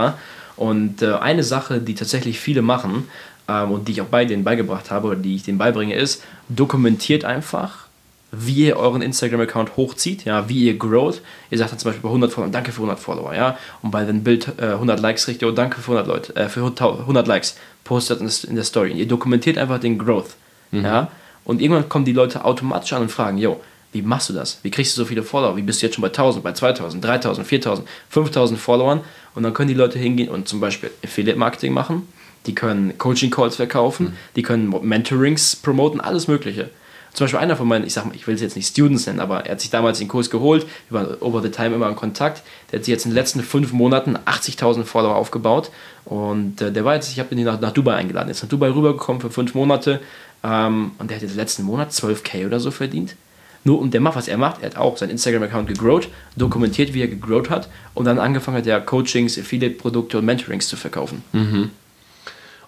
Und 0.57 1.01
äh, 1.01 1.15
eine 1.15 1.43
Sache, 1.43 1.81
die 1.81 1.95
tatsächlich 1.95 2.39
viele 2.39 2.61
machen 2.61 3.09
ähm, 3.49 3.73
und 3.73 3.89
die 3.89 3.93
ich 3.93 4.01
auch 4.01 4.07
bei 4.07 4.25
denen 4.25 4.45
beigebracht 4.45 4.91
habe 4.91 5.09
oder 5.09 5.17
die 5.17 5.37
ich 5.37 5.43
denen 5.43 5.59
beibringe, 5.59 5.95
ist, 5.95 6.23
dokumentiert 6.49 7.25
einfach, 7.25 7.87
wie 8.33 8.67
ihr 8.67 8.77
euren 8.77 9.03
Instagram-Account 9.03 9.77
hochzieht, 9.77 10.25
ja, 10.25 10.49
wie 10.49 10.67
ihr 10.67 10.77
growt. 10.77 11.23
Ihr 11.51 11.59
sagt 11.59 11.73
dann 11.73 11.79
zum 11.79 11.91
Beispiel 11.91 12.03
bei 12.03 12.09
100 12.09 12.33
Follower, 12.33 12.51
danke 12.51 12.73
für 12.73 12.79
100 12.79 12.99
Follower, 12.99 13.35
ja. 13.35 13.57
Und 13.83 13.91
bei 13.91 14.05
dem 14.05 14.25
Bild 14.25 14.53
äh, 14.59 14.73
100 14.73 15.01
Likes 15.01 15.25
kriegt 15.25 15.43
ihr, 15.43 15.49
oh, 15.49 15.53
danke 15.53 15.81
für 15.81 15.93
100 15.93 16.07
Leute, 16.07 16.37
äh, 16.37 16.49
für 16.49 16.61
100 16.61 17.27
Likes, 17.27 17.57
postet 17.85 18.21
in, 18.21 18.31
in 18.49 18.57
der 18.57 18.65
Story. 18.65 18.91
Und 18.91 18.99
ihr 18.99 19.09
dokumentiert 19.09 19.59
einfach 19.59 19.79
den 19.79 19.99
Growth, 19.99 20.37
ja. 20.73 21.11
Und 21.45 21.63
irgendwann 21.63 21.89
kommen 21.89 22.05
die 22.05 22.13
Leute 22.13 22.45
automatisch 22.45 22.93
an 22.93 23.03
und 23.03 23.11
fragen, 23.11 23.39
yo, 23.39 23.61
wie 23.93 24.03
machst 24.03 24.29
du 24.29 24.33
das? 24.33 24.59
Wie 24.63 24.71
kriegst 24.71 24.97
du 24.97 25.03
so 25.03 25.07
viele 25.07 25.23
Follower? 25.23 25.57
Wie 25.57 25.63
bist 25.63 25.81
du 25.81 25.87
jetzt 25.87 25.95
schon 25.95 26.03
bei 26.03 26.09
1000, 26.09 26.43
bei 26.43 26.53
2000, 26.53 27.03
3000, 27.03 27.47
4000, 27.47 27.89
5000 28.11 28.61
Followern? 28.61 29.01
Und 29.35 29.45
dann 29.45 29.55
können 29.55 29.69
die 29.69 29.75
Leute 29.75 29.99
hingehen 29.99 30.29
und 30.29 30.49
zum 30.49 30.61
Beispiel 30.61 30.91
Affiliate-Marketing 31.05 31.73
machen. 31.73 32.09
Die 32.47 32.55
können 32.55 32.97
Coaching-Calls 32.99 33.57
verkaufen, 33.57 34.17
die 34.37 34.43
können 34.43 34.75
Mentorings 34.83 35.57
promoten, 35.57 36.01
alles 36.01 36.29
Mögliche. 36.29 36.71
Zum 37.17 37.25
Beispiel 37.25 37.41
einer 37.41 37.57
von 37.57 37.67
meinen, 37.67 37.87
ich 37.87 37.95
sag 37.95 38.05
mal, 38.05 38.15
ich 38.15 38.27
will 38.27 38.35
es 38.35 38.43
jetzt 38.43 38.57
nicht 38.57 38.69
Students 38.69 39.07
nennen, 39.07 39.21
aber 39.21 39.47
er 39.47 39.53
hat 39.53 39.61
sich 39.63 39.71
damals 39.71 39.99
den 39.99 40.07
Kurs 40.07 40.29
geholt, 40.29 40.67
wir 40.91 41.01
waren 41.01 41.17
over 41.21 41.41
the 41.41 41.49
time 41.49 41.75
immer 41.75 41.89
in 41.89 41.97
Kontakt. 41.97 42.43
Der 42.71 42.79
hat 42.79 42.85
sich 42.85 42.93
jetzt 42.93 43.07
in 43.07 43.13
den 43.13 43.15
letzten 43.15 43.43
fünf 43.43 43.73
Monaten 43.73 44.19
80.000 44.19 44.85
Follower 44.85 45.17
aufgebaut 45.17 45.71
und 46.05 46.61
äh, 46.61 46.71
der 46.71 46.85
war 46.85 46.95
jetzt, 46.95 47.11
ich 47.11 47.19
habe 47.19 47.35
ihn 47.35 47.43
nach, 47.43 47.59
nach 47.59 47.73
Dubai 47.73 47.95
eingeladen, 47.95 48.29
ist 48.29 48.43
nach 48.43 48.51
Dubai 48.51 48.69
rübergekommen 48.69 49.23
für 49.23 49.31
fünf 49.31 49.55
Monate 49.55 50.01
ähm, 50.45 50.91
und 50.99 51.11
der 51.11 51.17
hat 51.17 51.23
jetzt 51.23 51.37
letzten 51.37 51.63
Monat 51.63 51.91
12k 51.91 52.45
oder 52.45 52.61
so 52.61 52.71
verdient. 52.71 53.17
Nur 53.65 53.81
und 53.81 53.95
der 53.95 54.03
macht, 54.03 54.17
was 54.17 54.29
er 54.29 54.37
macht, 54.37 54.61
er 54.61 54.67
hat 54.67 54.77
auch 54.77 54.99
seinen 54.99 55.11
Instagram-Account 55.11 55.69
gegrowt, 55.69 56.09
dokumentiert, 56.37 56.93
wie 56.93 57.01
er 57.01 57.09
gegrowt 57.09 57.49
hat 57.49 57.71
und 57.95 58.05
dann 58.05 58.19
angefangen 58.19 58.59
hat, 58.59 58.67
er 58.67 58.79
Coachings, 58.83 59.39
Affiliate-Produkte 59.39 60.19
und 60.19 60.27
Mentorings 60.27 60.69
zu 60.69 60.77
verkaufen. 60.77 61.25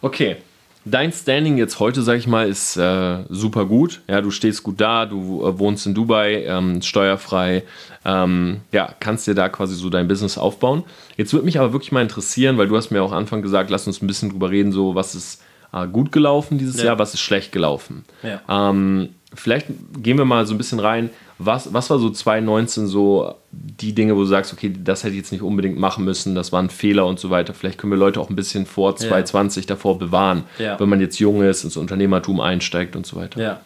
Okay, 0.00 0.36
dein 0.84 1.12
Standing 1.12 1.58
jetzt 1.58 1.80
heute, 1.80 2.02
sag 2.02 2.18
ich 2.18 2.26
mal, 2.26 2.48
ist 2.48 2.76
äh, 2.76 3.18
super 3.28 3.66
gut. 3.66 4.00
Ja, 4.08 4.20
du 4.20 4.30
stehst 4.30 4.62
gut 4.62 4.80
da, 4.80 5.06
du 5.06 5.44
äh, 5.44 5.58
wohnst 5.58 5.86
in 5.86 5.94
Dubai, 5.94 6.44
ähm, 6.46 6.82
steuerfrei, 6.82 7.64
ähm, 8.04 8.60
ja, 8.72 8.94
kannst 9.00 9.26
dir 9.26 9.34
da 9.34 9.48
quasi 9.48 9.74
so 9.74 9.90
dein 9.90 10.08
Business 10.08 10.38
aufbauen. 10.38 10.84
Jetzt 11.16 11.32
würde 11.32 11.44
mich 11.46 11.58
aber 11.58 11.72
wirklich 11.72 11.92
mal 11.92 12.02
interessieren, 12.02 12.58
weil 12.58 12.68
du 12.68 12.76
hast 12.76 12.90
mir 12.90 13.02
auch 13.02 13.12
am 13.12 13.18
Anfang 13.18 13.42
gesagt, 13.42 13.70
lass 13.70 13.86
uns 13.86 14.00
ein 14.02 14.06
bisschen 14.06 14.30
drüber 14.30 14.50
reden, 14.50 14.72
so 14.72 14.94
was 14.94 15.14
ist 15.14 15.42
äh, 15.72 15.86
gut 15.86 16.12
gelaufen 16.12 16.58
dieses 16.58 16.78
Ja. 16.78 16.86
Jahr, 16.86 16.98
was 16.98 17.14
ist 17.14 17.20
schlecht 17.20 17.52
gelaufen. 17.52 18.04
Ja. 18.22 18.40
Ähm, 18.48 19.10
vielleicht 19.34 19.66
gehen 20.02 20.16
wir 20.18 20.24
mal 20.24 20.46
so 20.46 20.54
ein 20.54 20.58
bisschen 20.58 20.80
rein. 20.80 21.10
Was, 21.38 21.72
was 21.72 21.88
war 21.90 21.98
so 21.98 22.10
2019 22.10 22.86
so 22.88 23.34
die 23.52 23.92
Dinge, 23.92 24.16
wo 24.16 24.20
du 24.20 24.26
sagst, 24.26 24.52
okay, 24.52 24.72
das 24.82 25.04
hätte 25.04 25.12
ich 25.12 25.18
jetzt 25.18 25.30
nicht 25.32 25.42
unbedingt 25.42 25.78
machen 25.78 26.04
müssen, 26.04 26.34
das 26.34 26.50
waren 26.50 26.68
Fehler 26.70 27.06
und 27.06 27.20
so 27.20 27.30
weiter. 27.30 27.54
Vielleicht 27.54 27.78
können 27.78 27.92
wir 27.92 27.98
Leute 27.98 28.20
auch 28.20 28.28
ein 28.30 28.36
bisschen 28.36 28.66
vor 28.66 28.96
2020 28.96 29.66
davor 29.66 29.98
bewahren, 29.98 30.44
Ja. 30.58 30.80
wenn 30.80 30.88
man 30.88 31.00
jetzt 31.00 31.18
jung 31.20 31.42
ist, 31.42 31.62
ins 31.64 31.76
Unternehmertum 31.76 32.40
einsteigt 32.40 32.96
und 32.96 33.06
so 33.06 33.16
weiter. 33.16 33.40
Ja, 33.40 33.60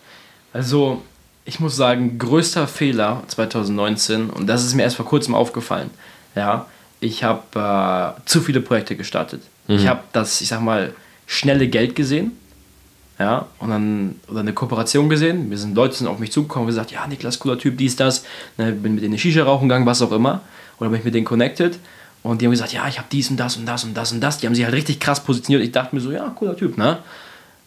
also 0.53 1.01
ich 1.45 1.61
muss 1.61 1.75
sagen, 1.77 2.19
größter 2.19 2.67
Fehler 2.69 3.23
2019, 3.29 4.31
und 4.31 4.47
das 4.47 4.65
ist 4.65 4.75
mir 4.75 4.83
erst 4.83 4.97
vor 4.97 5.07
kurzem 5.07 5.35
aufgefallen, 5.35 5.91
ja, 6.37 6.67
ich 7.01 7.25
habe 7.25 8.15
äh, 8.17 8.21
zu 8.27 8.41
viele 8.41 8.61
Projekte 8.61 8.97
gestartet. 8.97 9.43
Ich 9.69 9.87
habe 9.89 10.01
das, 10.13 10.41
ich 10.41 10.49
sag 10.49 10.61
mal, 10.61 10.93
schnelle 11.27 11.67
Geld 11.69 11.95
gesehen, 11.97 12.33
ja, 13.23 13.47
und 13.61 13.71
dann, 13.71 14.17
oder 14.27 14.41
eine 14.41 14.53
Kooperation 14.53 15.09
gesehen. 15.09 15.49
Wir 15.49 15.57
sind 15.57 15.77
Leute 15.77 15.95
sind 15.95 16.09
auf 16.09 16.19
mich 16.19 16.33
zugekommen 16.33 16.65
und 16.65 16.71
gesagt, 16.75 16.91
ja, 16.91 17.07
Niklas, 17.07 17.39
cooler 17.39 17.57
Typ, 17.57 17.79
dies, 17.79 17.95
das, 17.95 18.25
ne, 18.59 18.73
bin 18.73 18.95
mit 18.95 19.05
denen 19.05 19.13
eine 19.13 19.19
Shisha 19.19 19.45
rauchen 19.45 19.69
gegangen, 19.69 19.87
was 19.87 20.03
auch 20.03 20.11
immer, 20.11 20.41
oder 20.81 20.91
bin 20.91 20.99
ich 20.99 21.05
mit 21.05 21.15
denen 21.15 21.25
connected. 21.25 21.79
Und 22.25 22.41
die 22.41 22.47
haben 22.47 22.51
gesagt, 22.51 22.73
ja, 22.73 22.89
ich 22.89 22.99
habe 22.99 23.07
dies 23.13 23.31
und 23.31 23.37
das 23.37 23.57
und 23.57 23.65
das 23.65 23.85
und 23.85 23.95
das 23.95 24.11
und 24.11 24.21
das. 24.21 24.39
Die 24.39 24.47
haben 24.47 24.57
sich 24.57 24.65
halt 24.65 24.75
richtig 24.75 24.99
krass 24.99 25.23
positioniert. 25.23 25.65
Ich 25.65 25.71
dachte 25.71 25.95
mir 25.95 26.01
so, 26.01 26.11
ja, 26.11 26.31
cooler 26.31 26.57
Typ, 26.57 26.77
ne? 26.79 26.99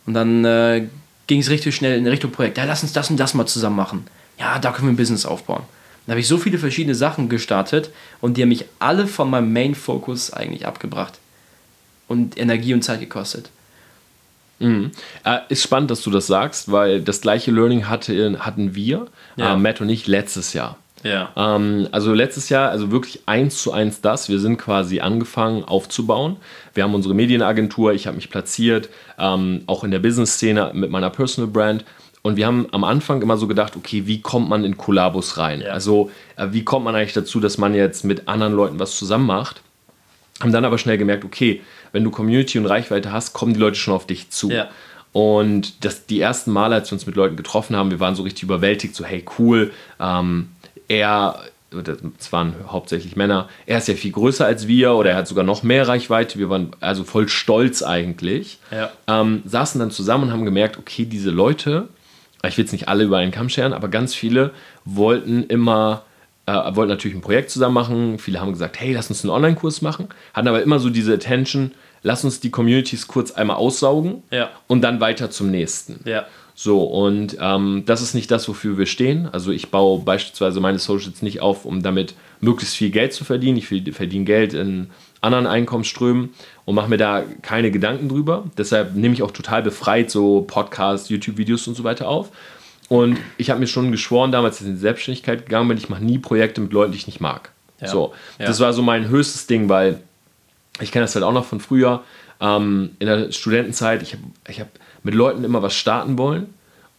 Und 0.05 0.13
dann 0.13 0.43
äh, 0.43 0.87
ging 1.27 1.39
es 1.39 1.49
richtig 1.49 1.73
schnell 1.73 1.97
in 1.97 2.05
Richtung 2.05 2.31
Projekt. 2.31 2.57
Ja, 2.57 2.65
lass 2.65 2.83
uns 2.83 2.91
das 2.91 3.09
und 3.09 3.17
das 3.17 3.33
mal 3.33 3.45
zusammen 3.45 3.77
machen. 3.77 4.07
Ja, 4.37 4.59
da 4.59 4.71
können 4.71 4.89
wir 4.89 4.93
ein 4.93 4.97
Business 4.97 5.25
aufbauen. 5.25 5.63
Dann 6.05 6.13
habe 6.13 6.19
ich 6.19 6.27
so 6.27 6.37
viele 6.37 6.57
verschiedene 6.57 6.95
Sachen 6.95 7.29
gestartet 7.29 7.91
und 8.19 8.35
die 8.35 8.41
haben 8.41 8.49
mich 8.49 8.65
alle 8.79 9.07
von 9.07 9.29
meinem 9.29 9.53
Main-Focus 9.53 10.33
eigentlich 10.33 10.67
abgebracht. 10.67 11.19
Und 12.07 12.37
Energie 12.37 12.73
und 12.73 12.83
Zeit 12.83 12.99
gekostet. 12.99 13.49
Mhm. 14.59 14.91
Äh, 15.23 15.39
ist 15.49 15.63
spannend, 15.63 15.91
dass 15.91 16.01
du 16.01 16.11
das 16.11 16.27
sagst, 16.27 16.71
weil 16.71 17.01
das 17.01 17.21
gleiche 17.21 17.51
Learning 17.51 17.89
hatte, 17.89 18.37
hatten 18.39 18.75
wir, 18.75 19.07
Ja. 19.35 19.53
äh, 19.53 19.57
Matt 19.57 19.81
und 19.81 19.89
ich, 19.89 20.07
letztes 20.07 20.53
Jahr. 20.53 20.77
Ja. 21.03 21.29
Ähm, 21.35 21.87
also 21.91 22.13
letztes 22.13 22.49
Jahr, 22.49 22.69
also 22.71 22.89
wirklich 22.89 23.21
eins 23.27 23.61
zu 23.61 23.71
eins 23.71 24.01
das. 24.01 24.27
Wir 24.27 24.39
sind 24.39 24.57
quasi 24.57 25.01
angefangen 25.01 25.63
aufzubauen. 25.63 26.37
Wir 26.73 26.83
haben 26.83 26.95
unsere 26.95 27.13
Medienagentur, 27.13 27.93
ich 27.93 28.07
habe 28.07 28.15
mich 28.15 28.29
platziert, 28.31 28.89
ähm, 29.19 29.61
auch 29.67 29.83
in 29.83 29.91
der 29.91 29.99
Business-Szene 29.99 30.71
mit 30.73 30.89
meiner 30.89 31.11
Personal 31.11 31.51
Brand. 31.51 31.85
Und 32.23 32.37
wir 32.37 32.47
haben 32.47 32.65
am 32.71 32.83
Anfang 32.83 33.21
immer 33.21 33.37
so 33.37 33.45
gedacht, 33.45 33.75
okay, 33.75 34.07
wie 34.07 34.19
kommt 34.19 34.49
man 34.49 34.63
in 34.63 34.77
Kollabos 34.77 35.37
rein? 35.37 35.61
Ja. 35.61 35.67
Also 35.73 36.09
äh, 36.37 36.47
wie 36.49 36.63
kommt 36.63 36.85
man 36.85 36.95
eigentlich 36.95 37.13
dazu, 37.13 37.39
dass 37.39 37.59
man 37.59 37.75
jetzt 37.75 38.03
mit 38.03 38.27
anderen 38.27 38.53
Leuten 38.53 38.79
was 38.79 38.97
zusammen 38.97 39.27
macht? 39.27 39.61
Haben 40.41 40.51
dann 40.51 40.65
aber 40.65 40.79
schnell 40.79 40.97
gemerkt, 40.97 41.23
okay, 41.23 41.61
wenn 41.95 42.03
du 42.03 42.11
Community 42.11 42.59
und 42.59 42.65
Reichweite 42.65 43.13
hast, 43.13 43.31
kommen 43.33 43.53
die 43.53 43.59
Leute 43.59 43.77
schon 43.77 43.93
auf 43.93 44.05
dich 44.05 44.29
zu. 44.29 44.51
Ja. 44.51 44.67
Und 45.13 45.85
das, 45.85 46.05
die 46.07 46.19
ersten 46.19 46.51
Male, 46.51 46.75
als 46.75 46.91
wir 46.91 46.95
uns 46.97 47.05
mit 47.05 47.15
Leuten 47.15 47.37
getroffen 47.37 47.73
haben, 47.75 47.89
wir 47.89 48.01
waren 48.01 48.15
so 48.15 48.23
richtig 48.23 48.43
überwältigt, 48.43 48.93
so 48.93 49.05
hey 49.05 49.23
cool, 49.39 49.71
ähm, 49.97 50.49
er, 50.89 51.39
es 52.19 52.33
waren 52.33 52.53
hauptsächlich 52.67 53.15
Männer, 53.15 53.47
er 53.65 53.77
ist 53.77 53.87
ja 53.87 53.93
viel 53.93 54.11
größer 54.11 54.45
als 54.45 54.67
wir 54.67 54.91
oder 54.93 55.11
er 55.11 55.15
hat 55.15 55.27
sogar 55.29 55.45
noch 55.45 55.63
mehr 55.63 55.87
Reichweite, 55.87 56.37
wir 56.37 56.49
waren 56.49 56.71
also 56.81 57.05
voll 57.05 57.29
stolz 57.29 57.81
eigentlich, 57.81 58.59
Ja. 58.71 58.91
ähm, 59.07 59.41
saßen 59.45 59.79
dann 59.79 59.89
zusammen 59.89 60.25
und 60.25 60.33
haben 60.33 60.43
gemerkt, 60.43 60.77
okay, 60.77 61.05
diese 61.05 61.29
Leute, 61.31 61.87
ich 62.45 62.57
will 62.57 62.65
jetzt 62.65 62.73
nicht 62.73 62.89
alle 62.89 63.05
über 63.05 63.17
einen 63.17 63.31
Kamm 63.31 63.47
scheren, 63.47 63.71
aber 63.71 63.87
ganz 63.87 64.13
viele 64.13 64.51
wollten 64.83 65.43
immer, 65.43 66.03
äh, 66.45 66.51
wollten 66.75 66.89
natürlich 66.89 67.15
ein 67.15 67.21
Projekt 67.21 67.51
zusammen 67.51 67.73
machen. 67.73 68.19
Viele 68.19 68.41
haben 68.41 68.51
gesagt, 68.51 68.81
hey, 68.81 68.93
lass 68.93 69.09
uns 69.09 69.23
einen 69.23 69.31
Online-Kurs 69.31 69.81
machen. 69.81 70.09
Hatten 70.33 70.49
aber 70.49 70.61
immer 70.61 70.79
so 70.79 70.89
diese 70.89 71.13
Attention, 71.13 71.71
lass 72.05 72.23
uns 72.23 72.39
die 72.39 72.51
Communities 72.51 73.07
kurz 73.07 73.31
einmal 73.31 73.57
aussaugen 73.57 74.21
Ja. 74.31 74.49
und 74.67 74.81
dann 74.81 75.01
weiter 75.01 75.31
zum 75.31 75.49
nächsten. 75.51 75.99
Ja. 76.07 76.25
So, 76.53 76.83
und 76.83 77.35
ähm, 77.41 77.83
das 77.85 78.01
ist 78.01 78.13
nicht 78.13 78.31
das, 78.31 78.47
wofür 78.47 78.77
wir 78.77 78.85
stehen. 78.85 79.27
Also 79.29 79.51
ich 79.51 79.71
baue 79.71 79.99
beispielsweise 80.03 80.61
meine 80.61 80.79
Socials 80.79 81.21
nicht 81.21 81.41
auf, 81.41 81.65
um 81.65 81.81
damit 81.83 82.13
möglichst 82.39 82.75
viel 82.75 82.91
Geld 82.91 83.11
zu 83.11 83.25
verdienen. 83.25 83.57
Ich 83.57 83.67
verdiene 83.67 84.23
Geld 84.23 84.53
in 84.53 84.91
anderen 85.19 85.47
Einkommensströmen 85.47 86.29
und 86.63 86.75
mache 86.75 86.89
mir 86.89 86.97
da 86.97 87.23
keine 87.41 87.71
Gedanken 87.71 88.07
drüber. 88.07 88.45
Deshalb 88.57 88.95
nehme 88.95 89.13
ich 89.15 89.23
auch 89.23 89.31
total 89.31 89.63
befreit 89.63 90.09
so 90.11 90.43
Podcasts, 90.47 91.09
YouTube-Videos 91.09 91.67
und 91.67 91.75
so 91.75 91.83
weiter 91.83 92.07
auf. 92.07 92.29
Und 92.87 93.17
ich 93.37 93.49
habe 93.49 93.59
mir 93.59 93.67
schon 93.67 93.91
geschworen, 93.91 94.31
damals 94.31 94.55
als 94.57 94.61
ich 94.61 94.67
in 94.67 94.73
die 94.75 94.79
Selbstständigkeit 94.79 95.45
gegangen 95.47 95.67
bin, 95.67 95.77
ich 95.77 95.89
mache 95.89 96.05
nie 96.05 96.19
Projekte 96.19 96.61
mit 96.61 96.71
Leuten, 96.71 96.91
die 96.91 96.99
ich 96.99 97.07
nicht 97.07 97.19
mag. 97.19 97.51
Ja. 97.81 97.87
So, 97.89 98.13
Ja. 98.39 98.45
das 98.45 98.59
war 98.61 98.71
so 98.73 98.81
mein 98.83 99.09
höchstes 99.09 99.47
Ding, 99.47 99.67
weil 99.67 99.99
ich 100.79 100.91
kenne 100.91 101.03
das 101.03 101.15
halt 101.15 101.23
auch 101.23 101.33
noch 101.33 101.45
von 101.45 101.59
früher, 101.59 102.03
ähm, 102.41 102.91
in 102.99 103.07
der 103.07 103.31
Studentenzeit, 103.31 104.01
ich 104.01 104.13
habe 104.13 104.23
ich 104.47 104.59
hab 104.59 104.67
mit 105.03 105.13
Leuten 105.13 105.43
immer 105.43 105.61
was 105.61 105.75
starten 105.75 106.17
wollen 106.17 106.53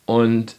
und 0.06 0.56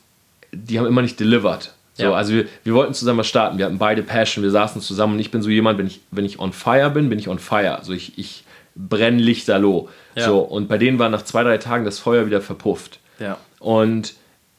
die 0.52 0.80
haben 0.80 0.86
immer 0.86 1.02
nicht 1.02 1.20
delivered. 1.20 1.74
So, 1.94 2.04
Ja. 2.04 2.12
Also 2.14 2.34
wir, 2.34 2.46
wir 2.64 2.74
wollten 2.74 2.94
zusammen 2.94 3.20
was 3.20 3.28
starten, 3.28 3.58
wir 3.58 3.66
hatten 3.66 3.80
beide 3.80 4.04
Passion, 4.04 4.44
wir 4.44 4.52
saßen 4.52 4.82
zusammen 4.82 5.14
und 5.14 5.20
ich 5.20 5.32
bin 5.32 5.42
so 5.42 5.50
jemand, 5.50 5.80
wenn 5.80 5.88
ich, 5.88 6.02
wenn 6.12 6.26
ich 6.26 6.40
on 6.40 6.54
fire 6.54 6.90
bin, 6.92 7.10
bin 7.10 7.18
ich 7.18 7.28
on 7.28 7.40
fire. 7.40 7.78
Also 7.78 7.94
ich, 7.94 8.18
ich 8.20 8.44
brennlichterloh. 8.76 9.90
Ja. 10.16 10.26
So, 10.26 10.40
und 10.40 10.68
bei 10.68 10.78
denen 10.78 11.00
war 11.00 11.10
nach 11.10 11.24
zwei, 11.24 11.44
drei 11.44 11.58
Tagen 11.58 11.86
das 11.86 12.00
Feuer 12.00 12.28
wieder 12.28 12.42
verpufft. 12.42 13.00
Ja. 13.20 13.38
Und 13.60 14.14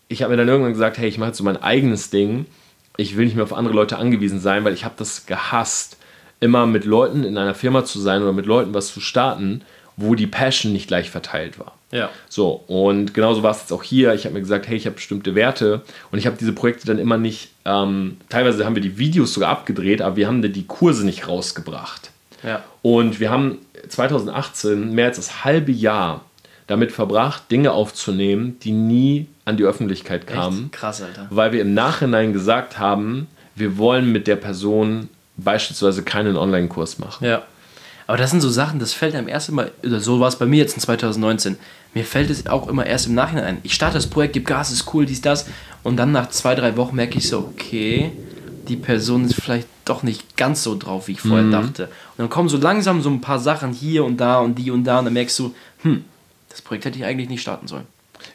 ich 0.08 0.22
habe 0.22 0.32
mir 0.32 0.36
dann 0.36 0.48
irgendwann 0.48 0.72
gesagt, 0.72 0.98
hey, 0.98 1.08
ich 1.08 1.18
mache 1.18 1.28
jetzt 1.28 1.38
so 1.38 1.44
mein 1.44 1.62
eigenes 1.62 2.10
Ding. 2.10 2.46
Ich 2.96 3.16
will 3.16 3.26
nicht 3.26 3.36
mehr 3.36 3.44
auf 3.44 3.52
andere 3.52 3.74
Leute 3.74 3.98
angewiesen 3.98 4.40
sein, 4.40 4.64
weil 4.64 4.74
ich 4.74 4.84
habe 4.84 4.94
das 4.96 5.26
gehasst, 5.26 5.97
immer 6.40 6.66
mit 6.66 6.84
Leuten 6.84 7.24
in 7.24 7.36
einer 7.36 7.54
Firma 7.54 7.84
zu 7.84 7.98
sein 8.00 8.22
oder 8.22 8.32
mit 8.32 8.46
Leuten 8.46 8.74
was 8.74 8.92
zu 8.92 9.00
starten, 9.00 9.62
wo 9.96 10.14
die 10.14 10.28
Passion 10.28 10.72
nicht 10.72 10.86
gleich 10.86 11.10
verteilt 11.10 11.58
war. 11.58 11.72
Ja. 11.90 12.10
So, 12.28 12.62
und 12.68 13.14
genauso 13.14 13.42
war 13.42 13.50
es 13.50 13.60
jetzt 13.60 13.72
auch 13.72 13.82
hier. 13.82 14.14
Ich 14.14 14.24
habe 14.24 14.34
mir 14.34 14.40
gesagt, 14.40 14.68
hey, 14.68 14.76
ich 14.76 14.86
habe 14.86 14.94
bestimmte 14.94 15.34
Werte 15.34 15.82
und 16.12 16.18
ich 16.18 16.26
habe 16.26 16.36
diese 16.38 16.52
Projekte 16.52 16.86
dann 16.86 16.98
immer 16.98 17.18
nicht, 17.18 17.50
ähm, 17.64 18.18
teilweise 18.28 18.64
haben 18.64 18.76
wir 18.76 18.82
die 18.82 18.98
Videos 18.98 19.34
sogar 19.34 19.50
abgedreht, 19.50 20.00
aber 20.00 20.16
wir 20.16 20.28
haben 20.28 20.40
die 20.40 20.66
Kurse 20.66 21.04
nicht 21.04 21.26
rausgebracht. 21.26 22.10
Ja. 22.44 22.62
Und 22.82 23.18
wir 23.18 23.30
haben 23.30 23.58
2018 23.88 24.94
mehr 24.94 25.06
als 25.06 25.16
das 25.16 25.44
halbe 25.44 25.72
Jahr 25.72 26.24
damit 26.68 26.92
verbracht, 26.92 27.50
Dinge 27.50 27.72
aufzunehmen, 27.72 28.58
die 28.62 28.72
nie 28.72 29.26
an 29.44 29.56
die 29.56 29.64
Öffentlichkeit 29.64 30.26
kamen, 30.26 30.64
Echt? 30.64 30.72
Krass, 30.72 31.02
Alter. 31.02 31.26
weil 31.30 31.52
wir 31.52 31.62
im 31.62 31.74
Nachhinein 31.74 32.32
gesagt 32.32 32.78
haben, 32.78 33.26
wir 33.56 33.78
wollen 33.78 34.12
mit 34.12 34.26
der 34.26 34.36
Person 34.36 35.08
beispielsweise 35.38 36.02
keinen 36.02 36.36
Online-Kurs 36.36 36.98
machen. 36.98 37.24
Ja. 37.24 37.42
Aber 38.06 38.16
das 38.16 38.30
sind 38.30 38.40
so 38.40 38.48
Sachen, 38.48 38.80
das 38.80 38.94
fällt 38.94 39.14
einem 39.14 39.28
erst 39.28 39.50
immer, 39.50 39.66
oder 39.84 40.00
so 40.00 40.18
war 40.18 40.28
es 40.28 40.36
bei 40.36 40.46
mir 40.46 40.58
jetzt 40.58 40.74
in 40.74 40.80
2019. 40.80 41.58
Mir 41.94 42.04
fällt 42.04 42.30
es 42.30 42.46
auch 42.46 42.68
immer 42.68 42.86
erst 42.86 43.06
im 43.06 43.14
Nachhinein 43.14 43.44
ein. 43.44 43.58
Ich 43.62 43.74
starte 43.74 43.94
das 43.94 44.06
Projekt, 44.06 44.34
gebe 44.34 44.46
Gas, 44.46 44.72
ist 44.72 44.92
cool, 44.94 45.04
dies, 45.04 45.20
das. 45.20 45.46
Und 45.82 45.96
dann 45.96 46.12
nach 46.12 46.30
zwei, 46.30 46.54
drei 46.54 46.76
Wochen 46.76 46.96
merke 46.96 47.18
ich 47.18 47.28
so, 47.28 47.38
okay, 47.38 48.12
die 48.66 48.76
Person 48.76 49.24
ist 49.24 49.34
vielleicht 49.34 49.68
doch 49.84 50.02
nicht 50.02 50.36
ganz 50.36 50.62
so 50.62 50.76
drauf, 50.76 51.08
wie 51.08 51.12
ich 51.12 51.20
vorher 51.20 51.50
dachte. 51.50 51.84
Und 51.84 52.18
dann 52.18 52.30
kommen 52.30 52.48
so 52.48 52.58
langsam 52.58 53.02
so 53.02 53.10
ein 53.10 53.20
paar 53.20 53.38
Sachen 53.38 53.72
hier 53.72 54.04
und 54.04 54.18
da 54.18 54.38
und 54.38 54.56
die 54.56 54.70
und 54.70 54.84
da 54.84 54.98
und 54.98 55.06
dann 55.06 55.14
merkst 55.14 55.38
du, 55.38 55.54
hm, 55.82 56.04
das 56.48 56.62
Projekt 56.62 56.84
hätte 56.84 56.98
ich 56.98 57.04
eigentlich 57.04 57.28
nicht 57.28 57.40
starten 57.40 57.66
sollen. 57.68 57.86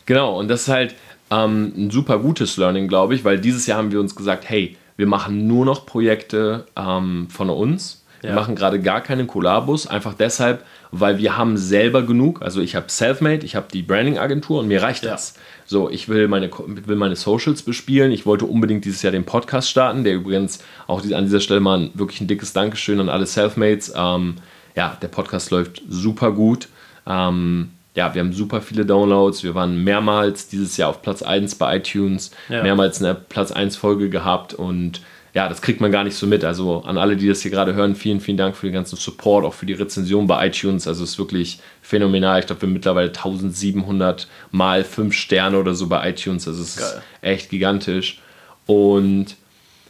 Genau, 0.06 0.40
und 0.40 0.48
das 0.48 0.64
ist 0.64 0.68
halt 0.70 0.96
ähm, 1.32 1.74
ein 1.76 1.92
super 1.92 2.20
gutes 2.20 2.58
Learning, 2.58 2.88
glaube 2.88 3.16
ich, 3.16 3.24
weil 3.24 3.40
dieses 3.40 3.68
Jahr 3.68 3.78
haben 3.78 3.92
wir 3.92 4.00
uns 4.00 4.16
gesagt, 4.16 4.50
hey, 4.50 4.78
wir 4.98 5.08
machen 5.08 5.48
nur 5.48 5.66
noch 5.66 5.86
Projekte 5.86 6.66
ähm, 6.76 7.28
von 7.30 7.50
uns. 7.50 8.04
Wir 8.22 8.30
Ja. 8.30 8.36
machen 8.38 8.56
gerade 8.56 8.80
gar 8.82 9.02
keine 9.02 9.26
Kollabos, 9.26 9.86
einfach 9.86 10.14
deshalb, 10.14 10.64
weil 10.92 11.18
wir 11.18 11.36
haben 11.38 11.58
selber 11.58 12.04
genug. 12.04 12.42
Also 12.42 12.62
ich 12.62 12.76
habe 12.76 12.86
Selfmade, 12.90 13.46
ich 13.46 13.56
habe 13.58 13.68
die 13.74 13.82
Branding-Agentur 13.82 14.60
und 14.62 14.68
mir 14.70 14.82
reicht 14.82 15.04
Ja. 15.04 15.12
das. 15.12 15.34
So, 15.66 15.90
ich 15.90 16.08
will 16.08 16.28
meine, 16.30 16.50
will 16.68 16.96
meine 16.96 17.16
Socials 17.18 17.64
bespielen. 17.64 18.12
Ich 18.14 18.26
wollte 18.26 18.46
unbedingt 18.46 18.86
dieses 18.86 19.02
Jahr 19.02 19.12
den 19.12 19.26
Podcast 19.26 19.70
starten, 19.70 20.04
der 20.06 20.14
übrigens 20.16 20.60
auch 20.88 21.02
an 21.04 21.26
dieser 21.26 21.40
Stelle 21.42 21.60
mal 21.60 21.90
wirklich 21.96 22.22
ein 22.22 22.28
dickes 22.28 22.54
Dankeschön 22.54 23.00
an 23.02 23.10
alle 23.10 23.26
Selfmates. 23.26 23.92
Ähm, 23.96 24.36
ja, 24.76 24.98
der 25.02 25.08
Podcast 25.10 25.52
läuft 25.52 25.82
super 25.90 26.32
gut. 26.32 26.70
Ähm, 27.06 27.72
ja, 27.96 28.14
wir 28.14 28.22
haben 28.22 28.34
super 28.34 28.62
viele 28.62 28.86
Downloads. 28.86 29.44
Wir 29.44 29.54
waren 29.56 29.84
mehrmals 29.84 30.48
dieses 30.48 30.78
Jahr 30.78 30.90
auf 30.90 31.02
Platz 31.02 31.22
1 31.22 31.56
bei 31.56 31.78
iTunes, 31.78 32.32
Ja. 32.50 32.64
mehrmals 32.64 33.02
eine 33.02 33.14
Platz 33.16 33.52
1 33.52 33.76
Folge 33.76 34.10
gehabt 34.10 34.54
und 34.54 35.02
ja, 35.36 35.50
das 35.50 35.64
kriegt 35.64 35.82
man 35.82 35.92
gar 35.92 36.04
nicht 36.04 36.16
so 36.16 36.28
mit. 36.28 36.44
Also 36.46 36.84
an 36.84 36.98
alle, 37.00 37.16
die 37.18 37.28
das 37.28 37.42
hier 37.42 37.50
gerade 37.50 37.74
hören, 37.74 37.96
vielen, 37.96 38.20
vielen 38.20 38.38
Dank 38.38 38.56
für 38.56 38.68
den 38.68 38.74
ganzen 38.74 38.98
Support, 38.98 39.46
auch 39.46 39.54
für 39.56 39.66
die 39.66 39.74
Rezension 39.74 40.28
bei 40.28 40.48
iTunes. 40.48 40.88
Also 40.88 41.04
es 41.04 41.12
ist 41.12 41.18
wirklich 41.18 41.60
phänomenal. 41.82 42.40
Ich 42.40 42.46
glaube, 42.46 42.62
wir 42.62 42.68
haben 42.68 42.74
mittlerweile 42.74 43.08
1700 43.08 44.28
mal 44.52 44.84
5 44.84 45.12
Sterne 45.14 45.58
oder 45.58 45.74
so 45.74 45.88
bei 45.88 46.08
iTunes. 46.10 46.48
Also 46.48 46.62
es 46.62 46.76
ist 46.78 46.80
Geil. 46.80 47.02
echt 47.22 47.50
gigantisch. 47.50 48.22
Und 48.68 49.36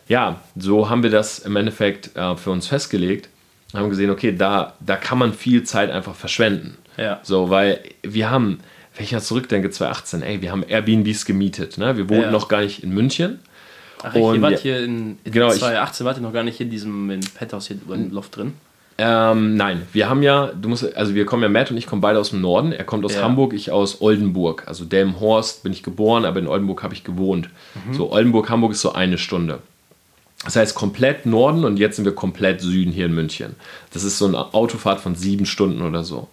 ja, 0.07 0.39
so 0.55 0.89
haben 0.89 1.03
wir 1.03 1.09
das 1.09 1.39
im 1.39 1.55
Endeffekt 1.57 2.15
äh, 2.15 2.35
für 2.37 2.51
uns 2.51 2.67
festgelegt. 2.67 3.27
Haben 3.73 3.89
gesehen, 3.89 4.11
okay, 4.11 4.33
da, 4.35 4.73
da 4.79 4.95
kann 4.95 5.17
man 5.17 5.33
viel 5.33 5.63
Zeit 5.63 5.89
einfach 5.91 6.15
verschwenden. 6.15 6.77
Ja. 6.97 7.19
So, 7.23 7.49
weil 7.49 7.79
wir 8.03 8.29
haben, 8.29 8.59
wenn 8.95 9.03
ich 9.05 9.11
jetzt 9.11 9.27
zurückdenke, 9.27 9.69
2018, 9.69 10.21
ey, 10.21 10.41
wir 10.41 10.51
haben 10.51 10.63
Airbnbs 10.67 11.25
gemietet. 11.25 11.77
Ne? 11.77 11.97
Wir 11.97 12.09
wohnten 12.09 12.23
Ja. 12.23 12.31
noch 12.31 12.47
gar 12.47 12.61
nicht 12.61 12.83
in 12.83 12.91
München. 12.93 13.39
Ach, 14.03 14.13
ich, 14.13 14.21
Und 14.21 14.35
ihr 14.35 14.41
wart 14.41 14.59
hier 14.59 14.83
in, 14.83 15.17
in 15.23 15.31
Genau, 15.31 15.47
ich- 15.51 15.59
2018, 15.59 16.05
wart 16.05 16.17
ihr 16.17 16.21
noch 16.21 16.33
gar 16.33 16.43
nicht 16.43 16.59
in 16.59 16.69
diesem 16.69 17.09
in 17.09 17.21
Penthouse 17.21 17.67
hier 17.67 17.77
dem 17.77 18.11
Loft 18.11 18.35
drin? 18.35 18.53
Ähm, 18.99 19.55
nein, 19.55 19.81
wir 19.91 20.07
haben 20.07 20.21
ja, 20.21 20.47
du 20.53 20.69
musst, 20.69 20.95
also 20.95 21.15
wir 21.15 21.25
kommen 21.25 21.41
ja, 21.41 21.49
Matt 21.49 21.71
und 21.71 21.77
ich 21.77 21.87
kommen 21.87 22.01
beide 22.01 22.19
aus 22.19 22.29
dem 22.29 22.41
Norden. 22.41 22.71
Er 22.73 22.83
kommt 22.83 23.03
aus 23.05 23.15
Ja. 23.15 23.23
Hamburg, 23.23 23.53
ich 23.53 23.71
aus 23.71 24.01
Oldenburg. 24.01 24.67
Also 24.67 24.85
Delmenhorst 24.85 25.63
bin 25.63 25.71
ich 25.73 25.81
geboren, 25.81 26.25
aber 26.25 26.39
in 26.39 26.47
Oldenburg 26.47 26.83
habe 26.83 26.93
ich 26.93 27.03
gewohnt. 27.03 27.49
Mhm. 27.87 27.93
So, 27.95 28.11
Oldenburg, 28.11 28.49
Hamburg 28.51 28.73
ist 28.73 28.81
so 28.81 28.93
eine 28.93 29.17
Stunde. 29.17 29.59
Das 30.45 30.57
heißt 30.57 30.75
komplett 30.75 31.25
Norden 31.25 31.63
und 31.65 31.77
jetzt 31.77 31.95
sind 31.95 32.05
wir 32.05 32.13
komplett 32.13 32.61
Süden 32.61 32.91
hier 32.91 33.05
in 33.07 33.15
München. 33.15 33.55
Das 33.93 34.03
ist 34.03 34.17
so 34.19 34.27
eine 34.27 34.53
Autofahrt 34.53 34.99
von 34.99 35.15
sieben 35.15 35.45
Stunden 35.47 35.81
oder 35.81 36.03
so. 36.03 36.27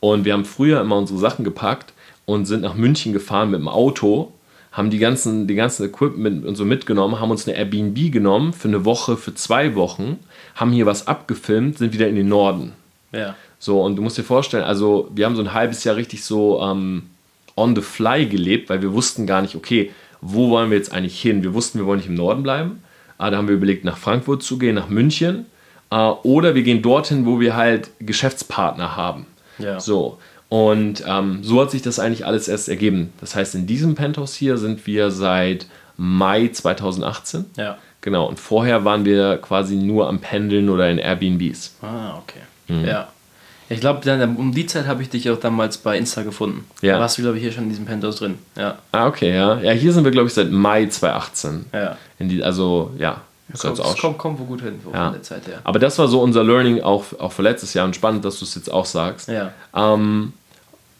Und 0.00 0.24
wir 0.24 0.32
haben 0.32 0.44
früher 0.44 0.80
immer 0.80 0.96
unsere 0.96 1.18
Sachen 1.18 1.44
gepackt 1.44 1.92
und 2.24 2.46
sind 2.46 2.62
nach 2.62 2.74
München 2.74 3.12
gefahren 3.12 3.50
mit 3.50 3.60
dem 3.60 3.68
Auto, 3.68 4.32
haben 4.72 4.90
die 4.90 4.98
ganzen, 4.98 5.46
die 5.46 5.54
ganzen 5.54 5.84
Equipment 5.84 6.46
und 6.46 6.54
so 6.54 6.64
mitgenommen, 6.64 7.20
haben 7.20 7.30
uns 7.30 7.46
eine 7.46 7.56
Airbnb 7.56 8.12
genommen 8.12 8.52
für 8.52 8.68
eine 8.68 8.84
Woche, 8.84 9.16
für 9.16 9.34
zwei 9.34 9.74
Wochen, 9.74 10.18
haben 10.54 10.72
hier 10.72 10.86
was 10.86 11.06
abgefilmt, 11.06 11.78
sind 11.78 11.92
wieder 11.92 12.08
in 12.08 12.16
den 12.16 12.28
Norden. 12.28 12.72
Ja. 13.12 13.34
So, 13.58 13.82
und 13.82 13.96
du 13.96 14.02
musst 14.02 14.16
dir 14.16 14.22
vorstellen, 14.22 14.64
also 14.64 15.10
wir 15.14 15.26
haben 15.26 15.36
so 15.36 15.42
ein 15.42 15.52
halbes 15.52 15.84
Jahr 15.84 15.96
richtig 15.96 16.24
so 16.24 16.62
ähm, 16.62 17.02
on 17.56 17.74
the 17.74 17.82
fly 17.82 18.26
gelebt, 18.26 18.70
weil 18.70 18.80
wir 18.80 18.92
wussten 18.92 19.26
gar 19.26 19.42
nicht, 19.42 19.56
okay, 19.56 19.90
wo 20.20 20.50
wollen 20.50 20.70
wir 20.70 20.78
jetzt 20.78 20.92
eigentlich 20.92 21.20
hin? 21.20 21.42
Wir 21.42 21.52
wussten, 21.52 21.78
wir 21.78 21.86
wollen 21.86 21.98
nicht 21.98 22.08
im 22.08 22.14
Norden 22.14 22.42
bleiben. 22.42 22.82
Ah, 23.18 23.30
da 23.30 23.36
haben 23.36 23.48
wir 23.48 23.54
überlegt, 23.54 23.84
nach 23.84 23.98
Frankfurt 23.98 24.42
zu 24.42 24.58
gehen, 24.58 24.76
nach 24.76 24.88
München. 24.88 25.46
Äh, 25.90 25.96
oder 25.96 26.54
wir 26.54 26.62
gehen 26.62 26.80
dorthin, 26.80 27.26
wo 27.26 27.40
wir 27.40 27.56
halt 27.56 27.90
Geschäftspartner 27.98 28.96
haben. 28.96 29.26
Ja. 29.60 29.80
So. 29.80 30.18
Und 30.48 31.04
ähm, 31.06 31.40
so 31.42 31.60
hat 31.60 31.70
sich 31.70 31.82
das 31.82 31.98
eigentlich 31.98 32.26
alles 32.26 32.48
erst 32.48 32.68
ergeben. 32.68 33.12
Das 33.20 33.36
heißt, 33.36 33.54
in 33.54 33.66
diesem 33.66 33.94
Penthouse 33.94 34.34
hier 34.34 34.58
sind 34.58 34.86
wir 34.86 35.10
seit 35.10 35.66
Mai 35.96 36.48
2018. 36.48 37.44
Ja. 37.56 37.78
Genau. 38.00 38.26
Und 38.26 38.40
vorher 38.40 38.84
waren 38.84 39.04
wir 39.04 39.36
quasi 39.38 39.76
nur 39.76 40.08
am 40.08 40.18
Pendeln 40.18 40.68
oder 40.68 40.90
in 40.90 40.98
Airbnbs. 40.98 41.76
Ah, 41.82 42.18
okay. 42.18 42.40
Mhm. 42.68 42.84
Ja. 42.86 43.08
Ich 43.68 43.78
glaube, 43.78 44.00
um 44.36 44.52
die 44.52 44.66
Zeit 44.66 44.88
habe 44.88 45.00
ich 45.00 45.10
dich 45.10 45.30
auch 45.30 45.38
damals 45.38 45.78
bei 45.78 45.96
Insta 45.96 46.22
gefunden. 46.22 46.64
Ja. 46.82 46.94
Da 46.94 47.00
warst 47.00 47.18
du, 47.18 47.22
glaube 47.22 47.36
ich, 47.36 47.44
hier 47.44 47.52
schon 47.52 47.64
in 47.64 47.68
diesem 47.70 47.84
Penthouse 47.84 48.16
drin. 48.16 48.38
Ja. 48.56 48.78
Ah, 48.90 49.06
okay, 49.06 49.32
ja. 49.32 49.60
Ja, 49.60 49.70
hier 49.70 49.92
sind 49.92 50.02
wir, 50.02 50.10
glaube 50.10 50.26
ich, 50.26 50.34
seit 50.34 50.50
Mai 50.50 50.86
2018. 50.86 51.66
Ja. 51.72 51.96
Die, 52.18 52.42
also, 52.42 52.92
ja. 52.98 53.20
Ist 53.52 53.60
Kommt, 53.62 53.80
auch 53.80 53.98
kommt, 53.98 54.18
kommt 54.18 54.38
wo 54.40 54.44
gut 54.44 54.60
hin, 54.62 54.80
wo 54.84 54.90
Ja. 54.92 55.04
von 55.06 55.12
der 55.14 55.22
Zeit 55.22 55.46
her. 55.46 55.60
Aber 55.64 55.78
das 55.78 55.98
war 55.98 56.08
so 56.08 56.20
unser 56.22 56.44
Learning 56.44 56.80
auch, 56.82 57.04
auch 57.18 57.32
für 57.32 57.42
letztes 57.42 57.74
Jahr 57.74 57.84
und 57.84 57.94
spannend, 57.96 58.24
dass 58.24 58.38
du 58.38 58.44
es 58.44 58.54
jetzt 58.54 58.70
auch 58.72 58.86
sagst. 58.86 59.28
Ja. 59.28 59.52
Ähm, 59.74 60.32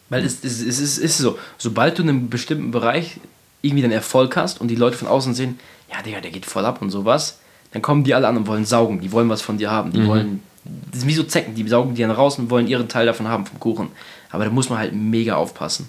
Weil 0.08 0.24
es, 0.24 0.42
es, 0.44 0.60
es, 0.60 0.78
ist, 0.80 0.98
ist 0.98 1.18
so, 1.18 1.38
sobald 1.58 1.98
du 1.98 2.02
in 2.02 2.08
einem 2.08 2.28
bestimmten 2.30 2.70
Bereich 2.70 3.18
irgendwie 3.62 3.82
den 3.82 3.92
Erfolg 3.92 4.36
hast 4.36 4.60
und 4.60 4.68
die 4.68 4.74
Leute 4.76 4.96
von 4.96 5.06
außen 5.08 5.34
sehen, 5.34 5.58
ja, 5.92 6.02
Digga, 6.02 6.20
der 6.20 6.30
geht 6.30 6.46
voll 6.46 6.64
ab 6.64 6.80
und 6.82 6.90
sowas, 6.90 7.38
dann 7.72 7.82
kommen 7.82 8.04
die 8.04 8.14
alle 8.14 8.26
an 8.26 8.36
und 8.36 8.46
wollen 8.46 8.64
saugen. 8.64 9.00
Die 9.00 9.12
wollen 9.12 9.28
was 9.28 9.42
von 9.42 9.58
dir 9.58 9.70
haben. 9.70 9.92
Die 9.92 10.04
wollen, 10.06 10.42
das 10.90 11.00
sind 11.00 11.08
wie 11.08 11.14
so 11.14 11.22
Zecken, 11.22 11.54
die 11.54 11.66
saugen 11.68 11.94
die 11.94 12.02
dann 12.02 12.10
raus 12.10 12.38
und 12.38 12.50
wollen 12.50 12.66
ihren 12.66 12.88
Teil 12.88 13.06
davon 13.06 13.28
haben 13.28 13.46
vom 13.46 13.60
Kuchen. 13.60 13.88
Aber 14.30 14.44
da 14.44 14.50
muss 14.50 14.68
man 14.70 14.78
halt 14.78 14.92
mega 14.94 15.36
aufpassen. 15.36 15.88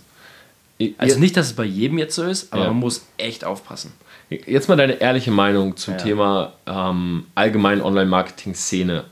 Also 0.97 1.19
nicht, 1.19 1.38
dass 1.38 1.47
es 1.47 1.54
bei 1.54 1.63
jedem 1.63 1.97
jetzt 2.00 2.15
so 2.15 2.24
ist, 2.24 2.52
aber 2.52 2.63
Ja. 2.63 2.67
man 2.69 2.80
muss 2.80 3.04
echt 3.17 3.45
aufpassen. 3.45 3.91
Jetzt 4.46 4.70
mal 4.70 4.78
deine 4.78 4.94
ehrliche 5.02 5.32
Meinung 5.32 5.76
zum 5.76 5.96
Ja. 5.96 6.00
Thema 6.00 6.54
ähm, 6.65 7.26
allgemein 7.36 7.82
Online-Marketing-Szene. 7.82 9.04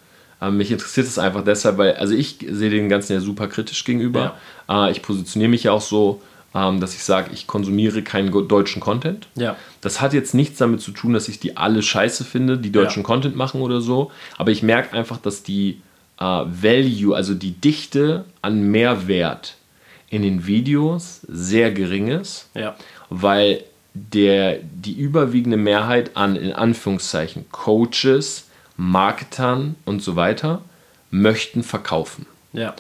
Ähm, 0.42 0.58
mich 0.58 0.72
interessiert 0.72 1.08
es 1.08 1.20
einfach 1.20 1.44
deshalb, 1.44 1.78
weil, 1.78 1.94
also 1.96 2.14
ich 2.16 2.38
sehe 2.50 2.70
den 2.70 2.88
Ganzen 2.88 3.14
ja 3.14 3.20
super 3.20 3.48
kritisch 3.48 3.84
gegenüber. 3.84 4.36
Äh, 4.70 4.92
ich 4.92 5.02
positioniere 5.02 5.50
mich 5.50 5.64
ja 5.64 5.74
auch 5.74 5.82
so, 5.82 6.22
ähm, 6.56 6.80
dass 6.80 6.94
ich 6.96 7.04
sage, 7.04 7.32
ich 7.34 7.48
konsumiere 7.48 8.02
keinen 8.02 8.32
deutschen 8.48 8.80
Content. 8.80 9.28
Ja. 9.36 9.58
Das 9.82 10.00
hat 10.00 10.14
jetzt 10.14 10.34
nichts 10.34 10.58
damit 10.60 10.80
zu 10.82 10.92
tun, 10.92 11.12
dass 11.14 11.28
ich 11.28 11.40
die 11.40 11.58
alle 11.58 11.82
scheiße 11.84 12.24
finde, 12.24 12.58
die 12.58 12.72
deutschen 12.72 13.02
Ja. 13.04 13.08
Content 13.08 13.36
machen 13.36 13.62
oder 13.62 13.82
so. 13.82 14.12
Aber 14.38 14.52
ich 14.52 14.64
merke 14.64 14.96
einfach, 14.98 15.18
dass 15.18 15.44
die 15.44 15.82
äh, 16.20 16.24
Value, 16.24 17.14
also 17.16 17.34
die 17.34 17.52
Dichte 17.52 18.24
an 18.42 18.64
Mehrwert 18.72 19.56
in 20.10 20.22
den 20.22 20.48
Videos 20.48 21.22
sehr 21.28 21.72
gering 21.72 22.08
ist 22.08 22.50
Ja. 22.56 22.76
weil 23.10 23.64
der, 23.94 24.60
die 24.62 24.94
überwiegende 24.94 25.58
Mehrheit 25.58 26.16
an, 26.16 26.36
in 26.36 26.54
Anführungszeichen, 26.54 27.46
Coaches, 27.52 28.46
Marketern 28.78 29.76
und 29.86 30.02
so 30.02 30.16
weiter 30.16 30.62
möchten 31.12 31.64
verkaufen. 31.64 32.26
Ja. 32.54 32.76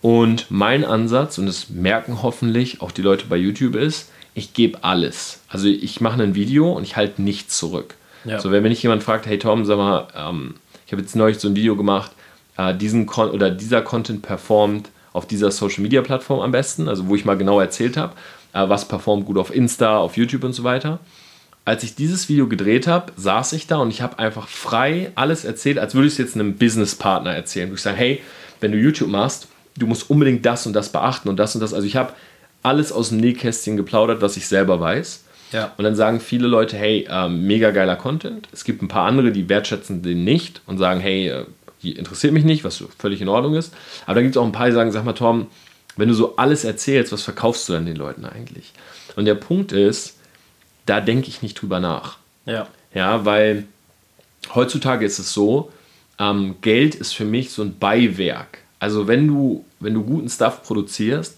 Und 0.00 0.50
mein 0.50 0.84
Ansatz, 0.84 1.38
und 1.38 1.46
das 1.46 1.70
merken 1.70 2.22
hoffentlich 2.22 2.82
auch 2.82 2.92
die 2.92 3.02
Leute 3.02 3.26
bei 3.26 3.36
YouTube, 3.36 3.74
ist, 3.74 4.10
ich 4.34 4.52
gebe 4.52 4.82
alles. 4.82 5.40
Also 5.48 5.68
ich 5.68 6.00
mache 6.00 6.22
ein 6.22 6.34
Video 6.34 6.72
und 6.72 6.82
ich 6.82 6.96
halte 6.96 7.22
nichts 7.22 7.56
zurück. 7.56 7.94
Ja. 8.24 8.40
So, 8.40 8.50
wenn 8.50 8.62
mich 8.62 8.82
jemand 8.82 9.02
fragt, 9.02 9.26
hey 9.26 9.38
Tom, 9.38 9.64
sag 9.64 9.76
mal, 9.78 10.08
ähm, 10.16 10.56
ich 10.86 10.92
habe 10.92 11.02
jetzt 11.02 11.14
neulich 11.14 11.38
so 11.38 11.48
ein 11.48 11.56
Video 11.56 11.76
gemacht, 11.76 12.10
äh, 12.56 12.74
diesen 12.74 13.06
Con 13.06 13.30
oder 13.30 13.50
dieser 13.50 13.82
Content 13.82 14.22
performt 14.22 14.90
auf 15.12 15.26
dieser 15.26 15.50
Social 15.50 15.82
Media 15.82 16.02
Plattform 16.02 16.40
am 16.40 16.50
besten, 16.50 16.88
also 16.88 17.08
wo 17.08 17.14
ich 17.14 17.24
mal 17.24 17.38
genau 17.38 17.60
erzählt 17.60 17.96
habe, 17.96 18.14
äh, 18.54 18.68
was 18.68 18.88
performt 18.88 19.26
gut 19.26 19.36
auf 19.36 19.54
Insta, 19.54 19.98
auf 19.98 20.16
YouTube 20.16 20.44
und 20.44 20.52
so 20.52 20.64
weiter. 20.64 21.00
Als 21.66 21.82
ich 21.82 21.94
dieses 21.94 22.28
Video 22.28 22.46
gedreht 22.46 22.86
habe, 22.86 23.12
saß 23.16 23.52
ich 23.54 23.66
da 23.66 23.78
und 23.78 23.90
ich 23.90 24.02
habe 24.02 24.18
einfach 24.18 24.48
frei 24.48 25.12
alles 25.14 25.44
erzählt, 25.44 25.78
als 25.78 25.94
würde 25.94 26.06
ich 26.06 26.14
es 26.14 26.18
jetzt 26.18 26.34
einem 26.34 26.56
Businesspartner 26.56 27.32
erzählen. 27.32 27.70
Wo 27.70 27.74
ich 27.74 27.82
sage, 27.82 27.96
hey, 27.96 28.22
wenn 28.60 28.72
du 28.72 28.78
YouTube 28.78 29.08
machst, 29.08 29.48
du 29.76 29.86
musst 29.86 30.10
unbedingt 30.10 30.44
das 30.44 30.66
und 30.66 30.74
das 30.74 30.90
beachten 30.90 31.28
und 31.28 31.36
das 31.38 31.54
und 31.54 31.60
das. 31.60 31.72
Also 31.72 31.86
ich 31.86 31.96
habe 31.96 32.12
alles 32.62 32.92
aus 32.92 33.10
dem 33.10 33.18
Nähkästchen 33.18 33.76
geplaudert, 33.76 34.20
was 34.20 34.36
ich 34.36 34.46
selber 34.46 34.78
weiß. 34.78 35.24
Ja. 35.52 35.72
Und 35.76 35.84
dann 35.84 35.96
sagen 35.96 36.20
viele 36.20 36.48
Leute, 36.48 36.76
hey, 36.76 37.06
ähm, 37.08 37.46
mega 37.46 37.70
geiler 37.70 37.96
Content. 37.96 38.48
Es 38.52 38.64
gibt 38.64 38.82
ein 38.82 38.88
paar 38.88 39.06
andere, 39.06 39.32
die 39.32 39.48
wertschätzen 39.48 40.02
den 40.02 40.24
nicht 40.24 40.60
und 40.66 40.78
sagen, 40.78 41.00
hey, 41.00 41.28
äh, 41.28 41.44
interessiert 41.82 42.32
mich 42.32 42.44
nicht, 42.44 42.64
was 42.64 42.82
völlig 42.98 43.20
in 43.20 43.28
Ordnung 43.28 43.54
ist. 43.54 43.72
Aber 44.06 44.14
dann 44.14 44.24
gibt 44.24 44.36
es 44.36 44.40
auch 44.40 44.46
ein 44.46 44.52
paar, 44.52 44.66
die 44.66 44.72
sagen, 44.72 44.90
sag 44.92 45.04
mal, 45.04 45.12
Tom, 45.12 45.46
wenn 45.96 46.08
du 46.08 46.14
so 46.14 46.36
alles 46.36 46.64
erzählst, 46.64 47.12
was 47.12 47.22
verkaufst 47.22 47.68
du 47.68 47.72
dann 47.72 47.86
den 47.86 47.96
Leuten 47.96 48.24
eigentlich? 48.24 48.72
Und 49.16 49.26
der 49.26 49.34
Punkt 49.34 49.72
ist, 49.72 50.16
da 50.86 51.00
denke 51.00 51.28
ich 51.28 51.42
nicht 51.42 51.60
drüber 51.60 51.80
nach. 51.80 52.18
Ja. 52.46 52.66
Ja, 52.92 53.24
weil 53.24 53.64
heutzutage 54.54 55.04
ist 55.06 55.18
es 55.18 55.32
so, 55.32 55.72
ähm, 56.18 56.56
Geld 56.60 56.94
ist 56.94 57.12
für 57.14 57.24
mich 57.24 57.50
so 57.50 57.62
ein 57.62 57.78
Beiwerk. 57.78 58.58
Also 58.78 59.08
wenn 59.08 59.26
du, 59.26 59.64
wenn 59.80 59.94
du 59.94 60.02
guten 60.02 60.28
Stuff 60.28 60.62
produzierst, 60.62 61.36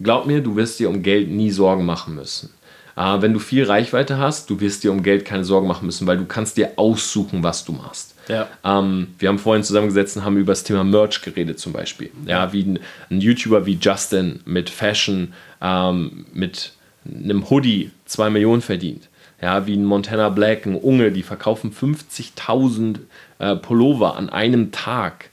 glaub 0.00 0.26
mir, 0.26 0.40
du 0.40 0.56
wirst 0.56 0.78
dir 0.78 0.88
um 0.88 1.02
Geld 1.02 1.28
nie 1.28 1.50
Sorgen 1.50 1.84
machen 1.84 2.14
müssen. 2.14 2.50
Äh, 2.98 3.22
wenn 3.22 3.32
du 3.32 3.38
viel 3.38 3.64
Reichweite 3.64 4.18
hast, 4.18 4.50
du 4.50 4.60
wirst 4.60 4.82
dir 4.82 4.90
um 4.90 5.04
Geld 5.04 5.24
keine 5.24 5.44
Sorgen 5.44 5.68
machen 5.68 5.86
müssen, 5.86 6.06
weil 6.08 6.18
du 6.18 6.24
kannst 6.24 6.56
dir 6.56 6.72
aussuchen, 6.76 7.44
was 7.44 7.64
du 7.64 7.72
machst. 7.72 8.16
Ja. 8.26 8.48
Ähm, 8.64 9.14
wir 9.18 9.28
haben 9.28 9.38
vorhin 9.38 9.62
zusammengesetzt 9.62 10.16
und 10.16 10.24
haben 10.24 10.36
über 10.36 10.52
das 10.52 10.64
Thema 10.64 10.82
Merch 10.82 11.22
geredet 11.22 11.60
zum 11.60 11.72
Beispiel. 11.72 12.10
Ja, 12.26 12.52
wie 12.52 12.62
ein, 12.62 12.80
ein 13.08 13.20
YouTuber 13.20 13.66
wie 13.66 13.78
Justin 13.80 14.40
mit 14.44 14.68
Fashion, 14.68 15.32
ähm, 15.62 16.26
mit 16.32 16.72
einem 17.06 17.48
Hoodie 17.48 17.92
2 18.06 18.30
Millionen 18.30 18.62
verdient. 18.62 19.08
Ja, 19.40 19.68
wie 19.68 19.76
ein 19.76 19.84
Montana 19.84 20.28
Black, 20.30 20.66
ein 20.66 20.74
Unge, 20.74 21.12
die 21.12 21.22
verkaufen 21.22 21.72
50.000 21.72 22.98
äh, 23.38 23.54
Pullover 23.54 24.16
an 24.16 24.28
einem 24.28 24.72
Tag. 24.72 25.30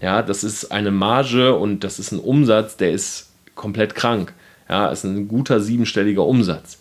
Ja, 0.00 0.22
das 0.22 0.44
ist 0.44 0.70
eine 0.70 0.92
Marge 0.92 1.56
und 1.56 1.82
das 1.82 1.98
ist 1.98 2.12
ein 2.12 2.20
Umsatz, 2.20 2.76
der 2.76 2.92
ist 2.92 3.32
komplett 3.56 3.96
krank. 3.96 4.32
Ja, 4.68 4.88
ist 4.88 5.02
ein 5.02 5.26
guter 5.26 5.60
siebenstelliger 5.60 6.24
Umsatz. 6.24 6.78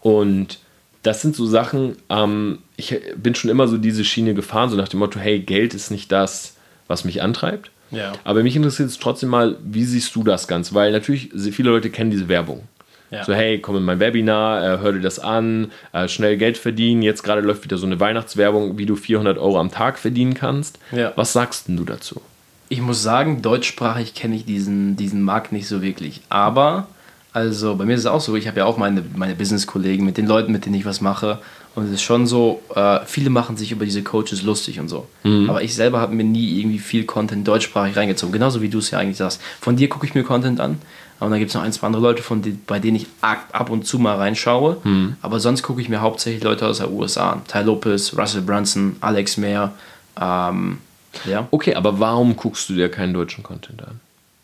Und 0.00 0.58
das 1.02 1.22
sind 1.22 1.34
so 1.34 1.46
Sachen, 1.46 1.96
ähm, 2.08 2.58
ich 2.76 2.98
bin 3.16 3.34
schon 3.34 3.50
immer 3.50 3.68
so 3.68 3.78
diese 3.78 4.04
Schiene 4.04 4.34
gefahren, 4.34 4.70
so 4.70 4.76
nach 4.76 4.88
dem 4.88 5.00
Motto, 5.00 5.18
hey, 5.18 5.40
Geld 5.40 5.74
ist 5.74 5.90
nicht 5.90 6.12
das, 6.12 6.56
was 6.88 7.04
mich 7.04 7.22
antreibt. 7.22 7.70
Ja. 7.90 8.12
Aber 8.24 8.42
mich 8.42 8.56
interessiert 8.56 8.88
es 8.88 8.98
trotzdem 8.98 9.30
mal, 9.30 9.56
wie 9.64 9.84
siehst 9.84 10.14
du 10.14 10.22
das 10.22 10.46
Ganze? 10.46 10.74
Weil 10.74 10.92
natürlich, 10.92 11.30
viele 11.52 11.70
Leute 11.70 11.90
kennen 11.90 12.10
diese 12.10 12.28
Werbung. 12.28 12.68
Ja. 13.10 13.24
So, 13.24 13.34
hey, 13.34 13.58
komm 13.58 13.76
in 13.76 13.82
mein 13.82 13.98
Webinar, 13.98 14.62
äh, 14.62 14.78
hör 14.78 14.92
dir 14.92 15.00
das 15.00 15.18
an, 15.18 15.72
äh, 15.92 16.06
schnell 16.06 16.36
Geld 16.36 16.56
verdienen. 16.56 17.02
Jetzt 17.02 17.24
gerade 17.24 17.40
läuft 17.40 17.64
wieder 17.64 17.76
so 17.76 17.86
eine 17.86 17.98
Weihnachtswerbung, 17.98 18.78
wie 18.78 18.86
du 18.86 18.94
400 18.94 19.36
Euro 19.36 19.58
am 19.58 19.72
Tag 19.72 19.98
verdienen 19.98 20.34
kannst. 20.34 20.78
Ja. 20.92 21.12
Was 21.16 21.32
sagst 21.32 21.66
denn 21.66 21.76
du 21.76 21.84
dazu? 21.84 22.20
Ich 22.68 22.80
muss 22.80 23.02
sagen, 23.02 23.42
deutschsprachig 23.42 24.14
kenne 24.14 24.36
ich 24.36 24.44
diesen, 24.44 24.94
diesen 24.94 25.22
Markt 25.22 25.50
nicht 25.50 25.66
so 25.66 25.82
wirklich. 25.82 26.20
Aber, 26.28 26.86
also 27.32 27.76
bei 27.76 27.84
mir 27.84 27.94
ist 27.94 28.00
es 28.00 28.06
auch 28.06 28.20
so, 28.20 28.34
ich 28.36 28.48
habe 28.48 28.58
ja 28.58 28.64
auch 28.66 28.76
meine, 28.76 29.04
meine 29.14 29.34
Business-Kollegen, 29.34 30.04
mit 30.04 30.16
den 30.16 30.26
Leuten, 30.26 30.52
mit 30.52 30.66
denen 30.66 30.74
ich 30.74 30.84
was 30.84 31.00
mache. 31.00 31.38
Und 31.76 31.84
es 31.84 31.92
ist 31.92 32.02
schon 32.02 32.26
so, 32.26 32.60
äh, 32.74 33.00
viele 33.06 33.30
machen 33.30 33.56
sich 33.56 33.70
über 33.70 33.84
diese 33.84 34.02
Coaches 34.02 34.42
lustig 34.42 34.80
und 34.80 34.88
so. 34.88 35.06
Aber 35.48 35.62
ich 35.62 35.74
selber 35.74 36.00
habe 36.00 36.14
mir 36.14 36.24
nie 36.24 36.58
irgendwie 36.58 36.80
viel 36.80 37.04
Content 37.04 37.46
deutschsprachig 37.46 37.96
reingezogen. 37.96 38.32
Genauso 38.32 38.60
wie 38.60 38.68
du 38.68 38.78
es 38.78 38.90
ja 38.90 38.98
eigentlich 38.98 39.18
sagst. 39.18 39.40
Von 39.60 39.76
dir 39.76 39.88
gucke 39.88 40.04
ich 40.06 40.14
mir 40.14 40.24
Content 40.24 40.58
an. 40.60 40.78
Und 41.20 41.30
dann 41.30 41.38
gibt 41.38 41.50
es 41.50 41.54
noch 41.54 41.62
ein, 41.62 41.72
zwei 41.72 41.86
andere 41.86 42.02
Leute, 42.02 42.22
von 42.22 42.42
die, 42.42 42.50
bei 42.66 42.78
denen 42.80 42.96
ich 42.96 43.06
ab 43.20 43.70
und 43.70 43.86
zu 43.86 43.98
mal 43.98 44.16
reinschaue. 44.16 44.78
Aber 45.22 45.38
sonst 45.38 45.62
gucke 45.62 45.80
ich 45.80 45.88
mir 45.88 46.00
hauptsächlich 46.00 46.42
Leute 46.42 46.66
aus 46.66 46.78
der 46.78 46.90
USA 46.90 47.30
an. 47.32 47.42
Ty 47.46 47.62
Lopez, 47.62 48.16
Russell 48.16 48.40
Brunson, 48.40 48.96
Alex 49.00 49.36
Mayer. 49.36 49.72
Ähm, 50.20 50.78
ja. 51.26 51.46
Okay, 51.50 51.74
aber 51.74 52.00
warum 52.00 52.36
guckst 52.36 52.68
du 52.70 52.74
dir 52.74 52.88
keinen 52.88 53.12
deutschen 53.14 53.44
Content 53.44 53.82
an? 53.82 54.00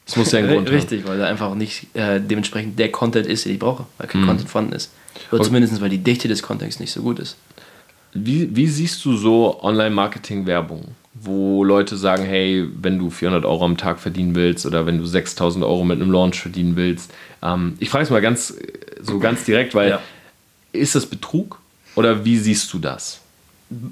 Das 0.06 0.16
muss 0.16 0.32
ja 0.32 0.38
einen 0.38 0.48
Grund 0.48 0.68
haben. 0.68 0.74
Richtig, 0.74 1.06
weil 1.06 1.18
da 1.18 1.26
einfach 1.26 1.54
nicht 1.54 1.94
äh, 1.94 2.20
dementsprechend 2.20 2.78
der 2.78 2.90
Content 2.92 3.26
ist, 3.26 3.44
den 3.44 3.52
ich 3.52 3.58
brauche, 3.58 3.86
weil 3.98 4.06
Mhm. 4.06 4.10
kein 4.12 4.26
Content 4.26 4.48
vorhanden 4.48 4.72
ist. 4.74 4.92
Oder 5.30 5.40
Okay. 5.40 5.44
zumindest, 5.48 5.80
weil 5.80 5.88
die 5.90 5.98
Dichte 5.98 6.28
des 6.28 6.42
Contents 6.42 6.78
nicht 6.80 6.92
so 6.92 7.02
gut 7.02 7.18
ist. 7.18 7.36
Wie, 8.14 8.54
wie 8.54 8.66
siehst 8.68 9.04
du 9.04 9.16
so 9.16 9.60
Online-Marketing-Werbung, 9.62 10.84
wo 11.14 11.64
Leute 11.64 11.96
sagen, 11.96 12.24
hey, 12.24 12.66
wenn 12.80 12.98
du 12.98 13.10
400 13.10 13.44
Euro 13.44 13.64
am 13.64 13.76
Tag 13.76 13.98
verdienen 13.98 14.34
willst 14.34 14.64
oder 14.64 14.86
wenn 14.86 14.98
du 14.98 15.04
6000 15.04 15.64
Euro 15.64 15.84
mit 15.84 16.00
einem 16.00 16.10
Launch 16.10 16.40
verdienen 16.40 16.76
willst? 16.76 17.12
Ähm, 17.42 17.74
ich 17.80 17.88
frage 17.90 18.04
es 18.04 18.10
mal 18.10 18.20
ganz, 18.22 18.54
so 19.02 19.18
ganz 19.18 19.44
direkt, 19.44 19.74
weil 19.74 19.90
Ja. 19.90 20.00
ist 20.72 20.94
das 20.94 21.06
Betrug 21.06 21.58
oder 21.94 22.24
wie 22.24 22.38
siehst 22.38 22.72
du 22.72 22.78
das? 22.78 23.20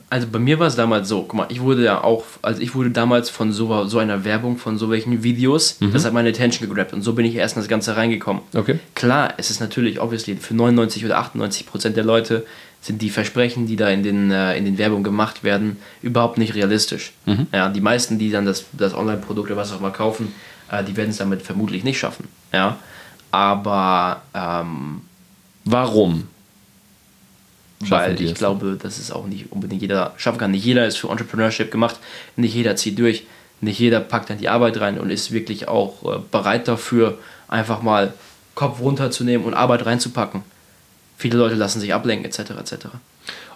Also 0.09 0.29
bei 0.31 0.39
mir 0.39 0.61
war 0.61 0.69
es 0.69 0.77
damals 0.77 1.09
so, 1.09 1.23
guck 1.23 1.35
mal, 1.35 1.47
ich 1.49 1.61
wurde 1.61 1.83
ja 1.85 2.05
auch, 2.05 2.25
also 2.43 2.63
ich 2.63 2.77
wurde 2.77 2.91
damals 2.91 3.29
von 3.29 3.51
so, 3.53 3.87
so 3.87 3.99
einer 3.99 4.25
Werbung, 4.25 4.57
von 4.57 4.79
so 4.79 4.89
welchen 4.89 5.25
Videos, 5.25 5.81
Mhm. 5.81 5.93
das 5.93 6.05
hat 6.05 6.13
meine 6.13 6.29
Attention 6.29 6.69
gegrabt 6.69 6.93
und 6.93 7.03
so 7.03 7.13
bin 7.15 7.25
ich 7.27 7.35
erst 7.35 7.57
in 7.57 7.63
das 7.63 7.69
Ganze 7.69 7.97
reingekommen. 7.97 8.43
Okay. 8.55 8.79
Klar, 8.95 9.35
es 9.37 9.51
ist 9.51 9.59
natürlich, 9.61 10.01
obviously, 10.01 10.37
für 10.37 10.55
99 10.55 11.05
oder 11.05 11.19
98 11.19 11.67
Prozent 11.67 11.97
der 11.97 12.05
Leute 12.05 12.47
sind 12.83 13.03
die 13.03 13.11
Versprechen, 13.11 13.67
die 13.67 13.75
da 13.75 13.89
in 13.89 14.05
den, 14.05 14.31
äh, 14.31 14.57
in 14.57 14.65
den 14.65 14.79
Werbungen 14.79 15.03
gemacht 15.03 15.43
werden, 15.43 15.79
überhaupt 16.03 16.39
nicht 16.39 16.55
realistisch. 16.55 17.13
Ja, 17.53 17.69
die 17.69 17.81
meisten, 17.81 18.19
die 18.19 18.31
dann 18.31 18.45
das, 18.47 18.67
das 18.75 18.95
Online-Produkt 18.95 19.51
oder 19.51 19.57
was 19.59 19.73
auch 19.73 19.81
immer 19.81 19.91
kaufen, 19.91 20.33
äh, 20.71 20.85
die 20.85 20.95
werden 20.97 21.11
es 21.11 21.17
damit 21.17 21.43
vermutlich 21.43 21.83
nicht 21.83 21.99
schaffen. 21.99 22.29
Ja, 22.53 22.77
aber 23.33 24.23
ähm, 24.35 25.01
Warum? 25.65 26.29
Weil 27.91 28.21
ich 28.21 28.33
es 28.33 28.39
glaube, 28.39 28.79
dass 28.81 28.99
es 28.99 29.11
auch 29.11 29.27
nicht 29.27 29.53
unbedingt 29.53 29.83
jeder 29.83 30.15
schaffen 30.17 30.39
kann. 30.39 30.51
Nicht 30.51 30.65
jeder 30.65 30.87
ist 30.87 30.97
für 30.97 31.11
Entrepreneurship 31.11 31.71
gemacht, 31.71 31.99
nicht 32.37 32.55
jeder 32.55 32.77
zieht 32.77 32.99
durch, 32.99 33.25
nicht 33.61 33.79
jeder 33.79 34.01
packt 34.01 34.31
dann 34.31 34.39
die 34.39 34.49
Arbeit 34.49 34.81
rein 34.81 34.99
und 34.99 35.11
ist 35.11 35.33
wirklich 35.33 35.69
auch 35.69 36.03
äh, 36.05 36.21
bereit 36.31 36.69
dafür, 36.69 37.19
einfach 37.49 37.83
mal 37.83 38.13
Kopf 38.55 38.81
runterzunehmen 38.81 39.47
und 39.47 39.55
Arbeit 39.55 39.87
reinzupacken. 39.87 40.43
Viele 41.17 41.39
Leute 41.39 41.55
lassen 41.55 41.81
sich 41.81 41.95
ablenken, 41.95 42.25
etc. 42.25 42.51
etc. 42.59 42.87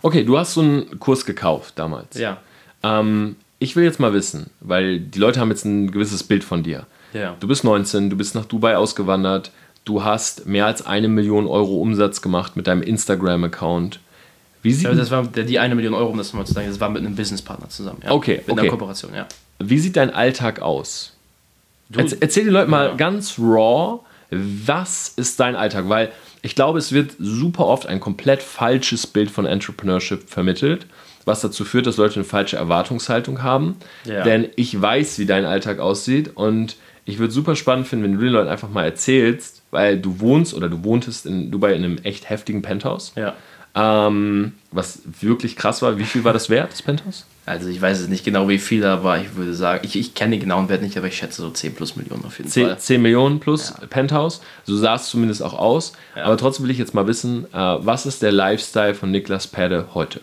Okay, 0.02 0.24
du 0.24 0.38
hast 0.38 0.54
so 0.54 0.60
einen 0.60 0.98
Kurs 1.00 1.24
gekauft 1.24 1.74
damals. 1.76 2.16
Ja. 2.16 2.38
Ähm, 2.82 3.36
ich 3.58 3.74
will 3.76 3.84
jetzt 3.84 4.00
mal 4.00 4.12
wissen, 4.12 4.50
weil 4.60 5.00
die 5.00 5.18
Leute 5.18 5.40
haben 5.40 5.50
jetzt 5.50 5.64
ein 5.64 5.90
gewisses 5.90 6.22
Bild 6.22 6.44
von 6.44 6.62
dir. 6.62 6.86
Ja. 7.12 7.36
Du 7.40 7.48
bist 7.48 7.64
19, 7.64 8.10
du 8.10 8.16
bist 8.16 8.34
nach 8.34 8.44
Dubai 8.44 8.76
ausgewandert, 8.76 9.50
du 9.84 10.04
hast 10.04 10.46
mehr 10.46 10.66
als 10.66 10.86
eine 10.86 11.08
Million 11.08 11.46
Euro 11.46 11.80
Umsatz 11.80 12.22
gemacht 12.22 12.56
mit 12.56 12.66
deinem 12.66 12.82
Instagram-Account. 12.82 14.00
Wie 14.62 14.72
sieht, 14.72 14.86
Aber 14.86 14.96
das 14.96 15.10
war 15.10 15.24
die 15.26 15.58
eine 15.58 15.74
Million 15.74 15.94
Euro, 15.94 16.10
um 16.10 16.18
das 16.18 16.28
nochmal 16.28 16.46
zu 16.46 16.52
sagen, 16.52 16.68
das 16.68 16.80
war 16.80 16.88
mit 16.90 17.04
einem 17.04 17.14
Businesspartner 17.14 17.68
zusammen. 17.68 18.00
Ja. 18.04 18.10
Okay, 18.10 18.38
Mit 18.38 18.50
okay. 18.50 18.60
einer 18.60 18.70
Kooperation, 18.70 19.14
ja. 19.14 19.26
wie 19.60 19.78
sieht 19.78 19.96
dein 19.96 20.10
Alltag 20.12 20.60
aus? 20.60 21.12
Du- 21.90 22.00
Erz, 22.00 22.12
erzähl 22.18 22.44
den 22.44 22.52
Leuten 22.52 22.70
mal 22.70 22.88
Ja. 22.88 22.94
ganz 22.94 23.38
raw, 23.38 24.00
was 24.30 25.12
ist 25.16 25.40
dein 25.40 25.56
Alltag? 25.56 25.88
Weil 25.88 26.10
ich 26.42 26.54
glaube, 26.54 26.78
es 26.78 26.92
wird 26.92 27.12
super 27.18 27.66
oft 27.66 27.86
ein 27.86 28.00
komplett 28.00 28.42
falsches 28.42 29.06
Bild 29.06 29.30
von 29.30 29.46
Entrepreneurship 29.46 30.28
vermittelt, 30.28 30.86
was 31.24 31.40
dazu 31.40 31.64
führt, 31.64 31.86
dass 31.86 31.96
Leute 31.96 32.16
eine 32.16 32.24
falsche 32.24 32.56
Erwartungshaltung 32.56 33.42
haben. 33.42 33.76
Ja. 34.04 34.22
Denn 34.22 34.48
ich 34.56 34.80
weiß, 34.80 35.18
wie 35.18 35.26
dein 35.26 35.44
Alltag 35.44 35.78
aussieht 35.78 36.32
und 36.36 36.76
ich 37.06 37.18
würde 37.18 37.32
super 37.32 37.56
spannend 37.56 37.86
finden, 37.88 38.04
wenn 38.04 38.14
du 38.14 38.20
den 38.20 38.32
Leuten 38.32 38.48
einfach 38.50 38.68
mal 38.68 38.84
erzählst, 38.84 39.62
weil 39.70 39.98
du 39.98 40.20
wohnst 40.20 40.52
oder 40.54 40.68
du 40.68 40.84
wohntest 40.84 41.24
in 41.26 41.50
Dubai 41.50 41.72
in 41.72 41.84
einem 41.84 41.98
echt 42.02 42.28
heftigen 42.28 42.60
Penthouse. 42.62 43.12
Ja. 43.16 43.34
Ähm, 43.74 44.52
was 44.72 45.00
wirklich 45.20 45.56
krass 45.56 45.82
war. 45.82 45.98
Wie 45.98 46.04
viel 46.04 46.24
war 46.24 46.32
das 46.32 46.50
wert, 46.50 46.72
das 46.72 46.82
Penthouse? 46.82 47.24
Also 47.46 47.68
ich 47.68 47.80
weiß 47.80 48.00
es 48.00 48.08
nicht 48.08 48.24
genau 48.24 48.48
wie 48.48 48.58
viel, 48.58 48.84
aber 48.84 49.18
ich 49.18 49.34
würde 49.34 49.54
sagen, 49.54 49.80
ich, 49.82 49.96
ich 49.96 50.14
kenne 50.14 50.32
den 50.32 50.40
genauen 50.40 50.68
Wert 50.68 50.82
nicht, 50.82 50.98
aber 50.98 51.06
ich 51.06 51.16
schätze 51.16 51.40
so 51.40 51.50
10 51.50 51.74
plus 51.74 51.96
Millionen 51.96 52.24
auf 52.24 52.36
jeden 52.38 52.50
10, 52.50 52.66
Fall. 52.66 52.78
10 52.78 53.00
Millionen 53.02 53.40
plus 53.40 53.72
Penthouse. 53.88 54.40
So 54.64 54.76
sah 54.76 54.96
es 54.96 55.08
zumindest 55.08 55.42
auch 55.42 55.54
aus. 55.58 55.92
Ja. 56.16 56.24
Aber 56.24 56.36
trotzdem 56.36 56.64
will 56.64 56.70
ich 56.70 56.78
jetzt 56.78 56.92
mal 56.94 57.06
wissen, 57.06 57.44
äh, 57.52 57.56
was 57.56 58.04
ist 58.04 58.20
der 58.22 58.32
Lifestyle 58.32 58.94
von 58.94 59.10
Niklas 59.10 59.46
Perde 59.46 59.86
heute? 59.94 60.20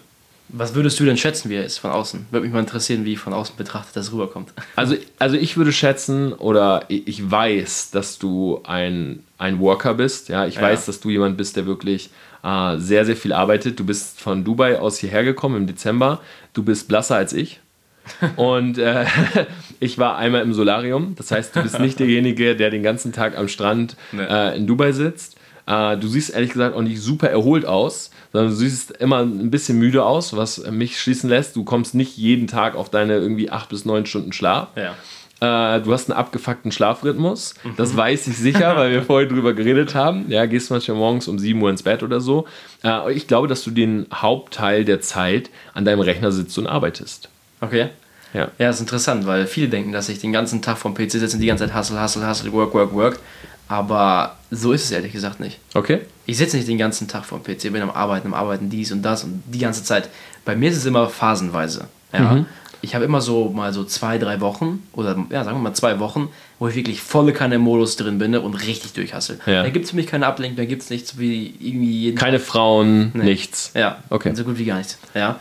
Was 0.50 0.76
würdest 0.76 1.00
du 1.00 1.06
denn 1.06 1.18
schätzen, 1.18 1.50
wie 1.50 1.56
er 1.56 1.66
ist 1.66 1.80
von 1.80 1.90
außen? 1.90 2.28
Würde 2.30 2.46
mich 2.46 2.54
mal 2.54 2.60
interessieren, 2.60 3.04
wie 3.04 3.16
von 3.16 3.34
außen 3.34 3.56
betrachtet 3.56 3.96
das 3.96 4.12
rüberkommt. 4.12 4.54
Also, 4.76 4.96
also 5.18 5.38
ich 5.38 5.58
würde 5.58 5.72
schätzen 5.72 6.34
oder 6.34 6.84
ich 6.88 7.08
ich 7.08 7.32
weiß, 7.32 7.90
dass 7.90 8.20
du 8.20 8.62
ein, 8.64 9.24
ein 9.40 9.60
Worker 9.60 9.96
bist. 9.96 10.30
Ja, 10.30 10.46
ich 10.46 10.56
Ja. 10.56 10.62
weiß, 10.62 10.86
dass 10.86 11.00
du 11.00 11.10
jemand 11.10 11.38
bist, 11.38 11.56
der 11.56 11.66
wirklich 11.66 12.12
äh, 12.46 12.78
sehr, 12.78 13.06
sehr 13.06 13.16
viel 13.16 13.34
arbeitet. 13.34 13.80
Du 13.80 13.86
bist 13.86 14.22
von 14.22 14.44
Dubai 14.44 14.80
aus 14.80 14.98
hierher 15.00 15.24
gekommen 15.24 15.56
im 15.58 15.68
Dezember. 15.68 16.22
Du 16.54 16.64
bist 16.64 16.88
blasser 16.88 17.16
als 17.16 17.34
ich. 17.34 17.60
Und 18.36 18.78
äh, 18.78 19.06
ich 19.80 19.98
war 19.98 20.18
einmal 20.18 20.44
im 20.44 20.54
Solarium. 20.54 21.16
Das 21.18 21.32
heißt, 21.32 21.56
du 21.56 21.64
bist 21.64 21.80
nicht 21.80 22.00
derjenige, 22.00 22.56
der 22.56 22.70
den 22.70 22.84
ganzen 22.84 23.12
Tag 23.14 23.36
am 23.38 23.48
Strand 23.48 23.96
Nee. 24.12 24.22
äh, 24.22 24.56
in 24.56 24.68
Dubai 24.68 24.92
sitzt. 24.92 25.38
Äh, 25.68 25.98
du 25.98 26.08
siehst 26.08 26.36
ehrlich 26.36 26.52
gesagt 26.52 26.76
auch 26.76 26.84
nicht 26.84 27.02
super 27.02 27.28
erholt 27.32 27.66
aus, 27.66 28.12
sondern 28.32 28.52
du 28.52 28.56
siehst 28.56 28.92
immer 28.92 29.22
ein 29.24 29.50
bisschen 29.50 29.80
müde 29.80 30.06
aus, 30.06 30.36
was 30.38 30.70
mich 30.70 31.00
schließen 31.02 31.28
lässt. 31.28 31.56
Du 31.56 31.64
kommst 31.64 31.96
nicht 31.96 32.16
jeden 32.18 32.46
Tag 32.46 32.76
auf 32.76 32.92
deine 32.92 33.16
irgendwie 33.16 33.50
acht 33.50 33.70
bis 33.70 33.84
neun 33.86 34.06
Stunden 34.06 34.32
Schlaf. 34.34 34.68
Ja. 34.76 34.94
Äh, 35.42 35.82
du 35.82 35.92
hast 35.92 36.10
einen 36.10 36.18
abgefuckten 36.18 36.72
Schlafrhythmus. 36.72 37.56
Das 37.76 37.96
weiß 37.96 38.28
ich 38.28 38.38
sicher, 38.38 38.76
weil 38.78 38.92
wir 38.92 39.04
vorher 39.04 39.28
drüber 39.28 39.54
geredet 39.54 39.94
haben. 39.94 40.26
Ja, 40.30 40.46
gehst 40.46 40.72
manchmal 40.72 40.98
morgens 40.98 41.28
um 41.28 41.38
7 41.38 41.62
Uhr 41.62 41.70
ins 41.70 41.84
Bett 41.84 42.04
oder 42.04 42.22
so. 42.22 42.46
Äh, 42.84 43.14
ich 43.14 43.28
glaube, 43.28 43.48
dass 43.48 43.64
du 43.64 43.72
den 43.72 44.08
Hauptteil 44.14 44.86
der 44.86 45.02
Zeit 45.02 45.50
an 45.74 45.84
deinem 45.84 46.00
Rechner 46.00 46.32
sitzt 46.32 46.58
und 46.58 46.68
arbeitest. 46.68 47.30
Okay. 47.60 47.90
Ja. 48.34 48.50
Ja, 48.58 48.70
ist 48.70 48.80
interessant, 48.82 49.26
weil 49.28 49.48
viele 49.48 49.70
denken, 49.70 49.92
dass 49.92 50.10
ich 50.10 50.20
den 50.20 50.34
ganzen 50.34 50.62
Tag 50.62 50.78
vom 50.78 50.94
PC 50.94 51.12
sitze 51.12 51.36
und 51.36 51.42
die 51.42 51.48
ganze 51.48 51.66
Zeit 51.68 51.76
hustle, 51.76 52.02
hustle, 52.02 52.28
hustle, 52.28 52.52
work, 52.52 52.74
work, 52.74 52.94
work. 52.94 53.20
Aber 53.68 54.36
so 54.52 54.74
ist 54.74 54.86
es 54.86 54.92
ehrlich 54.92 55.12
gesagt 55.12 55.40
nicht. 55.40 55.60
Okay. 55.74 56.02
Ich 56.26 56.38
sitze 56.38 56.58
nicht 56.58 56.68
den 56.68 56.78
ganzen 56.78 57.08
Tag 57.08 57.26
vom 57.26 57.44
PC, 57.44 57.72
bin 57.72 57.82
am 57.82 57.90
Arbeiten, 57.90 58.28
am 58.28 58.34
Arbeiten, 58.34 58.70
dies 58.70 58.92
und 58.92 59.02
das 59.02 59.24
und 59.24 59.42
die 59.48 59.60
ganze 59.60 59.84
Zeit. 59.84 60.10
Bei 60.44 60.56
mir 60.56 60.70
ist 60.70 60.78
es 60.78 60.86
immer 60.86 61.10
phasenweise. 61.10 61.88
Ja? 62.14 62.46
Ich 62.86 62.94
habe 62.96 63.04
immer 63.04 63.20
so 63.20 63.50
mal 63.50 63.74
so 63.74 63.84
zwei, 63.84 64.18
drei 64.18 64.40
Wochen 64.42 64.84
oder 64.94 65.18
ja, 65.32 65.44
sagen 65.44 65.58
wir 65.58 65.62
mal 65.64 65.74
zwei 65.74 66.00
Wochen, 66.00 66.30
wo 66.60 66.68
ich 66.68 66.76
wirklich 66.76 67.02
volle 67.02 67.34
Kanne 67.34 67.56
im 67.56 67.62
Modus 67.62 67.96
drin 67.96 68.20
bin 68.20 68.36
und 68.36 68.54
richtig 68.54 68.94
durchhassel. 68.94 69.40
Ja. 69.46 69.64
Da 69.64 69.70
gibt 69.70 69.86
es 69.86 69.92
für 69.92 69.98
mich 69.98 70.08
keine 70.08 70.28
Ablenkung, 70.28 70.58
da 70.58 70.66
gibt 70.66 70.84
es 70.84 70.90
nichts 70.90 71.18
wie 71.18 71.54
irgendwie 71.60 71.92
jeden 72.00 72.18
Keine 72.18 72.40
Frauen, 72.40 73.12
nichts. 73.14 73.72
ja, 73.74 73.98
Okay. 74.10 74.34
so 74.36 74.44
gut 74.44 74.58
wie 74.60 74.66
gar 74.66 74.78
nichts. 74.78 75.00
Ja. 75.14 75.40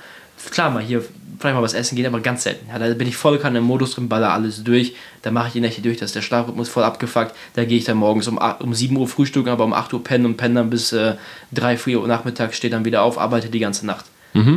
Klar, 0.51 0.71
mal 0.71 0.83
hier 0.83 1.05
vielleicht 1.39 1.55
mal 1.57 1.63
was 1.63 1.75
essen 1.75 1.97
gehen, 1.97 2.07
aber 2.07 2.21
ganz 2.21 2.45
selten. 2.45 2.67
Ja, 2.71 2.79
da 2.79 2.93
bin 2.95 3.09
ich 3.09 3.17
voll 3.17 3.39
kann 3.39 3.55
im 3.57 3.65
Modus 3.65 3.95
drin, 3.95 4.09
baller 4.09 4.33
alles 4.33 4.65
durch. 4.65 4.95
Da 5.23 5.31
mache 5.31 5.49
ich 5.49 5.53
die 5.53 5.61
Nächte 5.61 5.83
durch, 5.83 5.99
da 5.99 6.05
ist 6.07 6.15
der 6.15 6.23
Schlafrhythmus 6.23 6.69
voll 6.69 6.85
abgefuckt. 6.85 7.35
Da 7.55 7.65
gehe 7.65 7.77
ich 7.79 7.85
dann 7.85 7.97
morgens 7.99 8.29
um, 8.29 8.39
8, 8.39 8.63
um 8.63 8.73
7 8.73 8.97
Uhr 8.97 9.07
frühstücken, 9.09 9.49
aber 9.51 9.65
um 9.65 9.73
8 9.73 9.93
Uhr 9.93 10.03
pennen 10.03 10.27
und 10.27 10.37
pennen 10.37 10.55
dann 10.55 10.71
bis 10.71 10.93
äh, 10.93 11.15
3, 11.53 11.77
4 11.77 12.01
Uhr 12.01 12.09
nachmittags, 12.09 12.57
stehe 12.57 12.71
dann 12.71 12.85
wieder 12.85 13.03
auf, 13.03 13.19
arbeite 13.19 13.49
die 13.49 13.59
ganze 13.59 13.85
Nacht. 13.87 14.07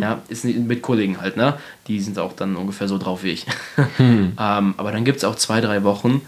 Ja, 0.02 0.22
ist 0.28 0.44
mit 0.44 0.82
Kollegen 0.82 1.22
halt, 1.22 1.38
ne? 1.38 1.56
Die 1.88 2.00
sind 2.00 2.18
auch 2.20 2.34
dann 2.34 2.56
ungefähr 2.56 2.88
so 2.88 2.98
drauf 2.98 3.24
wie 3.24 3.30
ich. 3.30 3.46
ähm, 4.00 4.34
aber 4.38 4.92
dann 4.92 5.06
gibt 5.06 5.18
es 5.18 5.24
auch 5.24 5.36
zwei, 5.36 5.62
drei 5.62 5.84
Wochen, 5.84 6.22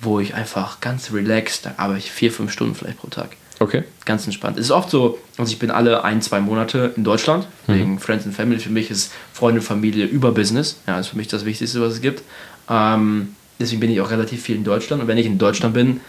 wo 0.00 0.20
ich 0.20 0.34
einfach 0.34 0.80
ganz 0.80 1.12
relaxed, 1.12 1.66
da 1.66 1.74
arbeite 1.76 2.00
ich 2.00 2.10
vier, 2.10 2.32
fünf 2.32 2.52
Stunden 2.52 2.74
vielleicht 2.74 2.98
pro 2.98 3.08
Tag 3.08 3.36
Okay. 3.58 3.84
ganz 4.04 4.26
entspannt. 4.26 4.58
Es 4.58 4.66
ist 4.66 4.70
oft 4.70 4.90
so, 4.90 5.18
also 5.38 5.50
ich 5.50 5.58
bin 5.58 5.70
alle 5.70 6.04
ein, 6.04 6.20
zwei 6.20 6.40
Monate 6.40 6.92
in 6.96 7.04
Deutschland, 7.04 7.46
wegen 7.66 7.98
Friends 7.98 8.26
and 8.26 8.34
Family. 8.34 8.58
Für 8.58 8.70
mich 8.70 8.90
ist 8.90 9.12
Freunde 9.32 9.60
und 9.60 9.66
Familie 9.66 10.04
über 10.04 10.32
Business. 10.32 10.78
Ja, 10.86 10.98
ist 11.00 11.08
für 11.08 11.16
mich 11.16 11.28
das 11.28 11.44
Wichtigste, 11.46 11.80
was 11.80 11.94
es 11.94 12.00
gibt. 12.02 12.22
Ähm, 12.68 13.34
deswegen 13.58 13.80
bin 13.80 13.90
ich 13.90 14.00
auch 14.02 14.10
relativ 14.10 14.42
viel 14.42 14.56
in 14.56 14.64
Deutschland. 14.64 15.00
Und 15.00 15.08
wenn 15.08 15.16
ich 15.16 15.26
in 15.26 15.38
Deutschland 15.38 15.72
bin, 15.74 16.00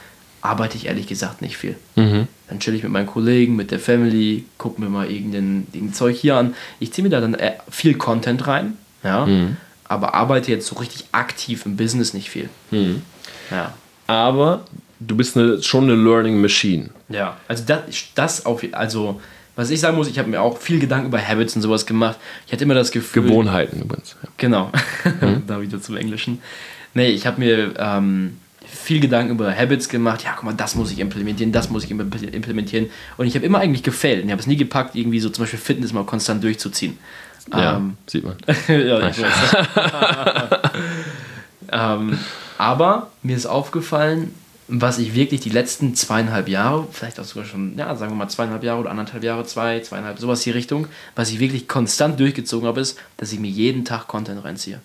arbeite 0.41 0.75
ich 0.75 0.87
ehrlich 0.87 1.07
gesagt 1.07 1.41
nicht 1.41 1.57
viel. 1.57 1.75
Dann 2.49 2.59
chill 2.59 2.75
ich 2.75 2.83
mit 2.83 2.91
meinen 2.91 3.07
Kollegen, 3.07 3.55
mit 3.55 3.71
der 3.71 3.79
Family, 3.79 4.45
gucke 4.57 4.79
mir 4.79 4.89
mal 4.89 5.11
irgendein, 5.11 5.67
irgendein 5.73 5.93
Zeug 5.93 6.15
hier 6.15 6.35
an. 6.35 6.55
Ich 6.79 6.93
ziehe 6.93 7.03
mir 7.03 7.09
da 7.09 7.19
dann 7.19 7.33
äh, 7.33 7.53
viel 7.69 7.95
Content 7.95 8.47
rein, 8.47 8.77
ja, 9.03 9.27
aber 9.83 10.13
arbeite 10.13 10.51
jetzt 10.51 10.67
so 10.67 10.75
richtig 10.77 11.05
aktiv 11.11 11.65
im 11.65 11.77
Business 11.77 12.13
nicht 12.13 12.29
viel. 12.29 12.49
Ja. 13.51 13.73
Aber 14.07 14.65
du 14.99 15.15
bist 15.15 15.37
eine, 15.37 15.61
schon 15.61 15.85
eine 15.85 15.95
Learning 15.95 16.41
Machine. 16.41 16.89
Ja, 17.09 17.37
also 17.47 17.63
das, 17.65 17.81
das 18.15 18.45
auf, 18.45 18.63
also 18.71 19.21
was 19.55 19.71
ich 19.71 19.79
sagen 19.79 19.97
muss, 19.97 20.07
ich 20.07 20.19
habe 20.19 20.29
mir 20.29 20.41
auch 20.41 20.59
viel 20.59 20.79
Gedanken 20.79 21.07
über 21.07 21.19
Habits 21.19 21.55
und 21.55 21.63
sowas 21.63 21.85
gemacht. 21.85 22.17
Ich 22.45 22.53
hatte 22.53 22.63
immer 22.63 22.75
das 22.75 22.91
Gefühl, 22.91 23.23
Gewohnheiten 23.23 23.81
übrigens. 23.81 24.15
Ja. 24.21 24.29
genau, 24.37 24.71
da 25.47 25.61
wieder 25.61 25.81
zum 25.81 25.97
Englischen. 25.97 26.39
Nee, 26.93 27.09
ich 27.09 27.25
habe 27.25 27.39
mir 27.39 27.73
ähm, 27.77 28.37
viel 28.87 28.99
Gedanken 29.01 29.33
über 29.33 29.53
Habits 29.53 29.89
gemacht. 29.89 30.23
Ja, 30.23 30.31
guck 30.35 30.45
mal, 30.45 30.53
das 30.53 30.75
muss 30.75 30.91
ich 30.91 30.99
implementieren, 30.99 31.51
das 31.51 31.69
muss 31.69 31.83
ich 31.83 31.91
impl- 31.91 32.31
implementieren. 32.33 32.89
Und 33.17 33.27
ich 33.27 33.35
habe 33.35 33.45
immer 33.45 33.59
eigentlich 33.59 33.83
gefällt. 33.83 34.21
Und 34.21 34.27
ich 34.27 34.31
habe 34.31 34.39
es 34.41 34.47
nie 34.47 34.55
gepackt, 34.55 34.95
irgendwie 34.95 35.19
so 35.19 35.29
zum 35.29 35.43
Beispiel 35.43 35.59
Fitness 35.59 35.91
mal 35.91 36.05
konstant 36.05 36.41
durchzuziehen. 36.43 36.97
Ja, 37.51 37.77
Ähm, 37.77 37.97
sieht 38.07 38.23
man. 38.23 38.35
ja, 38.67 39.09
ich 39.09 39.17
ähm, 41.71 42.17
aber 42.57 43.11
mir 43.23 43.35
ist 43.35 43.45
aufgefallen, 43.45 44.33
was 44.69 44.99
ich 44.99 45.15
wirklich 45.15 45.39
die 45.41 45.49
letzten 45.49 45.95
zweieinhalb 45.95 46.49
Jahre, 46.49 46.87
vielleicht 46.91 47.19
auch 47.19 47.23
sogar 47.23 47.45
schon, 47.45 47.77
ja, 47.77 47.95
sagen 47.95 48.11
wir 48.11 48.15
mal 48.17 48.27
zweieinhalb 48.29 48.63
Jahre 48.63 48.81
oder 48.81 48.89
anderthalb 48.91 49.23
Jahre, 49.23 49.45
zwei, 49.45 49.79
zweieinhalb, 49.79 50.19
sowas 50.19 50.41
die 50.41 50.51
Richtung, 50.51 50.87
was 51.15 51.29
ich 51.29 51.39
wirklich 51.39 51.67
konstant 51.67 52.19
durchgezogen 52.19 52.67
habe, 52.67 52.81
ist, 52.81 52.99
dass 53.17 53.31
ich 53.31 53.39
mir 53.39 53.49
jeden 53.49 53.85
Tag 53.85 54.07
Content 54.07 54.43
reinziehe. 54.43 54.79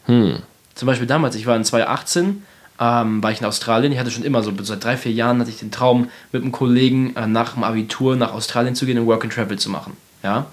Zum 0.74 0.86
Beispiel 0.86 1.06
damals, 1.08 1.34
ich 1.34 1.46
war 1.46 1.56
in 1.56 1.64
2018, 1.64 2.44
ähm, 2.82 3.22
war 3.22 3.30
ich 3.30 3.40
in 3.40 3.46
Australien. 3.46 3.92
Ich 3.92 3.98
hatte 4.00 4.10
schon 4.10 4.24
immer 4.24 4.42
so, 4.42 4.52
seit 4.62 4.82
drei, 4.82 4.96
vier 4.96 5.12
Jahren 5.12 5.38
hatte 5.38 5.50
ich 5.50 5.58
den 5.58 5.70
Traum, 5.70 6.08
mit 6.32 6.42
einem 6.42 6.50
Kollegen 6.50 7.14
äh, 7.14 7.28
nach 7.28 7.54
dem 7.54 7.62
Abitur 7.62 8.16
nach 8.16 8.32
Australien 8.32 8.74
zu 8.74 8.86
gehen 8.86 8.98
und 8.98 9.06
Work 9.06 9.22
and 9.22 9.32
Travel 9.32 9.58
zu 9.58 9.70
machen. 9.70 9.96
Ja. 10.24 10.46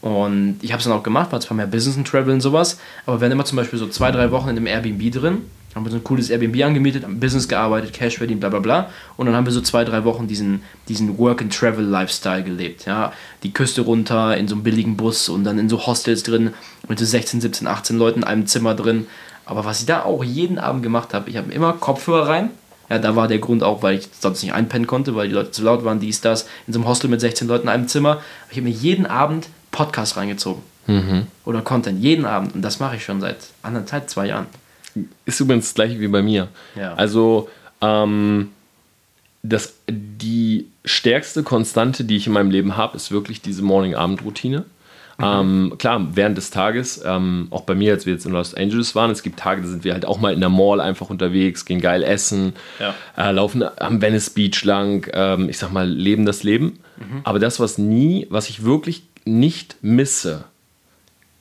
Und 0.00 0.58
ich 0.62 0.72
habe 0.72 0.78
es 0.78 0.84
dann 0.84 0.92
auch 0.92 1.02
gemacht, 1.02 1.32
war 1.32 1.40
zwar 1.40 1.56
mehr 1.56 1.66
Business 1.66 1.96
und 1.96 2.06
Travel 2.06 2.34
und 2.34 2.40
sowas, 2.40 2.78
aber 3.04 3.16
wir 3.16 3.22
waren 3.22 3.32
immer 3.32 3.44
zum 3.44 3.56
Beispiel 3.56 3.78
so 3.78 3.88
zwei, 3.88 4.10
drei 4.10 4.30
Wochen 4.30 4.48
in 4.48 4.56
einem 4.56 4.66
Airbnb 4.66 5.12
drin, 5.12 5.38
haben 5.74 5.84
wir 5.84 5.90
so 5.90 5.96
ein 5.96 6.04
cooles 6.04 6.28
Airbnb 6.28 6.62
angemietet, 6.64 7.04
am 7.04 7.18
Business 7.18 7.48
gearbeitet, 7.48 7.92
Cash 7.92 8.18
verdient, 8.18 8.40
bla 8.40 8.48
bla 8.48 8.58
bla. 8.58 8.90
Und 9.16 9.26
dann 9.26 9.34
haben 9.34 9.46
wir 9.46 9.52
so 9.52 9.60
zwei, 9.60 9.84
drei 9.84 10.04
Wochen 10.04 10.26
diesen, 10.26 10.62
diesen 10.88 11.18
Work 11.18 11.40
and 11.40 11.56
Travel 11.56 11.84
Lifestyle 11.84 12.42
gelebt. 12.42 12.84
Ja? 12.84 13.12
Die 13.42 13.52
Küste 13.52 13.82
runter, 13.82 14.36
in 14.36 14.48
so 14.48 14.54
einem 14.54 14.64
billigen 14.64 14.96
Bus 14.96 15.28
und 15.28 15.44
dann 15.44 15.58
in 15.58 15.68
so 15.68 15.86
Hostels 15.86 16.24
drin, 16.24 16.52
mit 16.88 16.98
so 16.98 17.04
16, 17.04 17.40
17, 17.40 17.66
18 17.66 17.96
Leuten 17.96 18.20
in 18.20 18.24
einem 18.24 18.46
Zimmer 18.46 18.74
drin. 18.74 19.06
Aber 19.44 19.64
was 19.64 19.80
ich 19.80 19.86
da 19.86 20.04
auch 20.04 20.22
jeden 20.24 20.58
Abend 20.58 20.82
gemacht 20.82 21.14
habe, 21.14 21.30
ich 21.30 21.36
habe 21.36 21.52
immer 21.52 21.72
Kopfhörer 21.74 22.28
rein. 22.28 22.50
Ja, 22.88 22.98
da 22.98 23.16
war 23.16 23.26
der 23.28 23.38
Grund 23.38 23.62
auch, 23.62 23.82
weil 23.82 23.98
ich 23.98 24.08
sonst 24.18 24.42
nicht 24.42 24.52
einpennen 24.52 24.86
konnte, 24.86 25.14
weil 25.14 25.28
die 25.28 25.34
Leute 25.34 25.50
zu 25.50 25.62
laut 25.62 25.84
waren, 25.84 25.98
dies, 25.98 26.20
das. 26.20 26.46
In 26.66 26.72
so 26.72 26.78
einem 26.78 26.88
Hostel 26.88 27.08
mit 27.08 27.20
16 27.20 27.48
Leuten 27.48 27.64
in 27.64 27.68
einem 27.70 27.88
Zimmer. 27.88 28.20
Ich 28.50 28.58
habe 28.58 28.68
mir 28.68 28.74
jeden 28.74 29.06
Abend 29.06 29.48
Podcast 29.70 30.16
reingezogen. 30.16 30.62
Oder 31.44 31.62
Content, 31.62 32.02
jeden 32.02 32.24
Abend. 32.24 32.54
Und 32.54 32.62
das 32.62 32.80
mache 32.80 32.96
ich 32.96 33.04
schon 33.04 33.20
seit 33.20 33.38
anderthalb, 33.62 34.10
zwei 34.10 34.26
Jahren. 34.26 34.46
Ist 35.24 35.40
übrigens 35.40 35.66
das 35.66 35.74
gleiche 35.74 36.00
wie 36.00 36.08
bei 36.08 36.22
mir. 36.22 36.48
Ja. 36.76 36.94
Also, 36.94 37.48
ähm, 37.80 38.50
das, 39.42 39.74
die 39.88 40.66
stärkste 40.84 41.42
Konstante, 41.42 42.04
die 42.04 42.16
ich 42.16 42.26
in 42.26 42.32
meinem 42.32 42.50
Leben 42.50 42.76
habe, 42.76 42.96
ist 42.96 43.10
wirklich 43.10 43.40
diese 43.40 43.62
Morning-Abend-Routine. 43.62 44.64
Ähm, 45.22 45.74
klar, 45.78 46.08
während 46.14 46.36
des 46.36 46.50
Tages, 46.50 47.00
ähm, 47.04 47.46
auch 47.50 47.62
bei 47.62 47.74
mir, 47.74 47.92
als 47.92 48.06
wir 48.06 48.12
jetzt 48.12 48.26
in 48.26 48.32
Los 48.32 48.54
Angeles 48.54 48.94
waren, 48.94 49.10
es 49.10 49.22
gibt 49.22 49.38
Tage, 49.38 49.62
da 49.62 49.68
sind 49.68 49.84
wir 49.84 49.92
halt 49.92 50.04
auch 50.04 50.18
mal 50.20 50.32
in 50.32 50.40
der 50.40 50.48
Mall 50.48 50.80
einfach 50.80 51.10
unterwegs, 51.10 51.64
gehen 51.64 51.80
geil 51.80 52.02
essen, 52.02 52.54
Ja. 52.80 52.94
äh, 53.16 53.30
laufen 53.32 53.62
am 53.78 54.02
Venice 54.02 54.30
Beach 54.30 54.64
lang, 54.64 55.08
ähm, 55.12 55.48
ich 55.48 55.58
sag 55.58 55.72
mal, 55.72 55.88
leben 55.88 56.26
das 56.26 56.42
Leben. 56.42 56.78
Aber 57.24 57.40
das, 57.40 57.58
was 57.58 57.78
nie, 57.78 58.26
was 58.30 58.48
ich 58.48 58.62
wirklich 58.64 59.02
nicht 59.24 59.76
misse, 59.82 60.44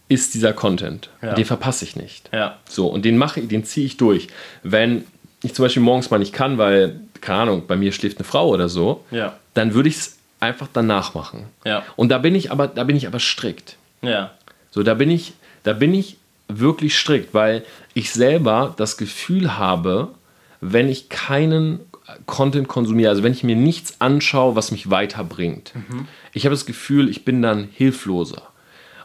ist 0.08 0.34
dieser 0.34 0.54
Content. 0.54 1.10
Ja. 1.22 1.36
Den 1.36 1.46
verpasse 1.46 1.86
ich 1.86 1.96
nicht. 1.96 2.30
Ja. 2.34 2.58
So, 2.67 2.88
und 2.88 3.06
den 3.06 3.17
mache 3.17 3.39
ich, 3.41 3.48
den 3.48 3.63
ziehe 3.63 3.86
ich 3.86 3.98
durch. 3.98 4.28
Wenn 4.63 5.06
ich 5.44 5.54
zum 5.54 5.63
Beispiel 5.63 5.84
morgens 5.84 6.10
mal 6.10 6.17
nicht 6.17 6.34
kann, 6.34 6.58
weil, 6.58 7.00
keine 7.22 7.41
Ahnung, 7.44 7.63
bei 7.67 7.76
mir 7.76 7.91
schläft 7.91 8.17
eine 8.17 8.26
Frau 8.26 8.50
oder 8.50 8.70
so, 8.70 9.06
Ja. 9.12 9.38
dann 9.54 9.74
würde 9.74 9.89
ich 9.89 9.98
es 9.98 10.17
einfach 10.41 10.67
danach 10.71 11.13
machen. 11.13 11.45
Ja. 11.65 11.84
Und 11.95 12.10
da 12.10 12.17
bin 12.17 12.36
ich 12.36 12.51
aber, 12.51 12.67
da 12.67 12.84
bin 12.84 12.95
ich 12.95 13.08
aber 13.08 13.19
strikt. 13.19 13.77
Ja. 14.01 14.32
So, 14.71 14.84
da 14.84 14.93
bin 14.93 15.10
ich, 15.10 15.34
da 15.63 15.73
bin 15.73 15.93
ich 15.93 16.17
wirklich 16.47 16.97
strikt, 16.97 17.34
weil 17.34 17.63
ich 17.93 18.12
selber 18.12 18.73
das 18.77 18.97
Gefühl 18.97 19.58
habe, 19.58 20.10
wenn 20.60 20.89
ich 20.89 21.10
keinen 21.10 21.80
Content 22.25 22.67
konsumiere, 22.67 23.10
also 23.10 23.23
wenn 23.23 23.32
ich 23.32 23.43
mir 23.43 23.56
nichts 23.56 24.01
anschaue, 24.01 24.56
was 24.56 24.71
mich 24.71 24.89
weiterbringt, 24.89 25.73
ich 26.34 26.45
habe 26.45 26.54
das 26.54 26.65
Gefühl, 26.65 27.10
ich 27.10 27.23
bin 27.23 27.41
dann 27.41 27.69
hilfloser. 27.71 28.43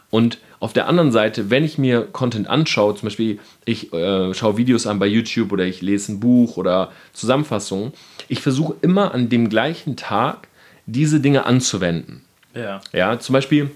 Und 0.09 0.39
auf 0.59 0.73
der 0.73 0.87
anderen 0.87 1.11
Seite, 1.11 1.49
wenn 1.49 1.63
ich 1.63 1.77
mir 1.77 2.01
Content 2.01 2.47
anschaue, 2.47 2.95
zum 2.95 3.07
Beispiel 3.07 3.39
ich 3.65 3.93
äh, 3.93 4.33
schaue 4.33 4.57
Videos 4.57 4.87
an 4.87 4.99
bei 4.99 5.05
YouTube 5.05 5.51
oder 5.51 5.65
ich 5.65 5.81
lese 5.81 6.13
ein 6.13 6.19
Buch 6.19 6.57
oder 6.57 6.91
Zusammenfassungen, 7.13 7.93
ich 8.27 8.41
versuche 8.41 8.75
immer 8.81 9.13
an 9.13 9.29
dem 9.29 9.49
gleichen 9.49 9.97
Tag 9.97 10.46
diese 10.87 11.19
Dinge 11.19 11.45
anzuwenden. 11.45 12.23
Ja. 12.55 12.81
Ja, 12.91 13.19
zum 13.19 13.33
Beispiel 13.33 13.69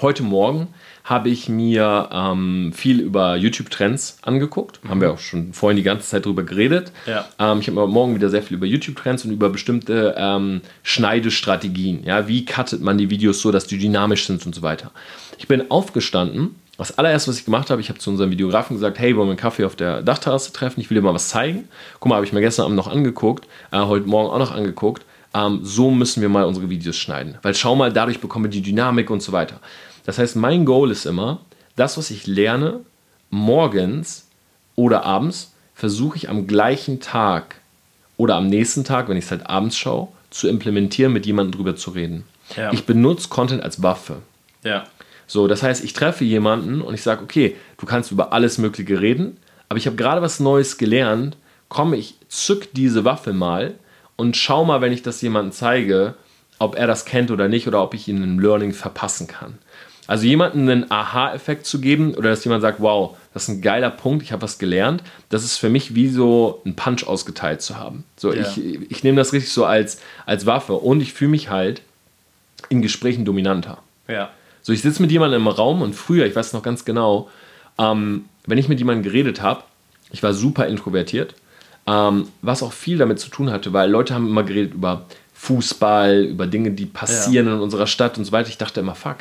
heute 0.00 0.22
Morgen 0.22 0.68
habe 1.04 1.30
ich 1.30 1.48
mir 1.48 2.08
ähm, 2.12 2.72
viel 2.74 3.00
über 3.00 3.36
YouTube-Trends 3.36 4.18
angeguckt. 4.22 4.80
Haben 4.86 5.00
wir 5.00 5.10
auch 5.10 5.18
schon 5.18 5.52
vorhin 5.52 5.76
die 5.76 5.82
ganze 5.82 6.06
Zeit 6.06 6.26
drüber 6.26 6.42
geredet. 6.42 6.92
Ja. 7.06 7.26
Ähm, 7.38 7.60
ich 7.60 7.68
habe 7.68 7.86
morgen 7.86 8.14
wieder 8.14 8.28
sehr 8.28 8.42
viel 8.42 8.56
über 8.56 8.66
YouTube-Trends 8.66 9.24
und 9.24 9.32
über 9.32 9.48
bestimmte 9.48 10.14
ähm, 10.16 10.60
Schneidestrategien. 10.82 12.04
Ja, 12.04 12.28
wie 12.28 12.44
cuttet 12.44 12.82
man 12.82 12.98
die 12.98 13.10
Videos 13.10 13.40
so, 13.40 13.50
dass 13.50 13.66
die 13.66 13.78
dynamisch 13.78 14.26
sind 14.26 14.44
und 14.46 14.54
so 14.54 14.62
weiter. 14.62 14.90
Ich 15.38 15.48
bin 15.48 15.70
aufgestanden. 15.70 16.54
Das 16.76 16.96
allererste, 16.96 17.30
was 17.30 17.38
ich 17.38 17.44
gemacht 17.44 17.70
habe, 17.70 17.80
ich 17.80 17.88
habe 17.88 17.98
zu 17.98 18.08
unserem 18.08 18.30
Videografen 18.30 18.76
gesagt, 18.76 19.00
hey, 19.00 19.16
wollen 19.16 19.26
wir 19.26 19.32
einen 19.32 19.38
Kaffee 19.38 19.64
auf 19.64 19.74
der 19.74 20.00
Dachterrasse 20.02 20.52
treffen? 20.52 20.80
Ich 20.80 20.88
will 20.90 20.94
dir 20.94 21.02
mal 21.02 21.14
was 21.14 21.28
zeigen. 21.28 21.68
Guck 21.98 22.08
mal, 22.08 22.16
habe 22.16 22.26
ich 22.26 22.32
mir 22.32 22.40
gestern 22.40 22.66
Abend 22.66 22.76
noch 22.76 22.86
angeguckt, 22.86 23.48
äh, 23.72 23.78
heute 23.78 24.06
Morgen 24.06 24.30
auch 24.30 24.38
noch 24.38 24.52
angeguckt. 24.52 25.04
Ähm, 25.38 25.60
so 25.62 25.90
müssen 25.90 26.20
wir 26.20 26.28
mal 26.28 26.44
unsere 26.44 26.68
Videos 26.68 26.96
schneiden. 26.96 27.38
Weil 27.42 27.54
schau 27.54 27.76
mal, 27.76 27.92
dadurch 27.92 28.20
bekommen 28.20 28.46
wir 28.46 28.50
die 28.50 28.62
Dynamik 28.62 29.10
und 29.10 29.22
so 29.22 29.32
weiter. 29.32 29.60
Das 30.04 30.18
heißt, 30.18 30.36
mein 30.36 30.64
Goal 30.64 30.90
ist 30.90 31.06
immer, 31.06 31.40
das, 31.76 31.96
was 31.98 32.10
ich 32.10 32.26
lerne, 32.26 32.80
morgens 33.30 34.26
oder 34.74 35.04
abends, 35.04 35.52
versuche 35.74 36.16
ich 36.16 36.28
am 36.28 36.46
gleichen 36.46 37.00
Tag 37.00 37.56
oder 38.16 38.34
am 38.34 38.48
nächsten 38.48 38.84
Tag, 38.84 39.08
wenn 39.08 39.16
ich 39.16 39.26
es 39.26 39.30
halt 39.30 39.46
abends 39.48 39.76
schaue, 39.76 40.08
zu 40.30 40.48
implementieren, 40.48 41.12
mit 41.12 41.24
jemandem 41.24 41.52
drüber 41.52 41.76
zu 41.76 41.90
reden. 41.90 42.24
Ja. 42.56 42.72
Ich 42.72 42.84
benutze 42.84 43.28
Content 43.28 43.62
als 43.62 43.82
Waffe. 43.82 44.16
Ja. 44.64 44.84
So, 45.26 45.46
das 45.46 45.62
heißt, 45.62 45.84
ich 45.84 45.92
treffe 45.92 46.24
jemanden 46.24 46.80
und 46.80 46.94
ich 46.94 47.02
sage, 47.02 47.22
okay, 47.22 47.54
du 47.76 47.86
kannst 47.86 48.10
über 48.10 48.32
alles 48.32 48.58
Mögliche 48.58 49.00
reden, 49.00 49.36
aber 49.68 49.78
ich 49.78 49.86
habe 49.86 49.96
gerade 49.96 50.22
was 50.22 50.40
Neues 50.40 50.78
gelernt, 50.78 51.36
komme 51.68 51.96
ich, 51.96 52.14
zück 52.28 52.72
diese 52.72 53.04
Waffe 53.04 53.32
mal 53.34 53.74
und 54.18 54.36
schau 54.36 54.64
mal, 54.64 54.80
wenn 54.80 54.92
ich 54.92 55.02
das 55.02 55.22
jemandem 55.22 55.52
zeige, 55.52 56.14
ob 56.58 56.74
er 56.76 56.88
das 56.88 57.04
kennt 57.04 57.30
oder 57.30 57.46
nicht 57.48 57.68
oder 57.68 57.80
ob 57.82 57.94
ich 57.94 58.08
ihn 58.08 58.20
ein 58.20 58.38
Learning 58.40 58.72
verpassen 58.72 59.28
kann. 59.28 59.58
Also 60.08 60.26
jemandem 60.26 60.68
einen 60.68 60.90
Aha-Effekt 60.90 61.66
zu 61.66 61.80
geben 61.80 62.14
oder 62.14 62.30
dass 62.30 62.42
jemand 62.42 62.62
sagt, 62.62 62.80
wow, 62.80 63.16
das 63.32 63.44
ist 63.44 63.48
ein 63.50 63.62
geiler 63.62 63.90
Punkt, 63.90 64.24
ich 64.24 64.32
habe 64.32 64.42
was 64.42 64.58
gelernt, 64.58 65.04
das 65.28 65.44
ist 65.44 65.56
für 65.56 65.68
mich 65.68 65.94
wie 65.94 66.08
so 66.08 66.60
ein 66.66 66.74
Punch 66.74 67.06
ausgeteilt 67.06 67.62
zu 67.62 67.76
haben. 67.76 68.04
So, 68.16 68.32
Ja. 68.32 68.40
ich, 68.42 68.90
ich 68.90 69.04
nehme 69.04 69.18
das 69.18 69.32
richtig 69.32 69.52
so 69.52 69.64
als, 69.64 70.00
als 70.26 70.46
Waffe 70.46 70.72
und 70.72 71.00
ich 71.00 71.12
fühle 71.12 71.30
mich 71.30 71.48
halt 71.50 71.82
in 72.70 72.82
Gesprächen 72.82 73.24
dominanter. 73.24 73.78
Ja. 74.08 74.30
So, 74.62 74.72
ich 74.72 74.82
sitze 74.82 75.00
mit 75.00 75.12
jemandem 75.12 75.42
im 75.42 75.48
Raum 75.48 75.80
und 75.80 75.94
früher, 75.94 76.26
ich 76.26 76.34
weiß 76.34 76.54
noch 76.54 76.62
ganz 76.62 76.84
genau, 76.84 77.30
ähm, 77.78 78.24
wenn 78.46 78.58
ich 78.58 78.68
mit 78.68 78.80
jemandem 78.80 79.04
geredet 79.04 79.42
habe, 79.42 79.62
ich 80.10 80.22
war 80.24 80.32
super 80.34 80.66
introvertiert, 80.66 81.34
ähm, 81.88 82.28
was 82.42 82.62
auch 82.62 82.72
viel 82.72 82.98
damit 82.98 83.18
zu 83.18 83.30
tun 83.30 83.50
hatte, 83.50 83.72
weil 83.72 83.90
Leute 83.90 84.14
haben 84.14 84.26
immer 84.26 84.42
geredet 84.42 84.74
über 84.74 85.06
Fußball, 85.34 86.24
über 86.24 86.46
Dinge, 86.46 86.72
die 86.72 86.86
passieren 86.86 87.46
in 87.46 87.60
unserer 87.60 87.86
Stadt 87.86 88.18
und 88.18 88.24
so 88.24 88.32
weiter. 88.32 88.48
Ich 88.48 88.58
dachte 88.58 88.80
immer, 88.80 88.94
fuck, 88.94 89.18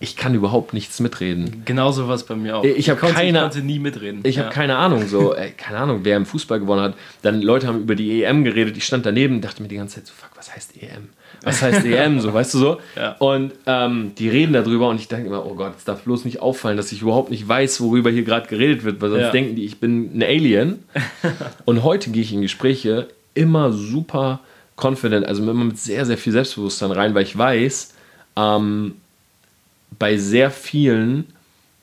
ich 0.00 0.16
kann 0.16 0.34
überhaupt 0.34 0.72
nichts 0.74 0.98
mitreden. 1.00 1.62
Genauso 1.64 2.08
was 2.08 2.24
bei 2.24 2.34
mir 2.34 2.56
auch. 2.56 2.64
Ich 2.64 2.88
hab 2.88 2.98
konnte, 2.98 3.14
keine- 3.16 3.38
ich 3.38 3.42
konnte 3.42 3.62
nie 3.62 3.78
mitreden. 3.78 4.20
Ich 4.24 4.36
ja. 4.36 4.44
habe 4.44 4.54
keine 4.54 4.76
Ahnung, 4.76 5.06
so, 5.06 5.34
ey, 5.36 5.52
keine 5.52 5.78
Ahnung, 5.78 6.00
wer 6.04 6.16
im 6.16 6.26
Fußball 6.26 6.58
gewonnen 6.60 6.82
hat. 6.82 6.94
Dann 7.22 7.42
Leute 7.42 7.66
haben 7.66 7.80
über 7.82 7.94
die 7.94 8.22
EM 8.24 8.44
geredet, 8.44 8.76
ich 8.76 8.84
stand 8.84 9.06
daneben 9.06 9.36
und 9.36 9.40
dachte 9.44 9.62
mir 9.62 9.68
die 9.68 9.76
ganze 9.76 9.96
Zeit 9.96 10.06
so, 10.06 10.14
fuck, 10.16 10.30
was 10.36 10.54
heißt 10.54 10.82
EM? 10.82 11.10
Was 11.42 11.62
heißt 11.62 11.84
EM? 11.84 12.20
So, 12.20 12.32
weißt 12.32 12.54
du 12.54 12.58
so? 12.58 12.78
Ja. 12.96 13.12
Und 13.18 13.52
ähm, 13.66 14.12
die 14.18 14.28
reden 14.28 14.52
darüber 14.52 14.88
und 14.88 15.00
ich 15.00 15.08
denke 15.08 15.26
immer, 15.28 15.46
oh 15.46 15.54
Gott, 15.54 15.74
es 15.76 15.84
darf 15.84 16.02
bloß 16.02 16.24
nicht 16.24 16.40
auffallen, 16.40 16.76
dass 16.76 16.90
ich 16.92 17.02
überhaupt 17.02 17.30
nicht 17.30 17.46
weiß, 17.46 17.80
worüber 17.80 18.10
hier 18.10 18.24
gerade 18.24 18.48
geredet 18.48 18.84
wird, 18.84 19.00
weil 19.00 19.10
sonst 19.10 19.22
Ja. 19.24 19.30
denken 19.30 19.54
die, 19.56 19.64
ich 19.64 19.78
bin 19.78 20.16
ein 20.18 20.22
Alien. 20.22 20.84
und 21.64 21.82
heute 21.84 22.10
gehe 22.10 22.22
ich 22.22 22.32
in 22.32 22.42
Gespräche 22.42 23.08
immer 23.34 23.72
super 23.72 24.40
confident, 24.76 25.26
also 25.26 25.42
immer 25.42 25.64
mit 25.64 25.78
sehr, 25.78 26.04
sehr 26.06 26.18
viel 26.18 26.32
Selbstbewusstsein 26.32 26.90
rein, 26.92 27.14
weil 27.14 27.22
ich 27.22 27.36
weiß, 27.36 27.94
ähm, 28.36 28.94
bei 29.98 30.16
sehr 30.16 30.50
vielen 30.50 31.26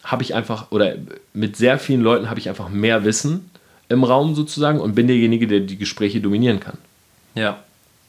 habe 0.03 0.21
ich 0.23 0.35
einfach, 0.35 0.71
oder 0.71 0.95
mit 1.33 1.55
sehr 1.57 1.79
vielen 1.79 2.01
Leuten 2.01 2.29
habe 2.29 2.39
ich 2.39 2.47
einfach 2.49 2.69
mehr 2.69 3.03
Wissen 3.05 3.49
im 3.89 4.03
Raum 4.03 4.35
sozusagen 4.35 4.79
und 4.79 4.95
bin 4.95 5.07
derjenige, 5.07 5.47
der 5.47 5.61
die 5.61 5.77
Gespräche 5.77 6.21
dominieren 6.21 6.59
kann. 6.59 6.77
Ja. 7.35 7.59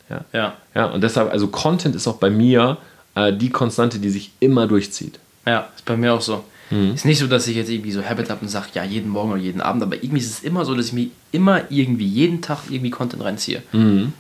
Ja. 0.09 0.25
Ja. 0.33 0.57
Ja, 0.75 0.87
und 0.87 1.03
deshalb, 1.03 1.31
also 1.33 1.49
Content 1.49 1.95
ist 1.97 2.07
auch 2.07 2.17
bei 2.17 2.31
mir 2.31 2.79
äh, 3.15 3.33
die 3.33 3.51
Konstante, 3.51 3.99
die 3.99 4.11
sich 4.11 4.33
immer 4.41 4.67
durchzieht. 4.67 5.19
Ja, 5.47 5.69
ist 5.75 5.85
bei 5.85 5.97
mir 5.97 6.15
auch 6.15 6.21
so. 6.21 6.45
Mhm. 6.71 6.95
Ist 6.95 7.05
nicht 7.05 7.19
so, 7.19 7.27
dass 7.27 7.47
ich 7.47 7.57
jetzt 7.57 7.71
irgendwie 7.71 7.93
so 7.93 8.05
Habit 8.05 8.31
habe 8.31 8.41
und 8.43 8.49
sage, 8.49 8.67
ja, 8.75 8.85
jeden 8.85 9.11
Morgen 9.11 9.33
oder 9.33 9.41
jeden 9.41 9.61
Abend, 9.61 9.83
aber 9.83 9.97
irgendwie 9.97 10.19
ist 10.19 10.31
es 10.31 10.43
immer 10.43 10.65
so, 10.65 10.75
dass 10.75 10.87
ich 10.87 10.93
mir 10.93 11.09
immer 11.33 11.71
irgendwie 11.71 12.07
jeden 12.07 12.43
Tag 12.43 12.65
irgendwie 12.69 12.91
Content 12.91 13.23
reinziehe. 13.23 13.63
Mhm. 13.73 14.13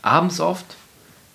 Abends 0.00 0.40
oft, 0.40 0.64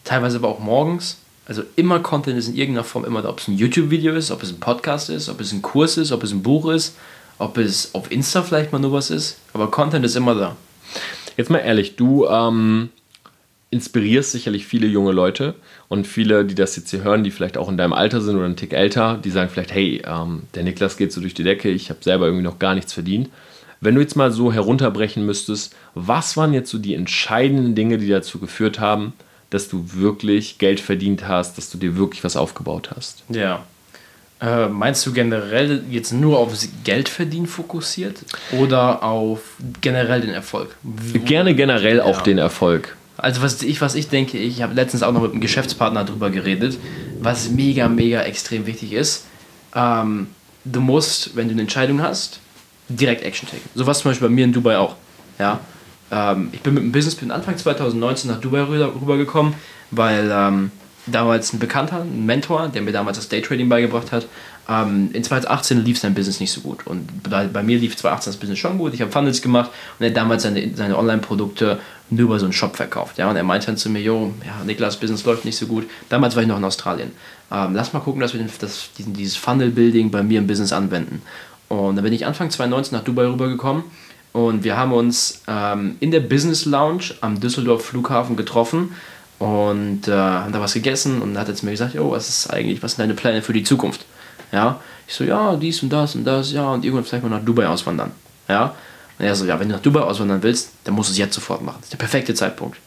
teilweise 0.03 0.37
aber 0.37 0.49
auch 0.49 0.59
morgens. 0.59 1.17
Also 1.45 1.63
immer 1.77 1.99
Content 1.99 2.37
ist 2.37 2.49
in 2.49 2.55
irgendeiner 2.55 2.83
Form 2.83 3.05
immer 3.05 3.21
da. 3.21 3.29
Ob 3.29 3.39
es 3.39 3.47
ein 3.47 3.55
YouTube-Video 3.57 4.13
ist, 4.13 4.31
ob 4.31 4.43
es 4.43 4.51
ein 4.51 4.59
Podcast 4.59 5.09
ist, 5.09 5.29
ob 5.29 5.39
es 5.39 5.53
ein 5.53 5.61
Kurs 5.61 5.95
ist, 5.95 6.11
ob 6.11 6.23
es 6.23 6.31
ein 6.31 6.43
Buch 6.43 6.69
ist, 6.69 6.97
ob 7.37 7.57
es 7.57 7.93
auf 7.95 8.11
Insta 8.11 8.41
vielleicht 8.41 8.73
mal 8.73 8.79
nur 8.79 8.91
was 8.91 9.09
ist. 9.09 9.37
Aber 9.53 9.71
Content 9.71 10.03
ist 10.03 10.15
immer 10.15 10.35
da. 10.35 10.57
Jetzt 11.37 11.49
mal 11.49 11.59
ehrlich, 11.59 11.95
du 11.95 12.25
ähm, 12.25 12.89
inspirierst 13.69 14.31
sicherlich 14.31 14.65
viele 14.65 14.87
junge 14.87 15.11
Leute 15.11 15.55
und 15.89 16.07
viele, 16.07 16.45
die 16.45 16.55
das 16.55 16.75
jetzt 16.77 16.89
hier 16.91 17.03
hören, 17.03 17.23
die 17.23 17.31
vielleicht 17.31 17.57
auch 17.57 17.67
in 17.69 17.77
deinem 17.77 17.93
Alter 17.93 18.21
sind 18.21 18.35
oder 18.37 18.45
einen 18.45 18.55
Tick 18.55 18.73
älter, 18.73 19.19
die 19.21 19.29
sagen 19.29 19.49
vielleicht, 19.51 19.73
hey, 19.73 20.01
ähm, 20.07 20.43
der 20.55 20.63
Niklas 20.63 20.95
geht 20.97 21.11
so 21.11 21.19
durch 21.21 21.33
die 21.33 21.43
Decke, 21.43 21.69
ich 21.69 21.89
habe 21.89 21.99
selber 22.01 22.25
irgendwie 22.25 22.43
noch 22.45 22.59
gar 22.59 22.75
nichts 22.75 22.93
verdient. 22.93 23.29
Wenn 23.81 23.93
du 23.95 24.01
jetzt 24.01 24.15
mal 24.15 24.31
so 24.31 24.51
herunterbrechen 24.51 25.25
müsstest, 25.25 25.75
was 25.93 26.35
waren 26.37 26.53
jetzt 26.53 26.71
so 26.71 26.77
die 26.79 26.95
entscheidenden 26.95 27.75
Dinge, 27.75 27.97
die 27.97 28.07
dazu 28.07 28.39
geführt 28.39 28.79
haben, 28.79 29.13
dass 29.49 29.69
du 29.69 29.85
wirklich 29.93 30.57
Geld 30.57 30.79
verdient 30.79 31.27
hast, 31.27 31.57
dass 31.57 31.69
du 31.69 31.77
dir 31.77 31.95
wirklich 31.97 32.23
was 32.23 32.35
aufgebaut 32.35 32.89
hast? 32.95 33.23
Ja. 33.29 33.63
Äh, 34.41 34.67
meinst 34.67 35.05
du 35.05 35.13
generell 35.13 35.83
jetzt 35.89 36.11
nur 36.11 36.37
aufs 36.39 36.69
Geldverdienen 36.83 37.47
fokussiert 37.47 38.17
oder 38.51 39.03
auf 39.03 39.39
generell 39.81 40.21
den 40.21 40.29
Erfolg? 40.31 40.75
Gerne 41.25 41.55
generell 41.55 42.01
auf 42.01 42.17
Ja. 42.17 42.23
den 42.23 42.37
Erfolg. 42.37 42.96
Also 43.17 43.41
was 43.41 43.61
ich, 43.61 43.81
was 43.81 43.95
ich 43.95 44.09
denke, 44.09 44.37
ich 44.37 44.61
habe 44.61 44.73
letztens 44.73 45.03
auch 45.03 45.11
noch 45.11 45.21
mit 45.21 45.31
einem 45.31 45.41
Geschäftspartner 45.41 46.03
darüber 46.03 46.29
geredet, 46.29 46.77
was 47.19 47.49
mega, 47.49 47.87
mega 47.87 48.21
extrem 48.21 48.65
wichtig 48.65 48.93
ist. 48.93 49.25
Ähm, 49.75 50.27
du 50.65 50.81
musst, 50.81 51.35
wenn 51.35 51.47
du 51.47 51.53
eine 51.53 51.61
Entscheidung 51.61 52.01
hast, 52.01 52.39
direkt 52.89 53.23
Action 53.23 53.49
taken. 53.49 53.69
So 53.75 53.87
was 53.87 53.99
zum 53.99 54.11
Beispiel 54.11 54.27
bei 54.27 54.33
mir 54.33 54.45
in 54.45 54.53
Dubai 54.53 54.77
auch. 54.77 54.95
Ja? 55.39 55.59
Ähm, 56.11 56.49
ich 56.51 56.61
bin 56.61 56.73
mit 56.73 56.83
dem 56.83 56.91
Businessplan 56.91 57.31
Anfang 57.31 57.57
2019 57.57 58.29
nach 58.29 58.39
Dubai 58.39 58.61
rüber, 58.61 58.93
rübergekommen, 58.93 59.53
weil 59.91 60.29
ähm, 60.31 60.71
damals 61.07 61.53
ein 61.53 61.59
Bekannter, 61.59 62.01
ein 62.01 62.25
Mentor, 62.25 62.69
der 62.69 62.81
mir 62.81 62.91
damals 62.91 63.17
das 63.17 63.29
Daytrading 63.29 63.69
beigebracht 63.69 64.11
hat, 64.11 64.27
ähm, 64.69 65.09
in 65.13 65.23
2018 65.23 65.83
lief 65.83 65.99
sein 65.99 66.13
Business 66.13 66.39
nicht 66.39 66.51
so 66.51 66.61
gut. 66.61 66.85
Und 66.85 67.23
bei, 67.23 67.47
bei 67.47 67.63
mir 67.63 67.77
lief 67.77 67.95
2018 67.95 68.33
das 68.33 68.39
Business 68.39 68.59
schon 68.59 68.77
gut. 68.77 68.93
Ich 68.93 69.01
habe 69.01 69.11
Funnels 69.11 69.41
gemacht 69.41 69.71
und 69.97 70.03
er 70.03 70.09
hat 70.09 70.17
damals 70.17 70.43
seine, 70.43 70.75
seine 70.75 70.97
Online-Produkte 70.97 71.79
nur 72.09 72.25
über 72.25 72.39
so 72.39 72.45
einen 72.45 72.53
Shop 72.53 72.75
verkauft. 72.75 73.17
Ja? 73.17 73.29
Und 73.29 73.35
er 73.35 73.43
meinte 73.43 73.67
dann 73.67 73.77
zu 73.77 73.89
mir, 73.89 74.01
jo, 74.01 74.33
ja, 74.45 74.63
Niklas, 74.65 74.97
Business 74.97 75.23
läuft 75.25 75.45
nicht 75.45 75.57
so 75.57 75.67
gut. 75.67 75.89
Damals 76.09 76.35
war 76.35 76.43
ich 76.43 76.49
noch 76.49 76.57
in 76.57 76.63
Australien. 76.63 77.11
Ähm, 77.51 77.73
lass 77.73 77.93
mal 77.93 77.99
gucken, 77.99 78.21
dass 78.21 78.33
wir 78.33 78.39
den, 78.39 78.49
das, 78.59 78.89
diesen, 78.97 79.13
dieses 79.13 79.37
Funnel-Building 79.37 80.11
bei 80.11 80.23
mir 80.23 80.39
im 80.39 80.47
Business 80.47 80.73
anwenden. 80.73 81.21
Und 81.69 81.95
dann 81.95 82.03
bin 82.03 82.13
ich 82.13 82.25
Anfang 82.25 82.49
2019 82.49 82.97
nach 82.97 83.03
Dubai 83.03 83.25
rübergekommen 83.25 83.83
und 84.31 84.63
wir 84.63 84.77
haben 84.77 84.93
uns 84.93 85.41
ähm, 85.47 85.95
in 85.99 86.11
der 86.11 86.19
Business 86.19 86.65
Lounge 86.65 87.15
am 87.21 87.39
Düsseldorf 87.39 87.85
Flughafen 87.85 88.35
getroffen 88.35 88.93
und 89.39 90.07
äh, 90.07 90.11
haben 90.11 90.51
da 90.51 90.59
was 90.59 90.73
gegessen 90.73 91.21
und 91.21 91.37
hat 91.37 91.47
jetzt 91.47 91.63
mir 91.63 91.71
gesagt, 91.71 91.95
oh, 91.97 92.11
was 92.11 92.29
ist 92.29 92.47
eigentlich, 92.49 92.81
was 92.81 92.93
sind 92.93 93.01
deine 93.01 93.13
Pläne 93.13 93.41
für 93.41 93.53
die 93.53 93.63
Zukunft? 93.63 94.05
Ja, 94.51 94.79
ich 95.07 95.13
so, 95.13 95.23
ja, 95.23 95.55
dies 95.55 95.83
und 95.83 95.89
das 95.89 96.15
und 96.15 96.25
das, 96.25 96.51
ja, 96.51 96.69
und 96.69 96.83
irgendwann 96.83 97.05
vielleicht 97.05 97.23
mal 97.23 97.29
nach 97.29 97.43
Dubai 97.43 97.67
auswandern. 97.67 98.11
Ja, 98.47 98.75
und 99.19 99.25
er 99.25 99.35
so, 99.35 99.45
ja, 99.45 99.59
wenn 99.59 99.69
du 99.69 99.75
nach 99.75 99.81
Dubai 99.81 100.01
auswandern 100.01 100.41
willst, 100.43 100.71
dann 100.83 100.95
musst 100.95 101.09
du 101.09 101.11
es 101.11 101.17
jetzt 101.17 101.35
sofort 101.35 101.61
machen. 101.61 101.77
Das 101.79 101.87
ist 101.87 101.93
der 101.93 101.97
perfekte 101.97 102.33
Zeitpunkt. 102.33 102.77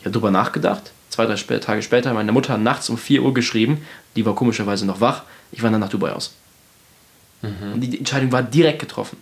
Ich 0.00 0.06
habe 0.06 0.12
drüber 0.12 0.30
nachgedacht. 0.30 0.92
Zwei, 1.10 1.26
drei 1.26 1.34
Sp 1.38 1.60
Tage 1.60 1.82
später, 1.82 2.12
meine 2.12 2.32
Mutter 2.32 2.54
hat 2.54 2.60
nachts 2.60 2.88
um 2.88 2.98
4 2.98 3.22
Uhr 3.22 3.32
geschrieben, 3.32 3.82
die 4.16 4.26
war 4.26 4.34
komischerweise 4.34 4.84
noch 4.84 5.00
wach, 5.00 5.22
ich 5.52 5.62
wandere 5.62 5.80
nach 5.80 5.88
Dubai 5.88 6.12
aus. 6.12 6.34
Und 7.74 7.80
die 7.80 7.98
Entscheidung 7.98 8.32
war 8.32 8.42
direkt 8.42 8.78
getroffen. 8.78 9.18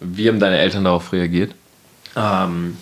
Wie 0.00 0.28
haben 0.28 0.38
deine 0.38 0.58
Eltern 0.58 0.84
darauf 0.84 1.12
reagiert? 1.12 1.54
Ähm, 2.16 2.76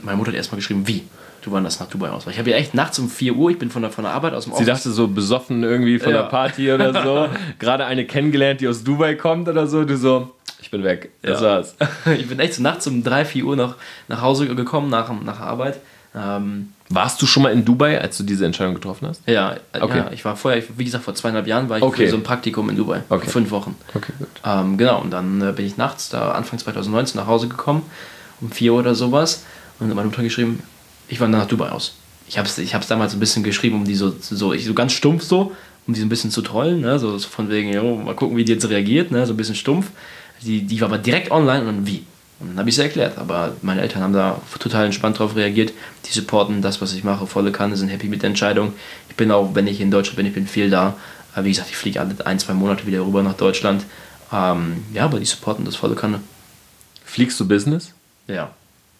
meine 0.00 0.16
Mutter 0.16 0.30
hat 0.30 0.36
erstmal 0.36 0.56
geschrieben, 0.56 0.86
wie? 0.86 1.04
Du 1.42 1.50
wanderst 1.50 1.80
nach 1.80 1.88
Dubai 1.88 2.10
aus. 2.10 2.26
Ich 2.28 2.38
habe 2.38 2.50
ja 2.50 2.56
echt 2.56 2.72
nachts 2.72 2.98
um 3.00 3.08
4 3.10 3.34
Uhr, 3.34 3.50
ich 3.50 3.58
bin 3.58 3.68
von 3.70 3.82
der, 3.82 3.90
von 3.90 4.04
der 4.04 4.12
Arbeit 4.12 4.32
aus 4.32 4.44
dem 4.44 4.54
Sie 4.54 4.64
dachte 4.64 4.90
so 4.92 5.08
besoffen 5.08 5.62
irgendwie 5.64 5.98
von 5.98 6.12
Ja. 6.12 6.22
der 6.22 6.28
Party 6.28 6.72
oder 6.72 7.02
so, 7.02 7.28
gerade 7.58 7.84
eine 7.84 8.04
kennengelernt, 8.06 8.60
die 8.60 8.68
aus 8.68 8.84
Dubai 8.84 9.16
kommt 9.16 9.48
oder 9.48 9.66
so, 9.66 9.84
du 9.84 9.96
so, 9.96 10.30
ich 10.60 10.70
bin 10.70 10.84
weg, 10.84 11.10
das 11.22 11.40
Ja. 11.40 11.46
war's. 11.56 11.74
ich 12.18 12.28
bin 12.28 12.38
echt 12.38 12.54
so 12.54 12.62
nachts 12.62 12.86
um 12.86 13.02
3, 13.02 13.24
4 13.24 13.44
Uhr 13.44 13.56
noch 13.56 13.74
nach 14.06 14.22
Hause 14.22 14.46
gekommen, 14.54 14.88
nach, 14.88 15.10
nach 15.22 15.40
Arbeit. 15.40 15.80
Ähm, 16.14 16.72
Warst 16.90 17.20
du 17.22 17.26
schon 17.26 17.42
mal 17.42 17.52
in 17.52 17.64
Dubai, 17.64 17.98
als 18.00 18.18
du 18.18 18.22
diese 18.22 18.44
Entscheidung 18.46 18.74
getroffen 18.74 19.08
hast? 19.08 19.22
ja, 19.26 19.56
Okay. 19.80 19.96
ja, 19.98 20.10
ich 20.12 20.24
war 20.26 20.36
vorher, 20.36 20.62
wie 20.76 20.84
gesagt, 20.84 21.02
vor 21.04 21.14
zweieinhalb 21.14 21.46
Jahren 21.46 21.68
war 21.70 21.78
ich 21.78 21.82
Okay. 21.82 22.04
für 22.04 22.10
so 22.10 22.16
ein 22.18 22.22
Praktikum 22.22 22.68
in 22.68 22.76
Dubai. 22.76 23.02
Okay. 23.08 23.26
Fünf 23.28 23.50
Wochen. 23.50 23.74
Okay, 23.94 24.12
gut. 24.18 24.28
Ähm, 24.44 24.76
genau, 24.76 25.00
und 25.00 25.10
dann 25.10 25.40
äh, 25.40 25.52
bin 25.52 25.64
ich 25.66 25.76
nachts, 25.78 26.10
da 26.10 26.32
Anfang 26.32 26.58
2019, 26.58 27.18
nach 27.18 27.26
Hause 27.26 27.48
gekommen, 27.48 27.82
um 28.42 28.50
4 28.52 28.74
Uhr 28.74 28.80
oder 28.80 28.94
sowas, 28.94 29.42
und 29.80 29.88
meine 29.88 30.04
Mutter 30.08 30.22
geschrieben, 30.22 30.62
ich 31.12 31.20
wandere 31.20 31.42
nach 31.42 31.48
Dubai 31.48 31.68
aus. 31.68 31.92
Ich 32.26 32.38
habe 32.38 32.48
es 32.48 32.56
ich 32.56 32.74
hab's 32.74 32.86
damals 32.86 33.12
ein 33.12 33.20
bisschen 33.20 33.42
geschrieben, 33.42 33.76
um 33.76 33.84
die 33.84 33.94
so, 33.94 34.14
so, 34.18 34.54
ich, 34.54 34.64
so 34.64 34.72
ganz 34.72 34.94
stumpf 34.94 35.22
so, 35.22 35.52
um 35.86 35.92
die 35.92 36.00
so 36.00 36.06
ein 36.06 36.08
bisschen 36.08 36.30
zu 36.30 36.40
trollen, 36.40 36.80
ne? 36.80 36.98
so, 36.98 37.18
so 37.18 37.28
von 37.28 37.50
wegen, 37.50 37.70
jo, 37.70 37.96
mal 37.96 38.16
gucken, 38.16 38.34
wie 38.38 38.46
die 38.46 38.52
jetzt 38.52 38.66
reagiert, 38.66 39.10
ne? 39.10 39.26
so 39.26 39.34
ein 39.34 39.36
bisschen 39.36 39.54
stumpf. 39.54 39.90
Die, 40.40 40.62
die 40.62 40.80
war 40.80 40.88
aber 40.88 40.96
direkt 40.96 41.30
online 41.30 41.60
und 41.60 41.66
dann 41.66 41.86
wie? 41.86 42.04
Und 42.40 42.48
dann 42.48 42.58
habe 42.60 42.70
ich 42.70 42.76
es 42.76 42.78
erklärt, 42.78 43.18
aber 43.18 43.54
meine 43.60 43.82
Eltern 43.82 44.02
haben 44.02 44.14
da 44.14 44.40
total 44.58 44.86
entspannt 44.86 45.18
drauf 45.18 45.36
reagiert. 45.36 45.74
Die 46.06 46.12
supporten 46.12 46.62
das, 46.62 46.80
was 46.80 46.94
ich 46.94 47.04
mache, 47.04 47.26
volle 47.26 47.52
Kanne, 47.52 47.76
sind 47.76 47.90
happy 47.90 48.08
mit 48.08 48.22
der 48.22 48.30
Entscheidung. 48.30 48.72
Ich 49.10 49.14
bin 49.14 49.30
auch, 49.30 49.54
wenn 49.54 49.66
ich 49.66 49.82
in 49.82 49.90
Deutschland 49.90 50.16
bin, 50.16 50.26
ich 50.26 50.32
bin 50.32 50.46
viel 50.46 50.70
da. 50.70 50.96
Aber 51.34 51.44
wie 51.44 51.50
gesagt, 51.50 51.68
ich 51.68 51.76
fliege 51.76 52.00
alle 52.00 52.14
ein, 52.24 52.38
zwei 52.38 52.54
Monate 52.54 52.86
wieder 52.86 53.02
rüber 53.02 53.22
nach 53.22 53.34
Deutschland. 53.34 53.84
Ähm, 54.32 54.82
ja, 54.94 55.04
aber 55.04 55.20
die 55.20 55.26
supporten 55.26 55.66
das 55.66 55.76
volle 55.76 55.94
Kanne. 55.94 56.20
Fliegst 57.04 57.38
du 57.38 57.46
Business? 57.46 57.92
Ja. 58.26 58.50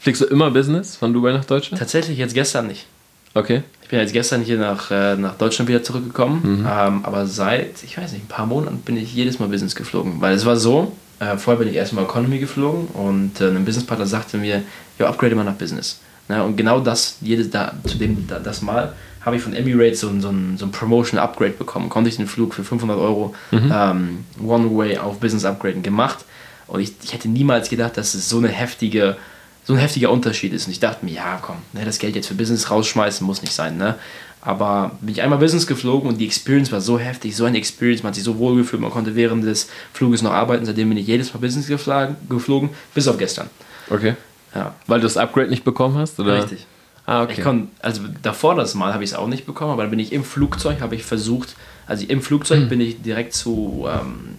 Fliegst 0.03 0.21
du 0.21 0.25
immer 0.25 0.51
Business 0.51 0.97
von 0.97 1.13
Dubai 1.13 1.31
nach 1.31 1.45
Deutschland? 1.45 1.79
Tatsächlich 1.79 2.19
jetzt 2.19 2.35
gestern 2.35 2.67
nicht. 2.67 2.87
Okay. 3.35 3.63
Ich 3.83 3.89
bin 3.89 4.01
jetzt 4.01 4.13
gestern 4.13 4.43
hier 4.43 4.59
nach, 4.59 4.91
äh, 4.91 5.15
nach 5.15 5.37
Deutschland 5.37 5.69
wieder 5.69 5.85
zurückgekommen. 5.85 6.67
Ähm, 6.69 7.05
aber 7.05 7.27
seit, 7.27 7.85
ich 7.85 7.97
weiß 7.97 8.11
nicht, 8.11 8.25
ein 8.25 8.29
paar 8.29 8.47
Monaten 8.47 8.79
bin 8.79 8.97
ich 8.97 9.15
jedes 9.15 9.39
Mal 9.39 9.47
Business 9.47 9.77
geflogen. 9.77 10.21
Weil 10.21 10.35
es 10.35 10.45
war 10.45 10.57
so, 10.57 10.91
äh, 11.21 11.37
vorher 11.37 11.61
bin 11.61 11.69
ich 11.69 11.77
erstmal 11.77 12.03
Economy 12.03 12.41
geflogen 12.41 12.89
und 12.89 13.41
äh, 13.41 13.51
ein 13.51 13.65
Businesspartner 13.65 14.07
sagte 14.07 14.39
mir, 14.39 14.63
ja, 14.99 15.07
upgrade 15.07 15.37
mal 15.37 15.45
nach 15.45 15.55
Business. 15.55 16.01
Ne? 16.29 16.43
Und 16.43 16.57
genau 16.57 16.81
das, 16.81 17.19
jedes 17.21 17.49
da, 17.51 17.73
zu 17.87 17.97
dem 17.97 18.27
da, 18.27 18.41
das 18.41 18.61
Mal, 18.61 18.95
habe 19.25 19.37
ich 19.37 19.43
von 19.43 19.55
Emirates 19.55 20.01
so 20.01 20.09
ein, 20.09 20.21
so 20.21 20.31
ein, 20.31 20.59
so 20.59 20.67
ein 20.67 20.73
Promotion-Upgrade 20.73 21.53
bekommen. 21.53 21.89
Konnte 21.89 22.11
ich 22.11 22.17
den 22.17 22.27
Flug 22.27 22.55
für 22.55 22.65
500 22.65 22.99
Euro 22.99 23.37
ähm, 23.53 24.25
One-Way 24.45 24.99
auf 24.99 25.21
Business 25.21 25.45
upgraden 25.45 25.85
gemacht. 25.85 26.25
Und 26.67 26.81
ich, 26.81 26.93
ich 27.05 27.13
hätte 27.13 27.29
niemals 27.29 27.71
gedacht, 27.71 27.97
dass 27.97 28.15
es 28.15 28.29
so 28.29 28.39
eine 28.39 28.49
heftige 28.49 29.17
so 29.65 29.75
ein 29.75 29.79
heftiger 29.79 30.11
Unterschied 30.11 30.53
ist. 30.53 30.67
Und 30.67 30.73
ich 30.73 30.81
dachte 30.81 31.05
mir, 31.05 31.13
ja, 31.15 31.39
komm, 31.41 31.57
ne, 31.73 31.85
das 31.85 31.99
Geld 31.99 32.17
jetzt 32.17 32.29
für 32.29 32.35
Business 32.35 32.71
rausschmeißen 32.71 33.27
muss 33.27 33.43
nicht 33.43 33.53
sein. 33.55 33.77
Ne? 33.77 33.97
Aber 34.41 34.93
bin 35.01 35.15
ich 35.15 35.23
einmal 35.23 35.39
Business 35.39 35.67
geflogen 35.69 36.09
und 36.09 36.19
die 36.19 36.27
Experience 36.27 36.73
war 36.73 36.81
so 36.81 36.99
heftig, 36.99 37.37
so 37.37 37.45
eine 37.45 37.59
Experience, 37.59 38.03
man 38.03 38.09
hat 38.09 38.17
sich 38.17 38.25
so 38.25 38.39
wohl 38.39 38.57
gefühlt, 38.57 38.83
man 38.83 38.91
konnte 38.91 39.15
während 39.15 39.45
des 39.45 39.69
Fluges 39.93 40.21
noch 40.23 40.33
arbeiten. 40.33 40.67
Seitdem 40.67 40.89
bin 40.89 40.99
ich 40.99 41.07
jedes 41.07 41.33
Mal 41.33 41.39
Business 41.41 41.69
geflogen, 41.69 42.17
geflogen 42.29 42.71
bis 42.93 43.07
auf 43.07 43.19
gestern. 43.19 43.49
Okay. 43.89 44.17
Ja. 44.55 44.75
Weil 44.89 44.99
du 45.01 45.05
das 45.07 45.17
Upgrade 45.17 45.49
nicht 45.49 45.65
bekommen 45.65 45.97
hast? 45.97 46.19
Oder? 46.19 46.43
Richtig. 46.43 46.67
Ah, 47.07 47.23
okay. 47.23 47.35
Ich 47.37 47.43
kon, 47.43 47.69
also 47.81 48.03
davor 48.23 48.55
das 48.55 48.75
Mal 48.75 48.93
habe 48.95 49.05
ich 49.05 49.11
es 49.11 49.17
auch 49.17 49.27
nicht 49.29 49.47
bekommen, 49.47 49.73
aber 49.73 49.83
dann 49.83 49.91
bin 49.91 49.99
ich 49.99 50.13
im 50.13 50.25
Flugzeug, 50.25 50.81
habe 50.81 50.95
ich 50.95 51.05
versucht, 51.05 51.55
also 51.87 52.05
im 52.07 52.21
Flugzeug 52.23 52.61
Hm. 52.63 52.69
bin 52.69 52.81
ich 52.81 53.03
direkt 53.03 53.35
zu, 53.35 53.87
ähm, 53.89 54.37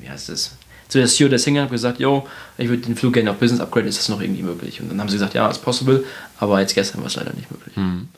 wie 0.00 0.08
heißt 0.08 0.28
das, 0.28 0.52
zu 0.88 0.98
der 0.98 1.06
Stewardess 1.06 1.44
hingegangen 1.44 1.66
und 1.66 1.70
habe 1.70 1.76
gesagt, 1.76 2.00
yo, 2.00 2.26
ich 2.58 2.68
würde 2.68 2.82
den 2.82 2.96
Flug 2.96 3.14
gerne 3.14 3.30
auf 3.30 3.38
Business 3.38 3.60
upgraden, 3.60 3.88
ist 3.88 3.98
das 3.98 4.08
noch 4.08 4.20
irgendwie 4.20 4.42
möglich? 4.42 4.80
Und 4.80 4.90
dann 4.90 5.00
haben 5.00 5.08
sie 5.08 5.16
gesagt, 5.16 5.34
ja, 5.34 5.48
ist 5.48 5.58
possible, 5.58 6.04
aber 6.38 6.60
jetzt 6.60 6.74
gestern 6.74 7.00
war 7.00 7.08
es 7.08 7.16
leider 7.16 7.32
nicht 7.32 7.50
möglich. 7.50 7.74
Hm. 7.76 8.08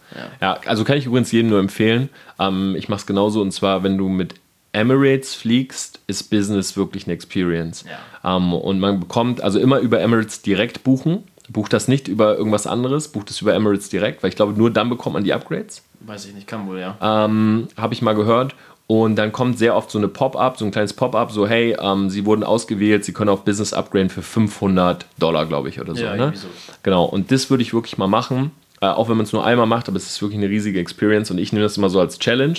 Ja, 0.41 0.59
also 0.67 0.85
kann 0.85 0.97
ich 0.97 1.07
übrigens 1.07 1.33
jedem 1.33 1.51
nur 1.51 1.61
empfehlen. 1.61 2.09
Ähm, 2.39 2.75
ich 2.77 2.89
mache 2.89 3.01
es 3.01 3.07
genauso 3.07 3.41
und 3.41 3.53
zwar, 3.53 3.83
wenn 3.83 3.97
du 3.97 4.09
mit 4.09 4.35
Emirates 4.73 5.35
fliegst, 5.35 6.01
ist 6.07 6.31
Business 6.31 6.77
wirklich 6.77 7.07
eine 7.07 7.15
Experience. 7.15 7.85
Ähm, 8.25 8.53
und 8.53 8.81
man 8.81 9.01
bekommt 9.01 9.41
also 9.41 9.59
immer 9.59 9.79
über 9.79 10.01
Emirates 10.01 10.43
direkt 10.43 10.85
buchen. 10.85 11.25
Bucht 11.51 11.73
das 11.73 11.89
nicht 11.89 12.09
über 12.09 12.37
irgendwas 12.37 12.67
anderes, 12.67 13.09
bucht 13.09 13.31
es 13.31 13.41
über 13.41 13.55
Emirates 13.55 13.89
direkt, 13.89 14.23
weil 14.23 14.29
ich 14.29 14.37
glaube, 14.37 14.53
nur 14.53 14.71
dann 14.71 14.91
bekommt 14.91 15.15
man 15.15 15.25
die 15.25 15.33
Upgrades. 15.33 15.83
Weiß 16.01 16.27
ich 16.27 16.35
nicht, 16.35 16.47
kann 16.47 16.69
wohl, 16.69 16.79
ja. 16.79 16.97
Ähm, 17.01 17.69
Habe 17.77 17.95
ich 17.95 18.03
mal 18.03 18.15
gehört. 18.15 18.55
Und 18.89 19.17
dann 19.17 19.33
kommt 19.33 19.59
sehr 19.59 19.77
oft 19.77 19.91
so 19.91 19.99
eine 19.99 20.09
Pop-up, 20.09 20.57
so 20.57 20.65
ein 20.65 20.71
kleines 20.71 20.95
Pop-up, 20.95 21.31
so 21.31 21.47
hey, 21.47 21.77
ähm, 21.79 22.09
Sie 22.09 22.25
wurden 22.25 22.43
ausgewählt, 22.43 23.05
Sie 23.05 23.13
können 23.13 23.29
auf 23.29 23.45
Business 23.45 23.75
upgraden 23.75 24.09
für 24.09 24.23
500 24.23 25.05
Dollar, 25.19 25.45
glaube 25.45 25.69
ich, 25.69 25.79
oder 25.79 25.95
so. 25.95 26.03
Ja, 26.03 26.17
ne? 26.17 26.33
so. 26.35 26.49
Genau, 26.83 27.05
und 27.05 27.31
das 27.31 27.51
würde 27.51 27.63
ich 27.63 27.75
wirklich 27.75 27.99
mal 27.99 28.07
machen, 28.07 28.51
äh, 28.81 28.87
auch 28.87 29.11
wenn 29.11 29.19
man 29.19 29.27
es 29.27 29.33
nur 29.35 29.45
einmal 29.45 29.67
macht, 29.67 29.89
aber 29.89 29.99
es 29.99 30.07
ist 30.07 30.23
wirklich 30.23 30.39
eine 30.39 30.49
riesige 30.49 30.81
Experience 30.81 31.31
und 31.31 31.37
ich 31.37 31.53
nehme 31.53 31.65
das 31.65 31.77
immer 31.77 31.91
so 31.91 32.01
als 32.01 32.19
Challenge, 32.19 32.59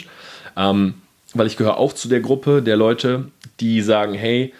ähm, 0.56 0.94
weil 1.34 1.48
ich 1.48 1.58
gehöre 1.58 1.78
auch 1.78 1.94
zu 1.94 2.08
der 2.08 2.20
Gruppe 2.20 2.62
der 2.62 2.78
Leute, 2.78 3.26
die 3.60 3.82
sagen, 3.82 4.14
hey, 4.14 4.54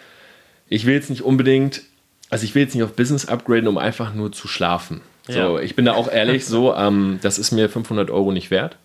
ich 0.68 0.86
will 0.86 0.94
jetzt 0.94 1.08
nicht 1.08 1.22
unbedingt, 1.22 1.82
also 2.30 2.44
ich 2.44 2.56
will 2.56 2.62
jetzt 2.62 2.74
nicht 2.74 2.82
auf 2.82 2.94
Business 2.94 3.26
upgraden, 3.26 3.68
um 3.68 3.78
einfach 3.78 4.12
nur 4.12 4.32
zu 4.32 4.48
schlafen. 4.48 5.02
So, 5.28 5.38
Ja. 5.38 5.60
ich 5.60 5.76
bin 5.76 5.84
da 5.84 5.92
auch 5.94 6.10
ehrlich, 6.10 6.46
so, 6.46 6.74
ähm, 6.74 7.20
das 7.22 7.38
ist 7.38 7.52
mir 7.52 7.68
500 7.68 8.10
Euro 8.10 8.32
nicht 8.32 8.50
wert. 8.50 8.76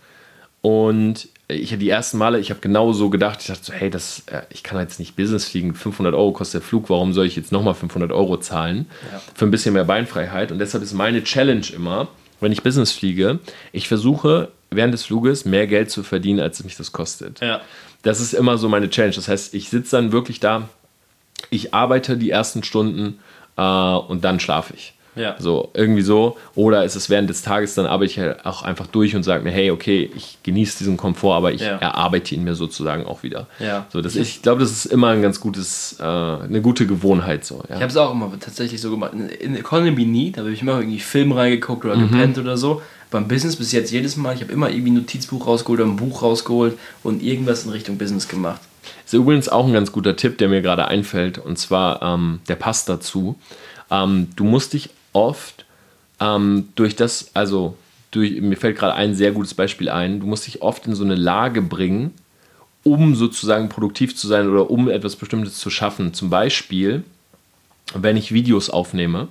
Und 0.61 1.29
ich 1.47 1.77
die 1.77 1.89
ersten 1.89 2.17
Male, 2.17 2.39
ich 2.39 2.49
habe 2.49 2.59
genau 2.59 2.91
so 2.93 3.09
gedacht, 3.09 3.39
ich 3.41 3.47
dachte 3.47 3.63
so, 3.63 3.73
hey, 3.73 3.89
das, 3.89 4.23
äh, 4.27 4.41
ich 4.49 4.63
kann 4.63 4.79
jetzt 4.79 4.99
nicht 4.99 5.15
Business 5.15 5.45
fliegen, 5.45 5.75
500 5.75 6.13
Euro 6.15 6.31
kostet 6.31 6.61
der 6.61 6.67
Flug, 6.67 6.89
warum 6.89 7.13
soll 7.13 7.25
ich 7.27 7.35
jetzt 7.35 7.51
nochmal 7.51 7.75
500 7.75 8.11
Euro 8.11 8.37
zahlen 8.37 8.87
Ja. 9.11 9.21
für 9.35 9.45
ein 9.45 9.51
bisschen 9.51 9.73
mehr 9.73 9.83
Beinfreiheit? 9.85 10.51
Und 10.51 10.59
deshalb 10.59 10.83
ist 10.83 10.93
meine 10.93 11.23
Challenge 11.23 11.65
immer, 11.75 12.07
wenn 12.41 12.51
ich 12.51 12.63
Business 12.63 12.91
fliege, 12.91 13.39
ich 13.71 13.87
versuche 13.87 14.49
während 14.71 14.93
des 14.93 15.05
Fluges 15.05 15.45
mehr 15.45 15.67
Geld 15.67 15.91
zu 15.91 16.03
verdienen, 16.03 16.39
als 16.39 16.59
es 16.59 16.65
mich 16.65 16.75
das 16.75 16.91
kostet. 16.91 17.39
Ja. 17.41 17.61
Das 18.01 18.19
ist 18.19 18.33
immer 18.33 18.57
so 18.57 18.67
meine 18.67 18.89
Challenge. 18.89 19.15
Das 19.15 19.27
heißt, 19.27 19.53
ich 19.53 19.69
sitze 19.69 19.95
dann 19.95 20.11
wirklich 20.11 20.39
da, 20.39 20.67
ich 21.49 21.73
arbeite 21.73 22.17
die 22.17 22.31
ersten 22.31 22.63
Stunden 22.63 23.19
äh, 23.57 23.61
und 23.61 24.23
dann 24.23 24.39
schlafe 24.39 24.73
ich. 24.75 24.93
Ja. 25.15 25.35
So, 25.39 25.69
irgendwie 25.73 26.01
so. 26.01 26.37
Oder 26.55 26.83
ist 26.83 26.95
es 26.95 27.09
während 27.09 27.29
des 27.29 27.41
Tages, 27.41 27.73
dann 27.75 27.85
arbeite 27.85 28.11
ich 28.11 28.19
halt 28.19 28.45
auch 28.45 28.63
einfach 28.63 28.87
durch 28.87 29.15
und 29.15 29.23
sage 29.23 29.43
mir, 29.43 29.51
hey, 29.51 29.71
okay, 29.71 30.09
ich 30.15 30.37
genieße 30.43 30.77
diesen 30.79 30.97
Komfort, 30.97 31.35
aber 31.35 31.51
ich 31.53 31.61
Ja. 31.61 31.77
erarbeite 31.77 32.35
ihn 32.35 32.43
mir 32.43 32.55
sozusagen 32.55 33.05
auch 33.05 33.23
wieder. 33.23 33.47
Ja. 33.59 33.85
So, 33.91 34.01
das, 34.01 34.15
ich 34.15 34.41
glaube, 34.41 34.59
das 34.61 34.71
ist 34.71 34.85
immer 34.85 35.09
ein 35.09 35.21
ganz 35.21 35.39
gutes, 35.39 35.97
äh, 35.99 36.03
eine 36.03 36.61
gute 36.61 36.85
Gewohnheit. 36.85 37.45
So, 37.45 37.63
ja. 37.69 37.75
Ich 37.75 37.81
habe 37.81 37.87
es 37.87 37.97
auch 37.97 38.11
immer 38.11 38.31
tatsächlich 38.39 38.81
so 38.81 38.91
gemacht. 38.91 39.13
In- 39.13 39.29
In 39.29 39.55
Economy 39.55 40.05
nie, 40.05 40.31
da 40.31 40.41
habe 40.41 40.51
ich 40.51 40.61
immer 40.61 40.79
irgendwie 40.79 40.99
Film 40.99 41.31
reingeguckt 41.31 41.85
oder 41.85 41.95
gepennt 41.97 42.37
oder 42.37 42.57
so. 42.57 42.81
Beim 43.11 43.27
Business 43.27 43.55
bis 43.55 43.71
jetzt 43.71 43.91
jedes 43.91 44.17
Mal, 44.17 44.33
ich 44.35 44.41
habe 44.41 44.51
immer 44.51 44.69
irgendwie 44.69 44.89
ein 44.91 44.95
Notizbuch 44.95 45.47
rausgeholt 45.47 45.79
oder 45.79 45.89
ein 45.89 45.95
Buch 45.95 46.21
rausgeholt 46.23 46.77
und 47.03 47.23
irgendwas 47.23 47.63
in 47.63 47.71
Richtung 47.71 47.97
Business 47.97 48.27
gemacht. 48.27 48.59
Ist 49.05 49.13
übrigens 49.13 49.47
auch 49.47 49.65
ein 49.67 49.73
ganz 49.73 49.91
guter 49.91 50.15
Tipp, 50.15 50.37
der 50.39 50.49
mir 50.49 50.61
gerade 50.61 50.87
einfällt, 50.87 51.37
und 51.37 51.57
zwar, 51.57 52.01
ähm, 52.01 52.39
der 52.49 52.55
passt 52.55 52.89
dazu. 52.89 53.35
Ähm, 53.91 54.27
du 54.35 54.43
musst 54.43 54.73
dich 54.73 54.89
oft 55.15 55.65
ähm, 56.19 56.69
durch 56.75 56.95
das, 56.95 57.31
also 57.33 57.77
durch, 58.11 58.39
mir 58.41 58.57
fällt 58.57 58.77
gerade 58.77 58.95
ein 58.95 59.15
sehr 59.15 59.31
gutes 59.31 59.53
Beispiel 59.53 59.89
ein, 59.89 60.19
du 60.19 60.25
musst 60.27 60.47
dich 60.47 60.61
oft 60.61 60.85
in 60.87 60.95
so 60.95 61.03
eine 61.03 61.15
Lage 61.15 61.61
bringen, 61.61 62.13
um 62.83 63.15
sozusagen 63.15 63.67
produktiv 63.69 64.15
zu 64.15 64.27
sein 64.27 64.49
oder 64.49 64.69
um 64.69 64.89
etwas 64.89 65.15
Bestimmtes 65.15 65.57
zu 65.57 65.69
schaffen. 65.69 66.13
Zum 66.13 66.29
Beispiel, 66.29 67.03
wenn 67.93 68.15
ich 68.17 68.31
Videos 68.31 68.69
aufnehme 68.69 69.27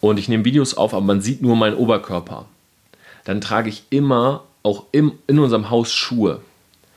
und 0.00 0.18
ich 0.18 0.28
nehme 0.28 0.44
Videos 0.44 0.74
auf, 0.74 0.92
aber 0.94 1.04
man 1.04 1.20
sieht 1.20 1.42
nur 1.42 1.56
meinen 1.56 1.76
Oberkörper, 1.76 2.46
dann 3.24 3.40
trage 3.40 3.68
ich 3.68 3.84
immer 3.90 4.42
auch 4.64 4.84
im, 4.92 5.12
in 5.26 5.38
unserem 5.38 5.70
Haus 5.70 5.92
Schuhe 5.92 6.40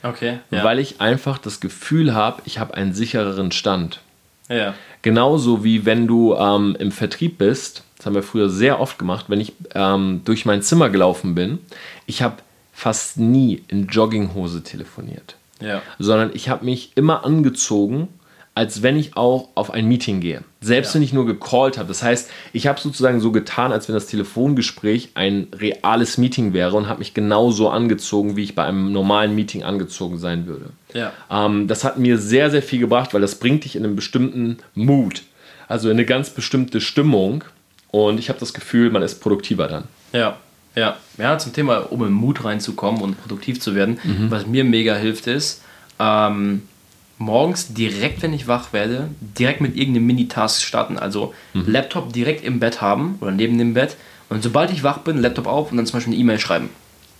Okay. 0.03 0.39
weil 0.63 0.77
ich 0.79 1.01
einfach 1.01 1.39
das 1.39 1.59
Gefühl 1.59 2.13
habe, 2.13 2.41
ich 2.45 2.59
habe 2.59 2.75
einen 2.75 2.93
sichereren 2.93 3.51
Stand. 3.51 4.01
ja. 4.49 4.73
Genauso 5.01 5.63
wie 5.63 5.85
wenn 5.85 6.07
du 6.07 6.33
ähm, 6.35 6.75
im 6.79 6.91
Vertrieb 6.91 7.37
bist, 7.37 7.83
das 8.05 8.09
haben 8.11 8.15
wir 8.15 8.21
früher 8.23 8.49
sehr 8.49 8.79
oft 8.79 8.99
gemacht, 8.99 9.25
wenn 9.29 9.41
ich 9.41 9.53
ähm, 9.73 10.21
durch 10.25 10.45
mein 10.45 10.61
Zimmer 10.61 10.91
gelaufen 10.91 11.33
bin, 11.33 11.57
ich 12.05 12.21
habe 12.21 12.35
fast 12.71 13.17
nie 13.17 13.63
in 13.67 13.87
Jogginghose 13.87 14.61
telefoniert, 14.61 15.35
Ja. 15.59 15.81
sondern 15.97 16.29
ich 16.35 16.47
habe 16.49 16.65
mich 16.65 16.91
immer 16.93 17.25
angezogen, 17.25 18.09
als 18.53 18.83
wenn 18.83 18.95
ich 18.95 19.17
auch 19.17 19.49
auf 19.55 19.71
ein 19.71 19.87
Meeting 19.87 20.19
gehe. 20.19 20.43
Selbst 20.61 20.89
Ja. 20.89 20.95
wenn 20.95 21.01
ich 21.01 21.13
nur 21.13 21.25
gecallt 21.25 21.79
habe. 21.79 21.87
Das 21.87 22.03
heißt, 22.03 22.29
ich 22.53 22.67
habe 22.67 22.79
sozusagen 22.79 23.19
so 23.21 23.31
getan, 23.31 23.71
als 23.71 23.87
wenn 23.89 23.95
das 23.95 24.05
Telefongespräch 24.05 25.09
ein 25.15 25.47
reales 25.57 26.19
Meeting 26.19 26.53
wäre 26.53 26.75
und 26.77 26.87
habe 26.87 26.99
mich 26.99 27.15
genauso 27.15 27.69
angezogen, 27.69 28.35
wie 28.35 28.43
ich 28.43 28.53
bei 28.53 28.65
einem 28.65 28.91
normalen 28.91 29.33
Meeting 29.33 29.63
angezogen 29.63 30.19
sein 30.19 30.45
würde. 30.45 30.67
Ja. 30.93 31.11
Ähm, 31.31 31.67
das 31.67 31.83
hat 31.83 31.97
mir 31.97 32.19
sehr, 32.19 32.51
sehr 32.51 32.61
viel 32.61 32.79
gebracht, 32.79 33.15
weil 33.15 33.21
das 33.21 33.35
bringt 33.39 33.63
dich 33.65 33.75
in 33.75 33.83
einen 33.83 33.95
bestimmten 33.95 34.57
Mood, 34.75 35.23
also 35.67 35.89
in 35.89 35.95
eine 35.97 36.05
ganz 36.05 36.29
bestimmte 36.29 36.79
Stimmung. 36.81 37.43
Und 37.95 38.19
ich 38.19 38.27
habe 38.27 38.39
das 38.39 38.53
Gefühl, 38.53 38.89
man 38.89 39.03
ist 39.03 39.21
produktiver 39.21 39.67
dann. 39.67 39.85
Ja, 40.11 40.35
ja. 40.75 40.97
Ja, 41.17 41.37
zum 41.37 41.53
Thema, 41.53 41.77
um 41.91 42.05
im 42.05 42.11
Mut 42.11 42.43
reinzukommen 42.43 43.01
und 43.01 43.21
produktiv 43.21 43.61
zu 43.61 43.73
werden, 43.73 43.99
was 44.29 44.45
mir 44.45 44.65
mega 44.65 44.95
hilft, 44.95 45.27
ist, 45.27 45.61
ähm, 45.97 46.63
morgens 47.17 47.73
direkt, 47.73 48.21
wenn 48.21 48.33
ich 48.33 48.49
wach 48.49 48.73
werde, 48.73 49.07
direkt 49.39 49.61
mit 49.61 49.77
irgendeinem 49.77 50.07
Mini-Task 50.07 50.61
starten. 50.61 50.97
Also 50.99 51.33
Laptop 51.53 52.11
direkt 52.11 52.43
im 52.43 52.59
Bett 52.59 52.81
haben 52.81 53.17
oder 53.21 53.31
neben 53.31 53.57
dem 53.57 53.73
Bett. 53.73 53.95
Und 54.29 54.43
sobald 54.43 54.71
ich 54.71 54.83
wach 54.83 54.97
bin, 54.99 55.19
Laptop 55.19 55.47
auf 55.47 55.71
und 55.71 55.77
dann 55.77 55.85
zum 55.85 55.97
Beispiel 55.97 56.13
eine 56.13 56.21
E-Mail 56.21 56.39
schreiben. 56.39 56.69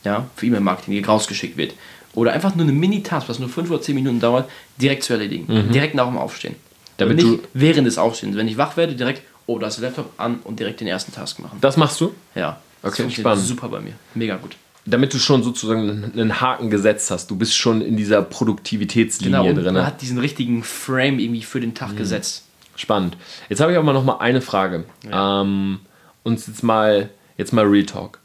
Ja, 0.04 0.26
für 0.36 0.46
E-Mail-Marketing, 0.48 0.94
die 0.94 1.02
rausgeschickt 1.04 1.56
wird. 1.56 1.74
Oder 2.16 2.34
einfach 2.34 2.54
nur 2.56 2.64
eine 2.66 2.74
Mini-Task, 2.74 3.30
was 3.30 3.40
nur 3.40 3.48
5 3.50 3.70
oder 3.72 3.82
10 3.82 3.96
Minuten 3.96 4.20
dauert, 4.20 4.50
direkt 4.82 5.04
zu 5.04 5.14
erledigen. 5.14 5.72
Direkt 5.72 5.96
nach 5.96 6.08
dem 6.08 6.18
Aufstehen. 6.18 6.56
Damit 6.98 7.24
und 7.24 7.30
nicht 7.32 7.44
du- 7.44 7.48
während 7.54 7.88
des 7.88 7.98
Aufstehens. 7.98 8.36
Wenn 8.36 8.48
ich 8.50 8.58
wach 8.58 8.76
werde, 8.78 8.94
direkt, 8.96 9.22
oh, 9.48 9.60
da 9.60 9.68
ist 9.68 9.78
der 9.80 9.90
Laptop 9.90 10.12
an 10.18 10.40
und 10.44 10.60
direkt 10.60 10.80
den 10.82 10.88
ersten 10.88 11.12
Task 11.12 11.40
machen. 11.40 11.58
Das 11.62 11.78
machst 11.78 12.00
du, 12.02 12.14
Ja. 12.36 12.60
Das 12.82 12.94
Okay, 12.94 13.02
funktioniert 13.04 13.34
spannend. 13.34 13.48
super 13.48 13.70
bei 13.70 13.80
mir. 13.80 13.94
Mega 14.14 14.36
gut. 14.38 14.56
damit 14.88 15.12
du 15.12 15.18
schon 15.18 15.42
sozusagen 15.42 16.12
einen 16.14 16.40
Haken 16.42 16.70
gesetzt 16.70 17.10
hast. 17.10 17.32
Du 17.32 17.36
bist 17.36 17.56
schon 17.58 17.82
in 17.82 17.98
dieser 17.98 18.22
Produktivitätslinie 18.22 19.40
Genau, 19.40 19.50
und 19.50 19.56
drin. 19.64 19.74
man 19.74 19.86
hat 19.86 20.02
diesen 20.04 20.20
richtigen 20.20 20.62
Frame 20.64 21.18
irgendwie 21.18 21.42
für 21.42 21.60
den 21.60 21.74
Tag 21.74 21.98
gesetzt. 21.98 22.44
Spannend. 22.76 23.18
Jetzt 23.50 23.62
habe 23.62 23.72
ich 23.72 23.78
aber 23.80 23.94
noch 23.94 24.04
mal 24.04 24.18
eine 24.20 24.42
Frage. 24.42 24.84
Ja. 25.10 25.42
Ähm, 25.42 25.80
und 26.24 26.46
jetzt 26.46 26.62
mal, 26.62 27.10
jetzt 27.38 27.54
mal 27.54 27.66
Real 27.66 27.86
Talk. 27.88 28.20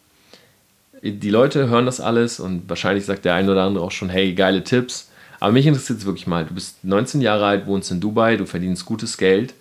Die 1.03 1.31
Leute 1.31 1.69
hören 1.71 1.87
das 1.87 2.01
alles 2.01 2.41
und 2.41 2.69
wahrscheinlich 2.69 3.07
sagt 3.07 3.25
der 3.25 3.35
eine 3.35 3.51
oder 3.53 3.63
andere 3.63 3.83
auch 3.85 3.91
schon, 3.93 4.11
hey, 4.11 4.35
geile 4.35 4.63
Tipps. 4.63 5.09
Aber 5.39 5.53
mich 5.53 5.67
interessiert 5.67 6.01
es 6.01 6.05
wirklich 6.05 6.27
mal. 6.27 6.45
Du 6.45 6.53
bist 6.53 6.85
19 6.85 7.23
Jahre 7.23 7.47
alt, 7.47 7.67
wohnst 7.67 7.91
in 7.91 8.01
Dubai, 8.01 8.37
du 8.37 8.45
verdienst 8.45 8.85
gutes 8.85 9.17
Geld. 9.17 9.55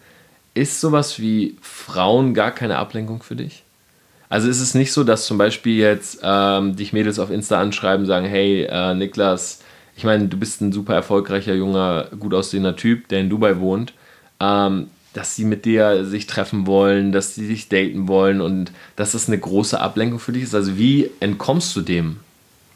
Ist 0.59 0.81
sowas 0.81 1.19
wie 1.19 1.55
Frauen 1.61 2.33
gar 2.33 2.51
keine 2.51 2.79
Ablenkung 2.79 3.23
für 3.23 3.37
dich? 3.37 3.63
Also 4.27 4.49
ist 4.49 4.59
es 4.59 4.75
nicht 4.75 4.91
so, 4.91 5.05
dass 5.05 5.25
zum 5.25 5.37
Beispiel 5.37 5.77
jetzt 5.77 6.19
ähm, 6.21 6.75
dich 6.75 6.91
Mädels 6.91 7.17
auf 7.17 7.31
Insta 7.31 7.61
anschreiben, 7.61 8.05
sagen, 8.05 8.25
hey 8.25 8.63
äh, 8.69 8.93
Niklas, 8.93 9.61
ich 9.95 10.03
meine, 10.03 10.27
du 10.27 10.35
bist 10.35 10.59
ein 10.59 10.73
super 10.73 10.93
erfolgreicher, 10.95 11.53
junger, 11.53 12.07
gut 12.19 12.33
aussehender 12.33 12.75
Typ, 12.75 13.07
der 13.07 13.21
in 13.21 13.29
Dubai 13.29 13.59
wohnt, 13.59 13.93
ähm, 14.41 14.87
dass 15.13 15.37
sie 15.37 15.45
mit 15.45 15.63
dir 15.63 16.03
sich 16.03 16.27
treffen 16.27 16.67
wollen, 16.67 17.13
dass 17.13 17.35
sie 17.35 17.47
dich 17.47 17.69
daten 17.69 18.09
wollen 18.09 18.41
und 18.41 18.73
dass 18.97 19.13
das 19.13 19.27
eine 19.29 19.39
große 19.39 19.79
Ablenkung 19.79 20.19
für 20.19 20.33
dich 20.33 20.43
ist. 20.43 20.55
Also 20.55 20.77
wie 20.77 21.09
entkommst 21.21 21.73
du 21.77 21.81
dem? 21.81 22.19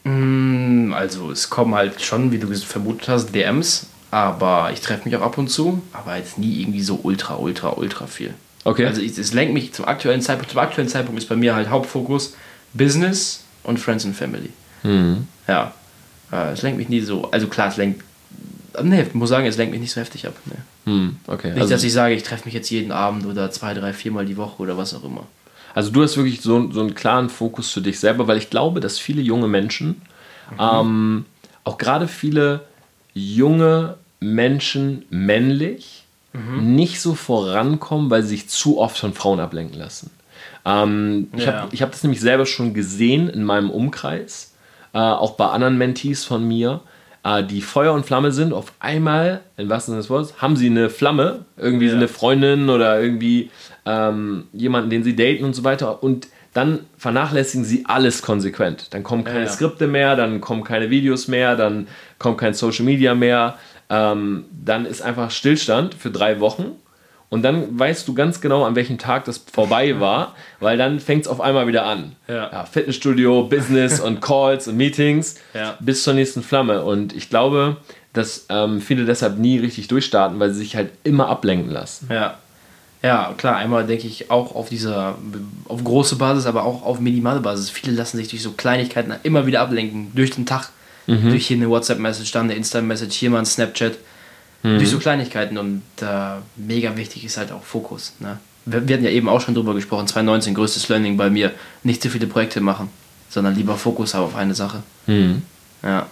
Mm, 0.04 0.94
Also 0.94 1.30
es 1.30 1.50
kommen 1.50 1.74
halt 1.74 2.00
schon, 2.00 2.32
wie 2.32 2.38
du 2.38 2.46
vermutet 2.54 3.08
hast, 3.10 3.34
DMs, 3.34 3.88
aber 4.14 4.70
ich 4.72 4.80
treffe 4.80 5.08
mich 5.08 5.16
auch 5.16 5.22
ab 5.22 5.38
und 5.38 5.48
zu, 5.48 5.82
aber 5.92 6.16
jetzt 6.16 6.38
nie 6.38 6.60
irgendwie 6.60 6.82
so 6.82 7.00
ultra, 7.02 7.34
ultra, 7.34 7.70
ultra 7.70 8.06
viel. 8.06 8.32
Okay. 8.62 8.86
Also 8.86 9.02
es 9.02 9.34
lenkt 9.34 9.52
mich 9.54 9.72
zum 9.74 9.86
aktuellen 9.86 10.22
Zeitpunkt, 10.22 10.52
zum 10.52 10.60
aktuellen 10.60 10.88
Zeitpunkt 10.88 11.20
ist 11.20 11.28
bei 11.28 11.34
mir 11.34 11.54
halt 11.56 11.68
Hauptfokus 11.68 12.34
Business 12.72 13.42
und 13.64 13.78
Friends 13.80 14.04
and 14.06 14.14
Family. 14.16 14.50
Mhm. 14.84 15.26
Ja. 15.48 15.74
Äh, 16.32 16.52
Es 16.52 16.62
lenkt 16.62 16.78
mich 16.78 16.88
nie 16.88 17.00
so, 17.00 17.28
also 17.32 17.48
klar, 17.48 17.68
es 17.68 17.76
lenkt, 17.76 18.04
ne, 18.80 19.02
ich 19.02 19.14
muss 19.14 19.30
sagen, 19.30 19.46
es 19.46 19.56
lenkt 19.56 19.72
mich 19.72 19.80
nicht 19.80 19.92
so 19.92 20.00
heftig 20.00 20.26
ab. 20.28 20.34
Ne. 20.46 20.56
Hm, 20.86 21.16
okay. 21.26 21.48
Nicht, 21.50 21.60
Also, 21.62 21.74
dass 21.74 21.82
ich 21.82 21.92
sage, 21.92 22.14
ich 22.14 22.22
treffe 22.22 22.44
mich 22.44 22.54
jetzt 22.54 22.70
jeden 22.70 22.92
Abend 22.92 23.26
oder 23.26 23.50
zwei, 23.50 23.74
drei, 23.74 23.92
viermal 23.92 24.26
die 24.26 24.36
Woche 24.36 24.62
oder 24.62 24.78
was 24.78 24.94
auch 24.94 25.02
immer. 25.04 25.26
also 25.74 25.90
du 25.90 26.02
hast 26.04 26.16
wirklich 26.16 26.40
so, 26.40 26.70
so 26.70 26.80
einen 26.80 26.94
klaren 26.94 27.28
Fokus 27.30 27.70
für 27.72 27.80
dich 27.80 27.98
selber, 27.98 28.28
weil 28.28 28.38
ich 28.38 28.48
glaube, 28.48 28.78
dass 28.80 28.98
viele 29.00 29.22
junge 29.22 29.48
Menschen 29.48 30.00
Mhm. 30.50 30.56
Ähm, 30.60 31.24
auch 31.64 31.78
gerade 31.78 32.06
viele 32.06 32.60
junge 33.14 33.96
Menschen 34.24 35.04
männlich 35.10 36.04
mhm. 36.32 36.74
nicht 36.74 37.00
so 37.00 37.14
vorankommen, 37.14 38.10
weil 38.10 38.22
sie 38.22 38.30
sich 38.30 38.48
zu 38.48 38.78
oft 38.78 38.98
von 38.98 39.12
Frauen 39.12 39.40
ablenken 39.40 39.78
lassen. 39.78 40.10
Ähm, 40.64 41.28
ja. 41.32 41.38
Ich 41.38 41.46
habe 41.46 41.76
hab 41.76 41.90
das 41.92 42.02
nämlich 42.02 42.20
selber 42.20 42.46
schon 42.46 42.74
gesehen 42.74 43.28
in 43.28 43.44
meinem 43.44 43.70
Umkreis, 43.70 44.54
äh, 44.92 44.98
auch 44.98 45.32
bei 45.32 45.46
anderen 45.46 45.78
Mentees 45.78 46.24
von 46.24 46.46
mir, 46.46 46.80
äh, 47.22 47.42
die 47.44 47.60
Feuer 47.60 47.92
und 47.92 48.06
Flamme 48.06 48.32
sind. 48.32 48.52
Auf 48.52 48.72
einmal, 48.80 49.40
in 49.56 49.68
was 49.68 49.86
Sinne 49.86 49.98
des 49.98 50.10
Wortes, 50.10 50.40
haben 50.40 50.56
sie 50.56 50.66
eine 50.66 50.90
Flamme, 50.90 51.44
irgendwie 51.56 51.88
ja. 51.88 51.94
eine 51.94 52.08
Freundin 52.08 52.68
oder 52.70 53.00
irgendwie 53.00 53.50
ähm, 53.84 54.44
jemanden, 54.52 54.90
den 54.90 55.04
sie 55.04 55.16
daten 55.16 55.44
und 55.44 55.54
so 55.54 55.64
weiter. 55.64 56.02
Und 56.02 56.28
dann 56.54 56.80
vernachlässigen 56.96 57.64
sie 57.64 57.84
alles 57.86 58.22
konsequent. 58.22 58.94
Dann 58.94 59.02
kommen 59.02 59.24
keine 59.24 59.44
ja. 59.44 59.50
Skripte 59.50 59.88
mehr, 59.88 60.14
dann 60.14 60.40
kommen 60.40 60.62
keine 60.62 60.88
Videos 60.88 61.26
mehr, 61.26 61.56
dann 61.56 61.88
kommt 62.18 62.38
kein 62.38 62.54
Social 62.54 62.84
Media 62.84 63.14
mehr. 63.14 63.58
Ähm, 63.90 64.46
dann 64.52 64.86
ist 64.86 65.02
einfach 65.02 65.30
Stillstand 65.30 65.94
für 65.94 66.10
drei 66.10 66.40
Wochen. 66.40 66.72
Und 67.30 67.42
dann 67.42 67.76
weißt 67.78 68.06
du 68.06 68.14
ganz 68.14 68.40
genau, 68.40 68.64
an 68.64 68.76
welchem 68.76 68.96
Tag 68.96 69.24
das 69.24 69.38
vorbei 69.38 69.98
war, 69.98 70.36
weil 70.60 70.78
dann 70.78 71.00
fängt 71.00 71.22
es 71.22 71.28
auf 71.28 71.40
einmal 71.40 71.66
wieder 71.66 71.84
an. 71.84 72.14
Ja. 72.28 72.50
ja 72.52 72.64
Fitnessstudio, 72.64 73.44
Business 73.44 73.98
und 73.98 74.20
Calls 74.20 74.68
und 74.68 74.76
Meetings 74.76 75.36
bis 75.80 76.04
zur 76.04 76.14
nächsten 76.14 76.42
Flamme. 76.44 76.84
Und 76.84 77.12
ich 77.12 77.30
glaube, 77.30 77.78
dass 78.12 78.46
ähm, 78.50 78.80
viele 78.80 79.04
deshalb 79.04 79.38
nie 79.38 79.58
richtig 79.58 79.88
durchstarten, 79.88 80.38
weil 80.38 80.52
sie 80.52 80.60
sich 80.60 80.76
halt 80.76 80.90
immer 81.02 81.28
ablenken 81.28 81.70
lassen. 81.70 82.08
Ja. 82.10 82.38
Ja, 83.02 83.34
klar, 83.36 83.56
einmal 83.56 83.84
denke 83.84 84.06
ich 84.06 84.30
auch 84.30 84.54
auf 84.54 84.70
dieser, 84.70 85.16
auf 85.68 85.84
große 85.84 86.16
Basis, 86.16 86.46
aber 86.46 86.64
auch 86.64 86.82
auf 86.84 87.00
minimale 87.00 87.40
Basis. 87.40 87.68
Viele 87.68 87.94
lassen 87.94 88.16
sich 88.16 88.28
durch 88.28 88.42
so 88.42 88.52
Kleinigkeiten 88.52 89.12
immer 89.24 89.44
wieder 89.44 89.60
ablenken, 89.60 90.10
durch 90.14 90.30
den 90.30 90.46
Tag. 90.46 90.70
Mhm. 91.06 91.30
Durch 91.30 91.46
hier 91.46 91.56
eine 91.56 91.68
WhatsApp-Message, 91.68 92.32
dann 92.32 92.44
eine 92.44 92.54
Insta-Message, 92.54 93.14
hier 93.16 93.30
mal 93.30 93.40
ein 93.40 93.46
Snapchat. 93.46 93.98
Mhm. 94.62 94.78
Durch 94.78 94.88
so 94.88 94.98
Kleinigkeiten 94.98 95.58
und 95.58 95.82
äh, 96.00 96.36
mega 96.56 96.96
wichtig 96.96 97.24
ist 97.24 97.36
halt 97.36 97.52
auch 97.52 97.62
Fokus. 97.62 98.14
Ne? 98.20 98.38
Wir, 98.64 98.86
wir 98.88 98.96
hatten 98.96 99.04
ja 99.04 99.10
eben 99.10 99.28
auch 99.28 99.40
schon 99.40 99.54
drüber 99.54 99.74
gesprochen, 99.74 100.06
2019, 100.06 100.54
größtes 100.54 100.88
Learning 100.88 101.16
bei 101.16 101.30
mir, 101.30 101.52
nicht 101.82 102.02
zu 102.02 102.08
viele 102.10 102.26
Projekte 102.26 102.60
machen, 102.60 102.88
sondern 103.28 103.54
lieber 103.54 103.76
Fokus 103.76 104.14
haben 104.14 104.24
auf 104.24 104.36
eine 104.36 104.54
Sache. 104.54 104.82
Mhm. 105.06 105.42
Ja. 105.82 106.06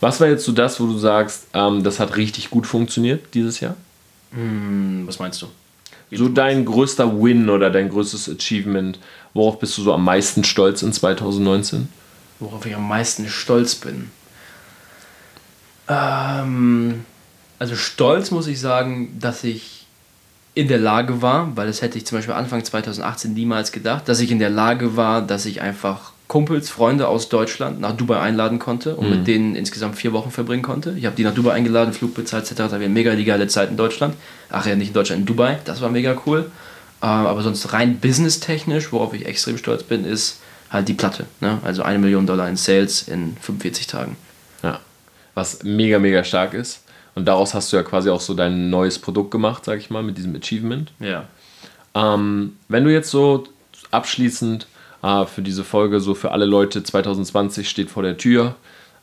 Was 0.00 0.20
war 0.20 0.28
jetzt 0.28 0.44
so 0.44 0.52
das, 0.52 0.78
wo 0.80 0.86
du 0.86 0.98
sagst, 0.98 1.46
ähm, 1.54 1.82
das 1.82 1.98
hat 1.98 2.16
richtig 2.16 2.50
gut 2.50 2.66
funktioniert 2.66 3.32
dieses 3.32 3.60
Jahr? 3.60 3.76
Hm, 4.32 5.04
was 5.06 5.18
meinst 5.18 5.40
du? 5.42 5.46
so 6.14 6.28
dein 6.28 6.64
größter 6.64 7.22
Win 7.22 7.48
oder 7.48 7.70
dein 7.70 7.88
größtes 7.88 8.28
Achievement? 8.28 8.98
Worauf 9.34 9.58
bist 9.58 9.78
du 9.78 9.82
so 9.82 9.94
am 9.94 10.04
meisten 10.04 10.44
stolz 10.44 10.82
in 10.82 10.92
2019? 10.92 11.88
Worauf 12.42 12.66
ich 12.66 12.74
am 12.74 12.88
meisten 12.88 13.28
stolz 13.28 13.76
bin? 13.76 14.10
Ähm, 15.88 17.04
also 17.60 17.76
stolz 17.76 18.32
muss 18.32 18.48
ich 18.48 18.58
sagen, 18.58 19.16
dass 19.20 19.44
ich 19.44 19.86
in 20.54 20.66
der 20.66 20.78
Lage 20.78 21.22
war, 21.22 21.56
weil 21.56 21.68
das 21.68 21.82
hätte 21.82 21.96
ich 21.98 22.04
zum 22.04 22.18
Beispiel 22.18 22.34
Anfang 22.34 22.64
2018 22.64 23.32
niemals 23.32 23.70
gedacht, 23.70 24.08
dass 24.08 24.18
ich 24.18 24.32
in 24.32 24.40
der 24.40 24.50
Lage 24.50 24.96
war, 24.96 25.22
dass 25.22 25.46
ich 25.46 25.60
einfach 25.60 26.12
Kumpels, 26.26 26.68
Freunde 26.68 27.06
aus 27.06 27.28
Deutschland 27.28 27.80
nach 27.80 27.96
Dubai 27.96 28.18
einladen 28.18 28.58
konnte 28.58 28.96
und 28.96 29.08
mhm. 29.08 29.16
mit 29.16 29.26
denen 29.28 29.54
insgesamt 29.54 29.96
vier 29.96 30.12
Wochen 30.12 30.32
verbringen 30.32 30.62
konnte. 30.62 30.94
Ich 30.98 31.06
habe 31.06 31.14
die 31.14 31.22
nach 31.22 31.34
Dubai 31.34 31.52
eingeladen, 31.52 31.92
Flug 31.92 32.14
bezahlt 32.14 32.50
etc. 32.50 32.70
Da 32.70 32.80
wir 32.80 32.88
mega 32.88 33.14
die 33.14 33.24
geile 33.24 33.46
Zeit 33.46 33.70
in 33.70 33.76
Deutschland. 33.76 34.16
Ach 34.50 34.66
ja, 34.66 34.74
nicht 34.74 34.88
in 34.88 34.94
Deutschland, 34.94 35.20
in 35.20 35.26
Dubai. 35.26 35.60
Das 35.64 35.80
war 35.80 35.90
mega 35.90 36.16
cool. 36.26 36.50
Ähm, 37.02 37.08
aber 37.08 37.42
sonst 37.42 37.72
rein 37.72 37.98
businesstechnisch, 37.98 38.92
worauf 38.92 39.14
ich 39.14 39.26
extrem 39.26 39.58
stolz 39.58 39.84
bin, 39.84 40.04
ist 40.04 40.40
halt 40.72 40.88
die 40.88 40.94
Platte. 40.94 41.26
Ne? 41.40 41.58
Also 41.64 41.82
eine 41.82 41.98
Million 41.98 42.26
Dollar 42.26 42.48
in 42.48 42.56
Sales 42.56 43.06
in 43.06 43.36
45 43.36 43.86
Tagen. 43.86 44.16
Ja, 44.62 44.80
was 45.34 45.62
mega, 45.62 45.98
mega 45.98 46.24
stark 46.24 46.54
ist. 46.54 46.84
Und 47.14 47.26
daraus 47.26 47.52
hast 47.54 47.72
du 47.72 47.76
ja 47.76 47.82
quasi 47.82 48.08
auch 48.08 48.20
so 48.20 48.34
dein 48.34 48.70
neues 48.70 48.98
Produkt 48.98 49.30
gemacht, 49.30 49.64
sag 49.64 49.78
ich 49.78 49.90
mal, 49.90 50.02
mit 50.02 50.16
diesem 50.16 50.34
Achievement. 50.34 50.92
Ja. 50.98 51.24
Ähm, 51.94 52.56
wenn 52.68 52.84
du 52.84 52.92
jetzt 52.92 53.10
so 53.10 53.44
abschließend 53.90 54.66
äh, 55.02 55.26
für 55.26 55.42
diese 55.42 55.62
Folge, 55.62 56.00
so 56.00 56.14
für 56.14 56.30
alle 56.30 56.46
Leute, 56.46 56.82
2020 56.82 57.68
steht 57.68 57.90
vor 57.90 58.02
der 58.02 58.16
Tür, 58.16 58.54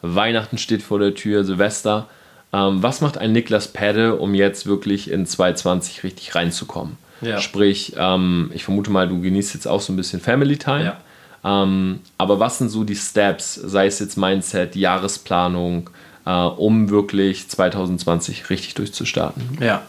Weihnachten 0.01 0.57
steht 0.57 0.81
vor 0.81 0.97
der 0.97 1.13
Tür, 1.13 1.43
Silvester. 1.43 2.07
Ähm, 2.51 2.81
was 2.81 3.01
macht 3.01 3.19
ein 3.19 3.31
Niklas 3.31 3.67
Pedde, 3.67 4.15
um 4.15 4.33
jetzt 4.33 4.65
wirklich 4.65 5.11
in 5.11 5.27
2020 5.27 6.03
richtig 6.03 6.33
reinzukommen? 6.33 6.97
Ja. 7.21 7.39
Sprich, 7.39 7.93
ähm, 7.97 8.49
ich 8.55 8.63
vermute 8.63 8.89
mal, 8.89 9.07
du 9.07 9.21
genießt 9.21 9.53
jetzt 9.53 9.67
auch 9.67 9.81
so 9.81 9.93
ein 9.93 9.97
bisschen 9.97 10.19
Family 10.19 10.57
Time. 10.57 10.85
Ja. 10.85 10.97
Ähm, 11.43 11.99
aber 12.17 12.39
was 12.39 12.57
sind 12.57 12.69
so 12.69 12.83
die 12.83 12.95
Steps, 12.95 13.55
sei 13.55 13.87
es 13.87 13.99
jetzt 13.99 14.17
Mindset, 14.17 14.75
Jahresplanung, 14.75 15.89
äh, 16.25 16.31
um 16.31 16.89
wirklich 16.89 17.47
2020 17.49 18.49
richtig 18.49 18.73
durchzustarten? 18.75 19.57
Ja, 19.61 19.83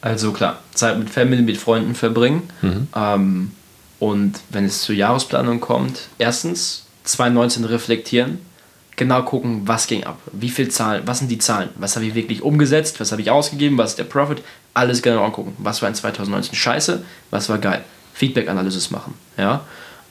also 0.00 0.32
klar, 0.32 0.58
Zeit 0.74 0.98
mit 0.98 1.10
Family, 1.10 1.42
mit 1.42 1.56
Freunden 1.56 1.94
verbringen. 1.94 2.42
Mhm. 2.62 2.88
Ähm, 2.94 3.50
und 3.98 4.40
wenn 4.50 4.64
es 4.64 4.82
zur 4.82 4.94
Jahresplanung 4.94 5.60
kommt, 5.60 6.08
erstens 6.18 6.86
2019 7.04 7.64
reflektieren, 7.64 8.38
genau 8.96 9.22
gucken, 9.22 9.62
was 9.66 9.86
ging 9.86 10.04
ab, 10.04 10.18
wie 10.32 10.48
viel 10.48 10.68
Zahlen, 10.68 11.02
was 11.06 11.18
sind 11.18 11.30
die 11.30 11.38
Zahlen, 11.38 11.70
was 11.76 11.96
habe 11.96 12.06
ich 12.06 12.14
wirklich 12.14 12.42
umgesetzt, 12.42 13.00
was 13.00 13.12
habe 13.12 13.22
ich 13.22 13.30
ausgegeben, 13.30 13.78
was 13.78 13.90
ist 13.90 13.98
der 13.98 14.04
Profit, 14.04 14.42
alles 14.74 15.02
genau 15.02 15.24
angucken. 15.24 15.54
Was 15.58 15.82
war 15.82 15.88
in 15.88 15.94
2019 15.94 16.54
scheiße, 16.54 17.02
was 17.30 17.48
war 17.48 17.58
geil. 17.58 17.84
Feedback-Analysis 18.14 18.90
machen, 18.90 19.14
ja. 19.36 19.62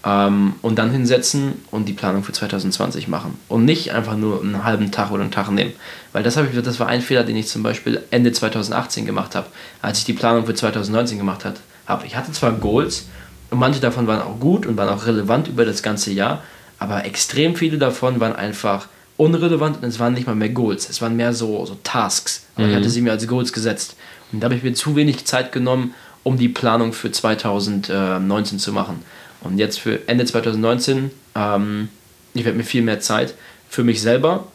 Ähm, 0.06 0.54
und 0.62 0.80
dann 0.80 0.92
hinsetzen 0.92 1.54
und 1.72 1.90
die 1.90 1.94
Planung 1.94 2.24
für 2.24 2.32
2020 2.32 3.08
machen. 3.08 3.38
Und 3.50 3.66
nicht 3.66 3.92
einfach 3.92 4.16
nur 4.16 4.42
einen 4.42 4.64
halben 4.64 4.92
Tag 4.92 5.12
oder 5.12 5.24
einen 5.24 5.32
Tag 5.32 5.50
nehmen. 5.52 5.74
Weil 6.14 6.24
das, 6.24 6.38
ich, 6.38 6.62
das 6.62 6.80
war 6.80 6.88
ein 6.88 7.02
Fehler, 7.02 7.24
den 7.24 7.36
ich 7.36 7.48
zum 7.48 7.64
Beispiel 7.64 8.02
Ende 8.12 8.32
2018 8.32 9.06
gemacht 9.06 9.36
habe, 9.36 9.48
als 9.82 10.00
ich 10.00 10.06
die 10.06 10.14
Planung 10.14 10.46
für 10.46 10.54
2019 10.54 11.18
gemacht 11.18 11.44
habe. 11.44 12.06
Ich 12.06 12.16
hatte 12.16 12.32
zwar 12.32 12.52
Goals, 12.54 13.08
und 13.50 13.60
manche 13.60 13.80
davon 13.80 14.08
waren 14.08 14.22
auch 14.22 14.40
gut 14.40 14.66
und 14.66 14.78
waren 14.78 14.90
auch 14.90 15.06
relevant 15.06 15.48
über 15.48 15.66
das 15.66 15.82
ganze 15.82 16.12
Jahr, 16.12 16.44
aber 16.78 17.06
extrem 17.06 17.56
viele 17.56 17.78
davon 17.78 18.20
waren 18.20 18.36
einfach 18.36 18.88
unrelevant 19.18 19.78
und 19.78 19.84
es 19.84 20.00
waren 20.00 20.14
nicht 20.14 20.28
mal 20.28 20.36
mehr 20.36 20.50
Goals. 20.50 20.90
Es 20.90 21.02
waren 21.02 21.16
mehr 21.16 21.34
so, 21.34 21.66
so 21.66 21.78
Tasks. 21.84 22.46
Aber 22.56 22.66
mhm. 22.66 22.72
ich 22.72 22.78
hatte 22.78 22.90
sie 22.90 23.02
mir 23.02 23.12
als 23.12 23.28
Goals 23.28 23.52
gesetzt. 23.52 23.96
Und 24.32 24.40
da 24.40 24.46
habe 24.46 24.56
ich 24.56 24.64
mir 24.64 24.74
zu 24.74 24.96
wenig 24.96 25.26
Zeit 25.26 25.52
genommen, 25.52 25.94
um 26.24 26.38
die 26.38 26.48
Planung 26.48 26.94
für 26.94 27.12
2019 27.12 28.60
zu 28.60 28.72
machen. 28.72 29.04
Und 29.42 29.58
jetzt 29.58 29.80
für 29.80 30.08
Ende 30.08 30.26
2019, 30.26 31.12
ähm, 31.36 31.90
ich 32.34 32.46
werde 32.46 32.58
mir 32.58 32.64
viel 32.64 32.82
mehr 32.82 33.00
Zeit 33.00 33.36
für 33.70 33.84
mich 33.84 34.02
selber, 34.02 34.48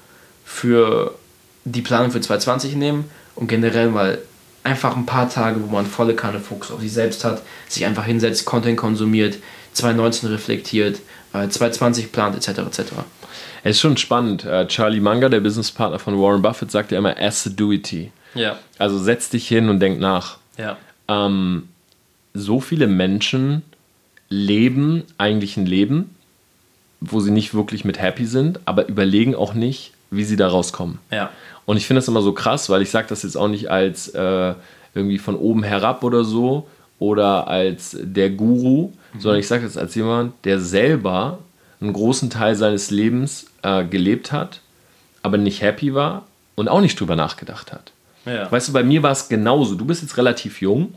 für 0.45 1.15
die 1.65 1.81
Planung 1.81 2.11
für 2.11 2.21
2020 2.21 2.77
nehmen 2.77 3.11
und 3.35 3.49
generell 3.49 3.89
mal 3.89 4.19
einfach 4.63 4.97
ein 4.97 5.07
paar 5.07 5.29
Tage, 5.29 5.63
wo 5.63 5.67
man 5.67 5.87
volle 5.87 6.15
Kanne 6.15 6.41
Fokus 6.41 6.71
auf 6.71 6.81
sich 6.81 6.93
selbst 6.93 7.25
hat, 7.25 7.43
sich 7.69 7.85
einfach 7.85 8.05
hinsetzt, 8.05 8.45
Content 8.45 8.77
konsumiert, 8.77 9.39
2019 9.73 10.29
reflektiert, 10.31 11.01
2020 11.33 12.13
plant, 12.13 12.37
etc. 12.37 12.61
etc. 12.61 12.93
Es 13.65 13.77
ist 13.77 13.81
schon 13.81 13.97
spannend. 13.97 14.45
Äh, 14.45 14.69
Charlie 14.69 15.01
Munger, 15.01 15.29
der 15.29 15.41
Businesspartner 15.41 15.99
von 15.99 16.17
Warren 16.21 16.43
Buffett, 16.43 16.71
sagt 16.71 16.93
ja 16.93 16.99
immer 16.99 17.17
Assiduity. 17.19 18.13
Ja. 18.35 18.59
Also 18.79 18.99
setz 18.99 19.31
dich 19.31 19.49
hin 19.49 19.69
und 19.69 19.81
denk 19.81 19.99
nach. 19.99 20.39
Ja. 20.57 20.77
Ähm, 21.09 21.69
so 22.35 22.61
viele 22.61 22.87
Menschen 22.87 23.63
leben 24.35 25.05
eigentlich 25.19 25.57
ein 25.57 25.67
Leben, 25.67 26.15
wo 27.01 27.21
sie 27.21 27.31
nicht 27.31 27.55
wirklich 27.55 27.85
mit 27.85 28.01
happy 28.01 28.27
sind, 28.27 28.61
aber 28.65 28.89
überlegen 28.89 29.35
auch 29.35 29.55
nicht, 29.55 29.93
wie 30.11 30.25
sie 30.25 30.37
da 30.37 30.49
rauskommen. 30.49 30.99
Ja. 31.11 31.31
Und 31.67 31.77
ich 31.77 31.87
finde 31.87 31.99
das 31.99 32.09
immer 32.09 32.23
so 32.23 32.33
krass, 32.33 32.69
weil 32.69 32.83
ich 32.83 32.91
sage 32.91 33.07
das 33.09 33.23
jetzt 33.23 33.37
auch 33.37 33.49
nicht 33.49 33.71
als 33.71 34.09
äh, 34.09 34.55
irgendwie 34.95 35.19
von 35.19 35.37
oben 35.37 35.63
herab 35.63 36.03
oder 36.05 36.25
so 36.25 36.69
oder 36.99 37.49
als 37.49 37.97
der 38.01 38.31
Guru, 38.31 38.93
mhm. 39.13 39.21
sondern 39.21 39.41
ich 39.41 39.49
sage 39.49 39.65
das 39.65 39.77
als 39.77 39.95
jemand, 39.95 40.33
der 40.45 40.61
selber 40.61 41.39
einen 41.81 41.93
großen 41.93 42.31
Teil 42.31 42.55
seines 42.55 42.91
Lebens 42.91 43.47
äh, 43.63 43.85
gelebt 43.85 44.33
hat, 44.33 44.61
aber 45.23 45.39
nicht 45.39 45.63
happy 45.63 45.95
war 45.95 46.27
und 46.55 46.69
auch 46.69 46.81
nicht 46.81 46.99
drüber 46.99 47.17
nachgedacht 47.17 47.73
hat. 47.73 47.93
Ja. 48.25 48.51
Weißt 48.51 48.69
du, 48.69 48.73
bei 48.73 48.83
mir 48.83 49.03
war 49.03 49.13
es 49.13 49.29
genauso. 49.29 49.75
Du 49.75 49.85
bist 49.85 50.03
jetzt 50.03 50.17
relativ 50.17 50.61
jung 50.61 50.95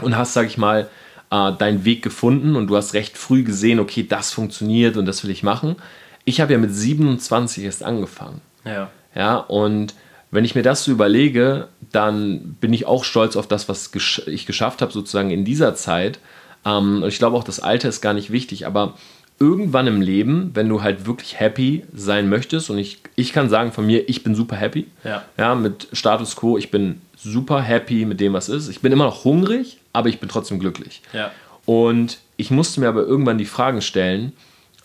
und 0.00 0.16
hast, 0.16 0.32
sag 0.32 0.46
ich 0.46 0.58
mal, 0.58 0.88
äh, 1.30 1.52
deinen 1.52 1.84
Weg 1.84 2.02
gefunden 2.02 2.56
und 2.56 2.66
du 2.66 2.76
hast 2.76 2.94
recht 2.94 3.16
früh 3.16 3.42
gesehen, 3.42 3.80
okay, 3.80 4.06
das 4.08 4.32
funktioniert 4.32 4.96
und 4.96 5.06
das 5.06 5.24
will 5.24 5.30
ich 5.30 5.42
machen. 5.42 5.76
Ich 6.24 6.40
habe 6.40 6.52
ja 6.52 6.58
mit 6.58 6.74
27 6.74 7.64
erst 7.64 7.82
angefangen. 7.82 8.40
Ja. 8.64 8.90
Ja, 9.14 9.36
und 9.36 9.94
wenn 10.30 10.44
ich 10.44 10.54
mir 10.54 10.62
das 10.62 10.84
so 10.84 10.92
überlege, 10.92 11.68
dann 11.90 12.56
bin 12.60 12.72
ich 12.72 12.86
auch 12.86 13.04
stolz 13.04 13.36
auf 13.36 13.48
das, 13.48 13.68
was 13.68 13.90
ich 14.26 14.46
geschafft 14.46 14.82
habe, 14.82 14.92
sozusagen 14.92 15.30
in 15.30 15.44
dieser 15.44 15.74
Zeit. 15.74 16.20
Ähm, 16.64 17.02
und 17.02 17.08
ich 17.08 17.18
glaube 17.18 17.36
auch, 17.36 17.44
das 17.44 17.60
Alter 17.60 17.88
ist 17.88 18.00
gar 18.00 18.14
nicht 18.14 18.30
wichtig, 18.30 18.66
aber 18.66 18.94
irgendwann 19.40 19.86
im 19.86 20.02
Leben, 20.02 20.50
wenn 20.54 20.68
du 20.68 20.82
halt 20.82 21.06
wirklich 21.06 21.40
happy 21.40 21.84
sein 21.94 22.28
möchtest, 22.28 22.70
und 22.70 22.78
ich, 22.78 22.98
ich 23.16 23.32
kann 23.32 23.48
sagen 23.48 23.72
von 23.72 23.86
mir, 23.86 24.08
ich 24.08 24.22
bin 24.22 24.34
super 24.34 24.56
happy. 24.56 24.86
Ja. 25.02 25.24
ja, 25.36 25.54
mit 25.54 25.88
Status 25.92 26.36
quo, 26.36 26.58
ich 26.58 26.70
bin 26.70 27.00
super 27.16 27.62
happy 27.62 28.04
mit 28.04 28.20
dem, 28.20 28.34
was 28.34 28.48
ist. 28.48 28.68
Ich 28.68 28.80
bin 28.80 28.92
immer 28.92 29.06
noch 29.06 29.24
hungrig, 29.24 29.79
aber 29.92 30.08
ich 30.08 30.20
bin 30.20 30.28
trotzdem 30.28 30.58
glücklich. 30.58 31.02
Ja. 31.12 31.30
Und 31.66 32.18
ich 32.36 32.50
musste 32.50 32.80
mir 32.80 32.88
aber 32.88 33.02
irgendwann 33.02 33.38
die 33.38 33.44
Fragen 33.44 33.82
stellen, 33.82 34.32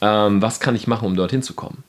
ähm, 0.02 0.42
was 0.42 0.60
kann 0.60 0.76
ich 0.76 0.88
machen, 0.88 1.06
um 1.06 1.16
dorthin 1.16 1.42
zu 1.42 1.54
kommen? 1.54 1.84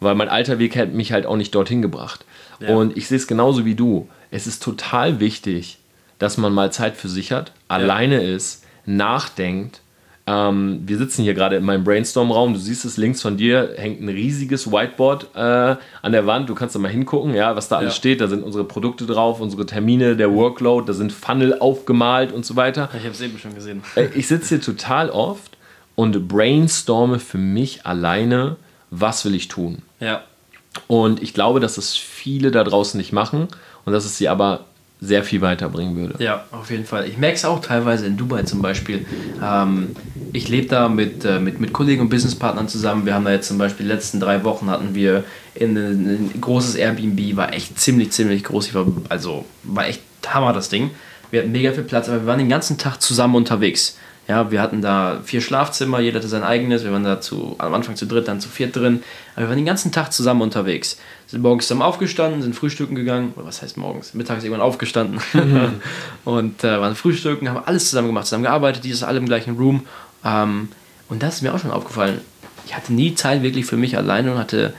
weil 0.00 0.14
mein 0.14 0.28
alter 0.28 0.58
Weg 0.58 0.76
hat 0.76 0.92
mich 0.92 1.12
halt 1.12 1.26
auch 1.26 1.36
nicht 1.36 1.54
dorthin 1.54 1.82
gebracht. 1.82 2.24
Ja. 2.60 2.74
Und 2.74 2.96
ich 2.96 3.08
sehe 3.08 3.16
es 3.16 3.26
genauso 3.26 3.64
wie 3.64 3.74
du. 3.74 4.08
Es 4.30 4.46
ist 4.46 4.62
total 4.62 5.20
wichtig, 5.20 5.78
dass 6.18 6.36
man 6.36 6.52
mal 6.52 6.72
Zeit 6.72 6.96
für 6.96 7.08
sich 7.08 7.32
hat, 7.32 7.52
alleine 7.68 8.22
ist, 8.22 8.64
nachdenkt. 8.86 9.80
Ähm, 10.28 10.82
wir 10.84 10.98
sitzen 10.98 11.22
hier 11.22 11.32
gerade 11.32 11.56
in 11.56 11.64
meinem 11.64 11.84
Brainstorm-Raum. 11.84 12.52
Du 12.52 12.60
siehst 12.60 12.84
es 12.84 12.98
links 12.98 13.22
von 13.22 13.38
dir 13.38 13.74
hängt 13.78 14.02
ein 14.02 14.10
riesiges 14.10 14.70
Whiteboard 14.70 15.28
äh, 15.34 15.38
an 15.38 16.12
der 16.12 16.26
Wand. 16.26 16.50
Du 16.50 16.54
kannst 16.54 16.74
da 16.74 16.78
mal 16.78 16.90
hingucken, 16.90 17.34
ja, 17.34 17.56
was 17.56 17.68
da 17.68 17.78
alles 17.78 17.94
ja. 17.94 17.96
steht. 17.96 18.20
Da 18.20 18.28
sind 18.28 18.44
unsere 18.44 18.64
Produkte 18.64 19.06
drauf, 19.06 19.40
unsere 19.40 19.64
Termine, 19.64 20.16
der 20.16 20.30
Workload, 20.34 20.86
da 20.86 20.92
sind 20.92 21.12
Funnel 21.12 21.58
aufgemalt 21.58 22.32
und 22.32 22.44
so 22.44 22.56
weiter. 22.56 22.90
Ich 22.92 23.04
habe 23.04 23.12
es 23.12 23.20
eben 23.22 23.38
schon 23.38 23.54
gesehen. 23.54 23.82
Äh, 23.96 24.08
ich 24.14 24.28
sitze 24.28 24.56
hier 24.56 24.60
total 24.60 25.08
oft 25.08 25.56
und 25.94 26.28
brainstorme 26.28 27.20
für 27.20 27.38
mich 27.38 27.86
alleine, 27.86 28.56
was 28.90 29.24
will 29.24 29.34
ich 29.34 29.48
tun. 29.48 29.80
Ja. 29.98 30.24
Und 30.88 31.22
ich 31.22 31.32
glaube, 31.32 31.58
dass 31.58 31.78
es 31.78 31.96
viele 31.96 32.50
da 32.50 32.64
draußen 32.64 32.98
nicht 32.98 33.12
machen 33.12 33.48
und 33.86 33.94
dass 33.94 34.04
es 34.04 34.18
sie 34.18 34.28
aber 34.28 34.66
sehr 35.00 35.22
viel 35.22 35.40
weiterbringen 35.40 35.96
würde. 35.96 36.22
Ja, 36.22 36.44
auf 36.50 36.70
jeden 36.70 36.84
Fall. 36.84 37.06
Ich 37.06 37.18
merke 37.18 37.36
es 37.36 37.44
auch 37.44 37.60
teilweise 37.60 38.06
in 38.06 38.16
Dubai 38.16 38.42
zum 38.42 38.62
Beispiel. 38.62 39.06
Ähm, 39.42 39.94
ich 40.32 40.48
lebe 40.48 40.66
da 40.66 40.88
mit, 40.88 41.24
äh, 41.24 41.38
mit, 41.38 41.60
mit 41.60 41.72
Kollegen 41.72 42.02
und 42.02 42.08
Businesspartnern 42.08 42.68
zusammen. 42.68 43.06
Wir 43.06 43.14
haben 43.14 43.24
da 43.24 43.30
jetzt 43.30 43.48
zum 43.48 43.58
Beispiel 43.58 43.86
die 43.86 43.92
letzten 43.92 44.18
drei 44.18 44.42
Wochen 44.44 44.68
hatten 44.68 44.94
wir 44.94 45.24
in 45.54 45.76
ein, 45.76 46.32
ein 46.34 46.40
großes 46.40 46.74
Airbnb, 46.74 47.36
war 47.36 47.52
echt 47.52 47.78
ziemlich, 47.78 48.10
ziemlich 48.10 48.44
groß. 48.44 48.74
War, 48.74 48.86
also 49.08 49.44
war 49.62 49.86
echt 49.86 50.02
Hammer 50.26 50.52
das 50.52 50.68
Ding. 50.68 50.90
Wir 51.30 51.40
hatten 51.40 51.52
mega 51.52 51.72
viel 51.72 51.84
Platz, 51.84 52.08
aber 52.08 52.22
wir 52.22 52.26
waren 52.26 52.38
den 52.38 52.48
ganzen 52.48 52.78
Tag 52.78 53.00
zusammen 53.00 53.34
unterwegs. 53.34 53.98
Ja, 54.28 54.50
wir 54.50 54.60
hatten 54.60 54.82
da 54.82 55.20
vier 55.24 55.40
Schlafzimmer, 55.40 56.00
jeder 56.00 56.18
hatte 56.18 56.28
sein 56.28 56.44
eigenes. 56.44 56.84
Wir 56.84 56.92
waren 56.92 57.02
da 57.02 57.18
zu, 57.18 57.56
am 57.56 57.72
Anfang 57.72 57.96
zu 57.96 58.06
dritt, 58.06 58.28
dann 58.28 58.40
zu 58.40 58.50
viert 58.50 58.76
drin. 58.76 59.02
Aber 59.34 59.44
wir 59.44 59.48
waren 59.48 59.56
den 59.56 59.64
ganzen 59.64 59.90
Tag 59.90 60.12
zusammen 60.12 60.42
unterwegs. 60.42 60.98
Sind 61.26 61.42
morgens 61.42 61.64
zusammen 61.64 61.80
aufgestanden, 61.80 62.42
sind 62.42 62.54
frühstücken 62.54 62.94
gegangen. 62.94 63.32
Oder 63.36 63.46
was 63.46 63.62
heißt 63.62 63.78
morgens? 63.78 64.12
Mittags 64.12 64.44
irgendwann 64.44 64.66
aufgestanden. 64.66 65.20
Mhm. 65.32 65.80
und 66.26 66.62
äh, 66.62 66.78
waren 66.78 66.94
frühstücken, 66.94 67.48
haben 67.48 67.64
alles 67.64 67.88
zusammen 67.88 68.08
gemacht, 68.08 68.26
zusammen 68.26 68.44
gearbeitet, 68.44 68.84
dieses 68.84 69.02
alle 69.02 69.18
im 69.18 69.24
gleichen 69.24 69.56
Room. 69.56 69.86
Ähm, 70.22 70.68
und 71.08 71.22
das 71.22 71.36
ist 71.36 71.42
mir 71.42 71.54
auch 71.54 71.58
schon 71.58 71.70
aufgefallen. 71.70 72.20
Ich 72.66 72.76
hatte 72.76 72.92
nie 72.92 73.14
Zeit 73.14 73.42
wirklich 73.42 73.64
für 73.64 73.78
mich 73.78 73.96
alleine 73.96 74.32
und 74.32 74.38
hatte 74.38 74.74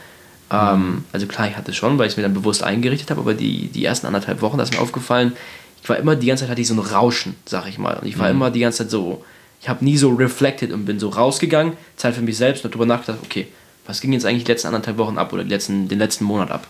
ähm, 0.51 1.05
also 1.11 1.27
klar, 1.27 1.47
ich 1.47 1.57
hatte 1.57 1.73
schon, 1.73 1.97
weil 1.97 2.07
ich 2.07 2.13
es 2.13 2.17
mir 2.17 2.23
dann 2.23 2.33
bewusst 2.33 2.63
eingerichtet 2.63 3.11
habe, 3.11 3.21
aber 3.21 3.33
die, 3.33 3.67
die 3.67 3.85
ersten 3.85 4.07
anderthalb 4.07 4.41
Wochen, 4.41 4.57
da 4.57 4.63
ist 4.63 4.73
mir 4.73 4.81
aufgefallen, 4.81 5.33
ich 5.81 5.89
war 5.89 5.97
immer 5.97 6.15
die 6.15 6.27
ganze 6.27 6.43
Zeit 6.43 6.51
hatte 6.51 6.61
ich 6.61 6.67
so 6.67 6.73
ein 6.73 6.79
Rauschen, 6.79 7.35
sag 7.45 7.67
ich 7.67 7.77
mal. 7.77 7.97
Und 7.97 8.07
ich 8.07 8.17
war 8.19 8.29
mhm. 8.29 8.35
immer 8.35 8.51
die 8.51 8.59
ganze 8.59 8.79
Zeit 8.79 8.91
so, 8.91 9.23
ich 9.61 9.69
habe 9.69 9.83
nie 9.83 9.97
so 9.97 10.09
reflected 10.09 10.71
und 10.71 10.85
bin 10.85 10.99
so 10.99 11.09
rausgegangen, 11.09 11.73
Zeit 11.95 12.15
für 12.15 12.21
mich 12.21 12.37
selbst 12.37 12.63
und 12.63 12.73
darüber 12.73 12.85
nachgedacht, 12.85 13.19
okay, 13.23 13.47
was 13.85 14.01
ging 14.01 14.13
jetzt 14.13 14.25
eigentlich 14.25 14.43
die 14.43 14.51
letzten 14.51 14.67
anderthalb 14.67 14.97
Wochen 14.97 15.17
ab 15.17 15.33
oder 15.33 15.43
letzten, 15.43 15.87
den 15.87 15.99
letzten 15.99 16.23
Monat 16.23 16.51
ab? 16.51 16.67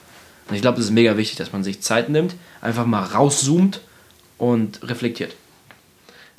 Und 0.48 0.56
ich 0.56 0.62
glaube, 0.62 0.78
das 0.78 0.86
ist 0.86 0.92
mega 0.92 1.16
wichtig, 1.18 1.38
dass 1.38 1.54
man 1.54 1.64
sich 1.64 1.82
Zeit 1.82 2.10
nimmt, 2.10 2.36
einfach 2.62 2.86
mal 2.86 3.04
rauszoomt 3.04 3.82
und 4.38 4.80
reflektiert. 4.84 5.36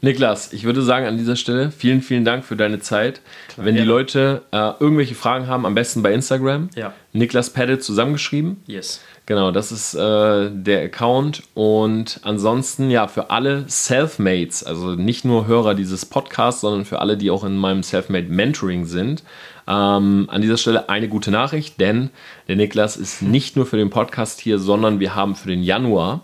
Niklas, 0.02 0.52
ich 0.52 0.64
würde 0.64 0.82
sagen 0.82 1.06
an 1.06 1.18
dieser 1.18 1.36
Stelle 1.36 1.70
vielen, 1.70 2.00
vielen 2.00 2.24
Dank 2.24 2.44
für 2.44 2.56
deine 2.56 2.80
Zeit. 2.80 3.20
Klar, 3.48 3.66
Wenn 3.66 3.76
die 3.76 3.82
Leute 3.82 4.42
äh, 4.50 4.72
irgendwelche 4.80 5.14
Fragen 5.14 5.46
haben, 5.46 5.66
am 5.66 5.74
besten 5.74 6.02
bei 6.02 6.12
Instagram. 6.14 6.70
Ja. 6.74 6.94
Niklas 7.12 7.50
Pettit 7.50 7.84
zusammengeschrieben. 7.84 8.62
Yes. 8.66 9.02
Genau, 9.30 9.52
das 9.52 9.70
ist 9.70 9.94
äh, 9.94 10.50
der 10.50 10.82
Account. 10.82 11.44
Und 11.54 12.18
ansonsten, 12.24 12.90
ja, 12.90 13.06
für 13.06 13.30
alle 13.30 13.62
Selfmates, 13.68 14.64
also 14.64 14.96
nicht 14.96 15.24
nur 15.24 15.46
Hörer 15.46 15.76
dieses 15.76 16.04
Podcasts, 16.04 16.62
sondern 16.62 16.84
für 16.84 16.98
alle, 16.98 17.16
die 17.16 17.30
auch 17.30 17.44
in 17.44 17.56
meinem 17.56 17.84
Selfmade 17.84 18.26
Mentoring 18.26 18.86
sind, 18.86 19.22
ähm, 19.68 20.26
an 20.32 20.42
dieser 20.42 20.56
Stelle 20.56 20.88
eine 20.88 21.08
gute 21.08 21.30
Nachricht, 21.30 21.78
denn 21.78 22.10
der 22.48 22.56
Niklas 22.56 22.96
ist 22.96 23.22
nicht 23.22 23.54
nur 23.54 23.66
für 23.66 23.76
den 23.76 23.88
Podcast 23.88 24.40
hier, 24.40 24.58
sondern 24.58 24.98
wir 24.98 25.14
haben 25.14 25.36
für 25.36 25.48
den 25.48 25.62
Januar 25.62 26.22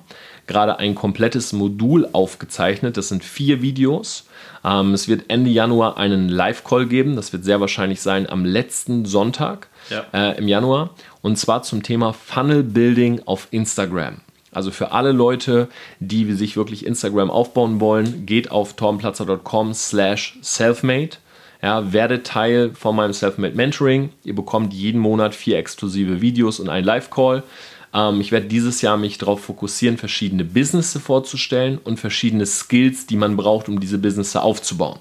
gerade 0.49 0.81
ein 0.81 0.97
komplettes 0.97 1.53
Modul 1.53 2.09
aufgezeichnet. 2.13 2.97
Das 2.97 3.09
sind 3.09 3.23
vier 3.23 3.63
Videos. 3.63 4.27
Ähm, 4.65 4.95
es 4.95 5.07
wird 5.07 5.27
Ende 5.29 5.51
Januar 5.51 5.97
einen 5.97 6.29
Live-Call 6.29 6.87
geben. 6.87 7.15
Das 7.15 7.33
wird 7.33 7.45
sehr 7.45 7.61
wahrscheinlich 7.61 8.01
sein 8.01 8.29
am 8.29 8.45
letzten 8.45 9.05
Sonntag 9.05 9.69
ja. 9.91 10.05
äh, 10.13 10.39
im 10.39 10.49
Januar. 10.49 10.91
Und 11.23 11.37
zwar 11.37 11.63
zum 11.63 11.83
Thema 11.83 12.13
Funnel 12.13 12.63
Building 12.63 13.23
auf 13.27 13.49
Instagram. 13.51 14.19
Also 14.53 14.71
für 14.71 14.93
alle 14.93 15.13
Leute, 15.13 15.69
die 16.01 16.33
sich 16.33 16.57
wirklich 16.57 16.87
Instagram 16.87 17.31
aufbauen 17.31 17.79
wollen, 17.79 18.25
geht 18.25 18.51
auf 18.51 18.75
tormplatzer.com 18.75 19.75
slash 19.75 20.39
selfmade. 20.41 21.11
Ja, 21.63 21.93
werdet 21.93 22.27
Teil 22.27 22.73
von 22.75 22.97
meinem 22.97 23.13
Selfmade 23.13 23.55
Mentoring. 23.55 24.11
Ihr 24.25 24.35
bekommt 24.35 24.73
jeden 24.73 25.01
Monat 25.01 25.35
vier 25.35 25.59
exklusive 25.59 26.21
Videos 26.21 26.61
und 26.61 26.69
einen 26.69 26.87
Live-Call. 26.87 27.43
Ähm, 27.93 28.21
ich 28.21 28.33
werde 28.33 28.47
dieses 28.47 28.83
Jahr 28.83 28.97
mich 28.97 29.19
darauf 29.19 29.41
fokussieren, 29.43 29.99
verschiedene 29.99 30.45
Businesses 30.45 31.03
vorzustellen 31.03 31.79
und 31.83 31.99
verschiedene 31.99 32.47
Skills, 32.47 33.07
die 33.07 33.17
man 33.17 33.37
braucht, 33.37 33.69
um 33.69 33.81
diese 33.81 33.99
Businesses 33.99 34.37
aufzubauen. 34.37 35.01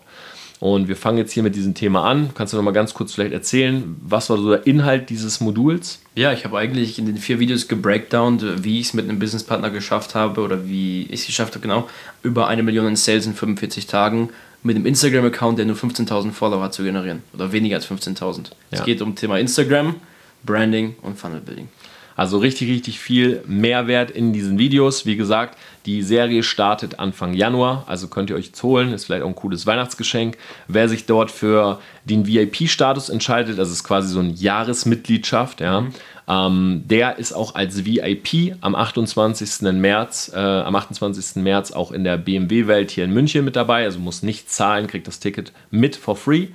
Und 0.59 0.87
wir 0.87 0.95
fangen 0.95 1.17
jetzt 1.17 1.33
hier 1.33 1.43
mit 1.43 1.55
diesem 1.55 1.73
Thema 1.73 2.05
an. 2.05 2.29
Kannst 2.33 2.53
du 2.53 2.57
noch 2.57 2.63
mal 2.63 2.71
ganz 2.71 2.93
kurz 2.93 3.13
vielleicht 3.13 3.33
erzählen, 3.33 3.97
was 4.01 4.29
war 4.29 4.37
so 4.37 4.51
der 4.51 4.65
Inhalt 4.65 5.09
dieses 5.09 5.41
Moduls? 5.41 5.99
Ja, 6.15 6.31
ich 6.31 6.45
habe 6.45 6.57
eigentlich 6.57 6.97
in 6.97 7.05
den 7.05 7.17
vier 7.17 7.39
Videos 7.39 7.67
gebreakdownt, 7.67 8.63
wie 8.63 8.79
ich 8.79 8.87
es 8.87 8.93
mit 8.93 9.07
einem 9.07 9.19
Businesspartner 9.19 9.69
geschafft 9.69 10.15
habe 10.15 10.41
oder 10.41 10.67
wie 10.67 11.03
ich 11.03 11.21
es 11.21 11.25
geschafft 11.27 11.55
habe, 11.55 11.61
genau, 11.61 11.89
über 12.23 12.47
eine 12.47 12.63
Million 12.63 12.87
in 12.87 12.95
Sales 12.95 13.25
in 13.25 13.33
45 13.33 13.87
Tagen 13.87 14.29
mit 14.63 14.75
einem 14.75 14.85
Instagram-Account, 14.85 15.59
der 15.59 15.65
nur 15.65 15.75
15.000 15.75 16.31
Follower 16.31 16.63
hat, 16.63 16.73
zu 16.73 16.83
generieren. 16.83 17.21
Oder 17.33 17.51
weniger 17.51 17.75
als 17.75 17.87
15.000. 17.87 18.51
Es 18.71 18.83
geht 18.83 19.01
um 19.01 19.15
Thema 19.15 19.37
Instagram, 19.37 19.95
Branding 20.43 20.95
und 21.01 21.19
Funnel 21.19 21.41
Building. 21.41 21.67
Also 22.15 22.37
richtig, 22.37 22.69
richtig 22.69 22.99
viel 22.99 23.43
Mehrwert 23.45 24.09
in 24.09 24.31
diesen 24.31 24.57
Videos. 24.57 25.05
Wie 25.05 25.17
gesagt, 25.17 25.57
die 25.85 26.01
Serie 26.01 26.43
startet 26.43 26.99
Anfang 26.99 27.33
Januar, 27.33 27.83
also 27.87 28.07
könnt 28.07 28.29
ihr 28.29 28.35
euch 28.35 28.47
jetzt 28.47 28.63
holen. 28.63 28.93
Ist 28.93 29.05
vielleicht 29.05 29.23
auch 29.23 29.27
ein 29.27 29.35
cooles 29.35 29.67
Weihnachtsgeschenk. 29.67 30.37
Wer 30.67 30.87
sich 30.87 31.05
dort 31.05 31.29
für 31.29 31.79
den 32.05 32.25
VIP-Status 32.25 33.09
entscheidet, 33.09 33.59
das 33.59 33.69
ist 33.69 33.83
quasi 33.83 34.07
so 34.07 34.19
eine 34.19 34.31
Jahresmitgliedschaft, 34.31 35.61
ja. 35.61 35.81
Mhm. 35.81 35.93
Ähm, 36.27 36.83
der 36.85 37.19
ist 37.19 37.33
auch 37.33 37.53
als 37.53 37.85
VIP 37.85 38.55
am 38.61 38.73
28. 38.73 39.73
März, 39.73 40.31
äh, 40.33 40.39
am 40.39 40.75
28. 40.75 41.43
März 41.43 41.71
auch 41.71 41.91
in 41.91 42.03
der 42.03 42.17
BMW-Welt 42.17 42.89
hier 42.89 43.03
in 43.03 43.13
München 43.13 43.45
mit 43.45 43.55
dabei. 43.55 43.83
Also 43.83 43.99
muss 43.99 44.23
nicht 44.23 44.49
zahlen, 44.49 44.87
kriegt 44.87 45.07
das 45.07 45.19
Ticket 45.19 45.51
mit 45.69 45.95
for 45.95 46.15
free. 46.15 46.47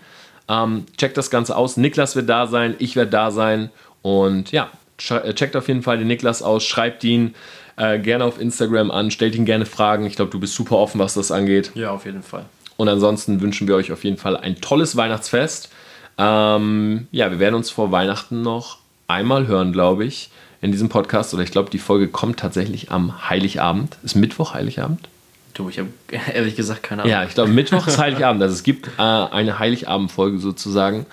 Ähm, 0.49 0.87
checkt 0.97 1.17
das 1.17 1.31
Ganze 1.31 1.57
aus. 1.57 1.77
Niklas 1.77 2.17
wird 2.17 2.29
da 2.29 2.49
sein, 2.49 2.75
ich 2.81 2.97
werde 2.97 3.13
da 3.13 3.31
sein. 3.31 3.71
Und 4.03 4.51
ja, 4.51 4.71
checkt 5.01 5.57
auf 5.57 5.69
jeden 5.69 5.83
Fall 5.83 5.99
den 5.99 6.07
Niklas 6.07 6.43
aus, 6.43 6.65
schreibt 6.65 7.03
ihn 7.05 7.35
äh, 7.77 7.99
gerne 7.99 8.25
auf 8.25 8.41
Instagram 8.41 8.91
an, 8.91 9.11
stellt 9.11 9.35
ihn 9.35 9.45
gerne 9.45 9.67
Fragen. 9.67 10.05
Ich 10.07 10.17
glaube, 10.17 10.31
du 10.31 10.39
bist 10.39 10.55
super 10.55 10.77
offen, 10.77 10.99
was 10.99 11.15
das 11.15 11.31
angeht. 11.31 11.73
Ja, 11.75 11.91
auf 11.91 12.05
jeden 12.05 12.23
Fall. 12.23 12.45
Und 12.77 12.89
ansonsten 12.89 13.41
wünschen 13.41 13.69
wir 13.69 13.75
euch 13.75 13.93
auf 13.93 14.05
jeden 14.05 14.17
Fall 14.17 14.37
ein 14.37 14.61
tolles 14.61 14.97
Weihnachtsfest. 14.97 15.71
Ähm, 16.19 17.09
ja, 17.11 17.31
wir 17.31 17.39
werden 17.39 17.55
uns 17.55 17.71
vor 17.71 17.93
Weihnachten 17.93 18.43
noch 18.43 18.79
einmal 19.07 19.47
hören, 19.47 19.73
glaube 19.73 20.05
ich, 20.05 20.31
in 20.61 20.73
diesem 20.73 20.89
Podcast. 20.89 21.33
Oder 21.35 21.43
ich 21.43 21.51
glaube, 21.51 21.71
die 21.71 21.79
Folge 21.79 22.09
kommt 22.09 22.39
tatsächlich 22.39 22.91
am 22.91 23.29
Heiligabend. 23.29 23.97
Ist 24.03 24.15
Mittwoch 24.15 24.55
Heiligabend? 24.55 25.09
Du, 25.55 25.69
ich 25.69 25.79
habe 25.79 25.89
ehrlich 26.35 26.57
gesagt 26.57 26.83
keine 26.83 27.03
Ahnung. 27.03 27.13
Ja, 27.13 27.25
ich 27.25 27.35
glaube, 27.35 27.51
Mittwoch 27.51 27.87
ist 27.87 27.99
Heiligabend. 27.99 28.43
Also 28.43 28.55
es 28.55 28.63
gibt 28.63 28.89
äh, 28.99 29.03
eine 29.03 29.59
Heiligabend-Folge 29.59 30.39
sozusagen. 30.39 31.07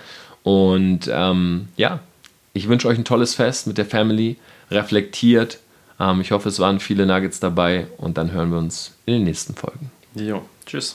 Und 0.43 1.09
ähm, 1.11 1.67
ja, 1.75 1.99
ich 2.57 2.67
wünsche 2.67 2.87
euch 2.87 2.97
ein 2.97 3.05
tolles 3.05 3.35
Fest 3.35 3.67
mit 3.67 3.77
der 3.77 3.85
Family. 3.85 4.37
Reflektiert. 4.71 5.59
Ähm, 5.99 6.21
ich 6.21 6.31
hoffe, 6.31 6.49
es 6.49 6.59
waren 6.59 6.79
viele 6.79 7.05
Nuggets 7.05 7.39
dabei 7.39 7.87
und 7.97 8.17
dann 8.17 8.31
hören 8.31 8.51
wir 8.51 8.57
uns 8.57 8.95
in 9.05 9.13
den 9.13 9.23
nächsten 9.23 9.53
Folgen. 9.53 9.91
Jo, 10.15 10.41
tschüss. 10.65 10.93